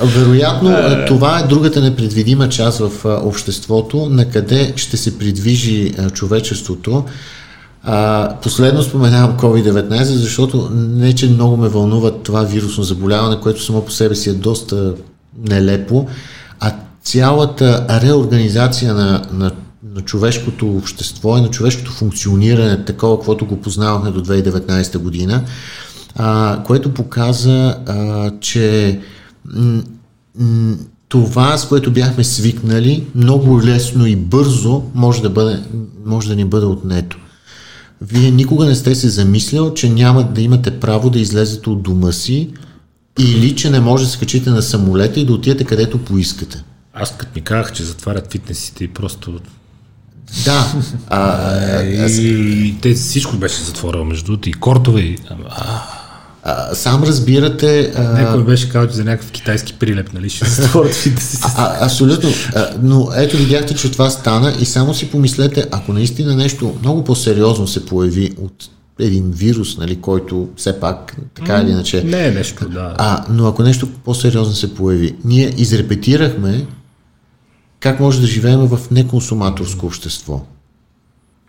[0.04, 0.78] Вероятно,
[1.08, 7.04] това е другата непредвидима част в обществото, на къде ще се придвижи човечеството.
[7.84, 13.86] А, последно споменавам COVID-19, защото не, че много ме вълнува това вирусно заболяване, което само
[13.86, 14.94] по себе си е доста
[15.50, 16.08] нелепо,
[16.60, 16.72] а
[17.04, 19.52] цялата реорганизация на, на,
[19.96, 25.44] на човешкото общество и на човешкото функциониране, такова, каквото го познавахме до 2019 година,
[26.16, 29.00] а, което показа, а, че
[29.46, 29.84] м-
[30.40, 30.76] м-
[31.10, 35.64] това, с което бяхме свикнали, много лесно и бързо може да, бъде,
[36.06, 37.18] може да ни бъде отнето.
[38.02, 42.12] Вие никога не сте се замислял, че няма да имате право да излезете от дома
[42.12, 42.50] си
[43.20, 46.64] или че не може да се качите на самолета и да отидете където поискате.
[46.94, 49.40] Аз като ми казах, че затварят фитнесите и просто...
[50.46, 50.74] Да,
[51.08, 55.18] а, И те всичко беше затворено между другото, и кортове, и...
[55.50, 55.84] А,
[56.44, 60.94] а, сам разбирате, а, някой беше казал, че за някакъв китайски прилеп, нали, ще затворят
[60.94, 61.48] фитнесите.
[61.58, 62.30] А, абсолютно.
[62.56, 67.04] А, но ето видяхте, че това стана и само си помислете, ако наистина нещо много
[67.04, 72.04] по-сериозно се появи от един вирус, нали, който все пак така или иначе.
[72.04, 72.96] Не е нещо, да.
[72.98, 76.66] А, но ако нещо по-сериозно се появи, ние изрепетирахме
[77.80, 80.42] как може да живеем в неконсуматорско общество.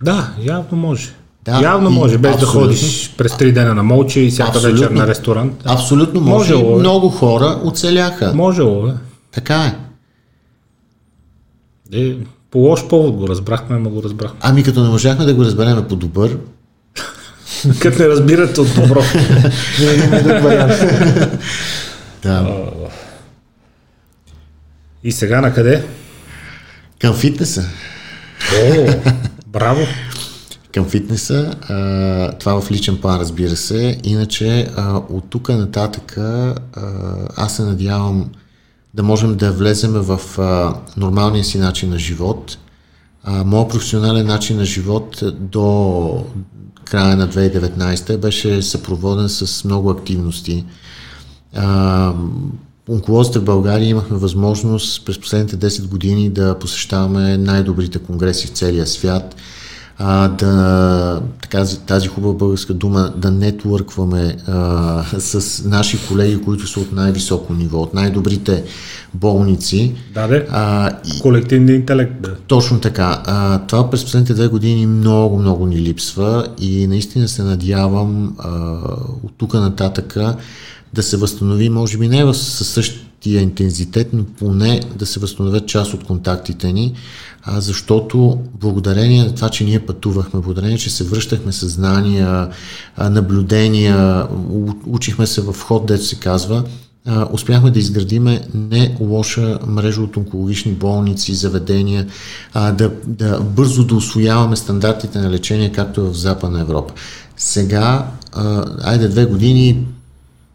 [0.02, 1.14] Да, явно може.
[1.44, 2.60] Да, Явно може, без абсолютно.
[2.60, 4.80] да ходиш през три дена на молча и всяка Абсолютно.
[4.80, 5.62] вечер на ресторант.
[5.64, 6.55] Абсолютно може.
[6.55, 6.80] Можело е.
[6.80, 8.32] Много хора оцеляха.
[8.34, 8.92] Можело, бе.
[9.32, 9.74] Така е.
[11.98, 12.16] Е,
[12.50, 14.38] по лош повод го разбрахме, ама го разбрахме.
[14.42, 16.38] Ами като не можахме да го разберем по добър,
[17.80, 19.02] Като не разбирате от добро.
[22.22, 22.64] да.
[25.05, 25.84] И сега на къде?
[27.01, 27.65] Към фитнеса.
[28.55, 28.87] О,
[29.47, 29.81] браво!
[30.75, 31.55] Към фитнеса.
[31.69, 34.01] А, това в личен план, разбира се.
[34.05, 36.55] Иначе а, от тук нататък а,
[37.37, 38.31] аз се надявам
[38.95, 42.59] да можем да влезем в а, нормалния си начин на живот.
[43.25, 46.25] А, моят професионален начин на живот до
[46.85, 50.65] края на 2019 беше съпроводен с много активности.
[51.57, 52.12] А,
[52.89, 58.86] онколозите в България имахме възможност през последните 10 години да посещаваме най-добрите конгреси в целия
[58.86, 59.36] свят,
[60.01, 66.81] а, да, така, тази хубава българска дума, да нетворкваме а, с наши колеги, които са
[66.81, 68.65] от най-високо ниво, от най-добрите
[69.15, 69.94] болници.
[70.15, 70.47] Даде?
[70.51, 72.28] А, и, Колективния интелект, бе.
[72.47, 73.23] точно така.
[73.27, 78.51] А, това през последните две години много, много ни липсва и наистина се надявам а,
[79.24, 80.36] от тук нататъка
[80.93, 85.94] да се възстанови, може би не със същия интензитет, но поне да се възстановят част
[85.94, 86.94] от контактите ни,
[87.43, 92.48] а, защото благодарение на това, че ние пътувахме, благодарение, че се връщахме с знания,
[92.98, 94.27] наблюдения,
[94.86, 96.65] учихме се в ход, дето се казва,
[97.32, 102.06] успяхме да изградиме не лоша мрежа от онкологични болници, заведения,
[102.55, 106.94] а, да, да бързо да освояваме стандартите на лечение, както е в Западна Европа.
[107.36, 108.10] Сега,
[108.82, 109.86] айде две години,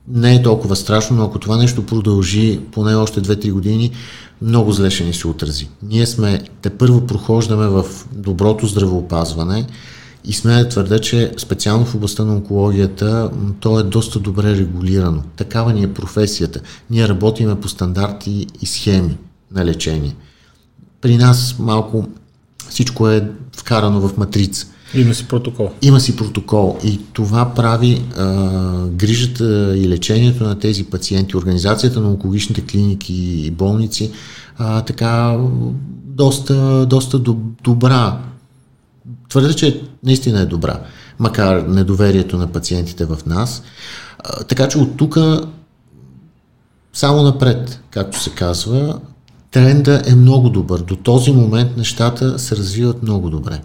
[0.07, 3.91] не е толкова страшно, но ако това нещо продължи поне още 2-3 години,
[4.41, 5.69] много зле ще ни се отрази.
[5.83, 9.65] Ние сме, те първо прохождаме в доброто здравеопазване
[10.25, 15.23] и сме да твърдя, че специално в областта на онкологията то е доста добре регулирано.
[15.35, 16.61] Такава ни е професията.
[16.89, 19.17] Ние работиме по стандарти и схеми
[19.51, 20.15] на лечение.
[21.01, 22.07] При нас малко
[22.69, 24.67] всичко е вкарано в матрица.
[24.95, 25.71] Има си протокол.
[25.81, 32.09] Има си протокол и това прави а, грижата и лечението на тези пациенти, организацията на
[32.09, 33.13] онкологичните клиники
[33.45, 34.11] и болници
[34.57, 35.37] а, така
[36.05, 38.17] доста, доста доб- добра.
[39.29, 40.79] Твърдя, че наистина е добра,
[41.19, 43.63] макар недоверието на пациентите в нас.
[44.19, 45.17] А, така че от тук
[46.93, 48.99] само напред, както се казва,
[49.51, 50.79] тренда е много добър.
[50.79, 53.61] До този момент нещата се развиват много добре.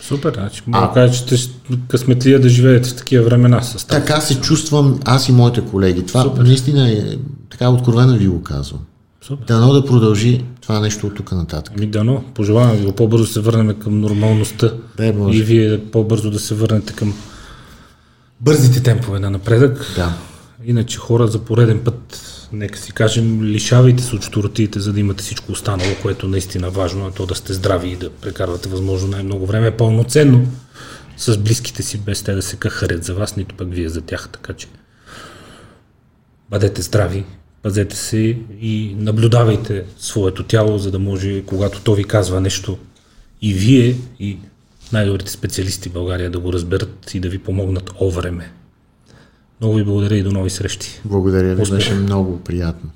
[0.00, 1.54] Супер, значи мога да кажа, че сте
[1.88, 3.86] късметлия да живеете в такива времена с тази.
[3.86, 6.06] Така се чувствам аз и моите колеги.
[6.06, 6.42] Това Супер.
[6.42, 7.18] наистина е,
[7.50, 8.80] така откровено ви го казвам.
[9.22, 9.46] Супер.
[9.46, 11.74] Дано да продължи това нещо от тук нататък.
[11.76, 14.72] Ами дано, пожелавам ви по-бързо се върнем към нормалността.
[14.96, 15.38] Дай Боже.
[15.38, 17.14] И вие по-бързо да се върнете към
[18.40, 19.92] бързите темпове на напредък.
[19.96, 20.12] Да.
[20.64, 22.20] Иначе хора за пореден път,
[22.52, 27.08] нека си кажем, лишавайте се от щуротиите, за да имате всичко останало, което наистина важно
[27.08, 30.46] е то да сте здрави и да прекарвате възможно най-много време пълноценно
[31.16, 34.28] с близките си, без те да се кахарят за вас, нито пък вие за тях.
[34.32, 34.66] Така че
[36.50, 37.24] бъдете здрави,
[37.62, 42.78] пазете се и наблюдавайте своето тяло, за да може, когато то ви казва нещо,
[43.42, 44.38] и вие, и
[44.92, 48.52] най-добрите специалисти в България да го разберат и да ви помогнат о време.
[49.64, 51.00] Много ви благодаря и до нови срещи.
[51.04, 52.90] Благодаря ви, беше много приятно.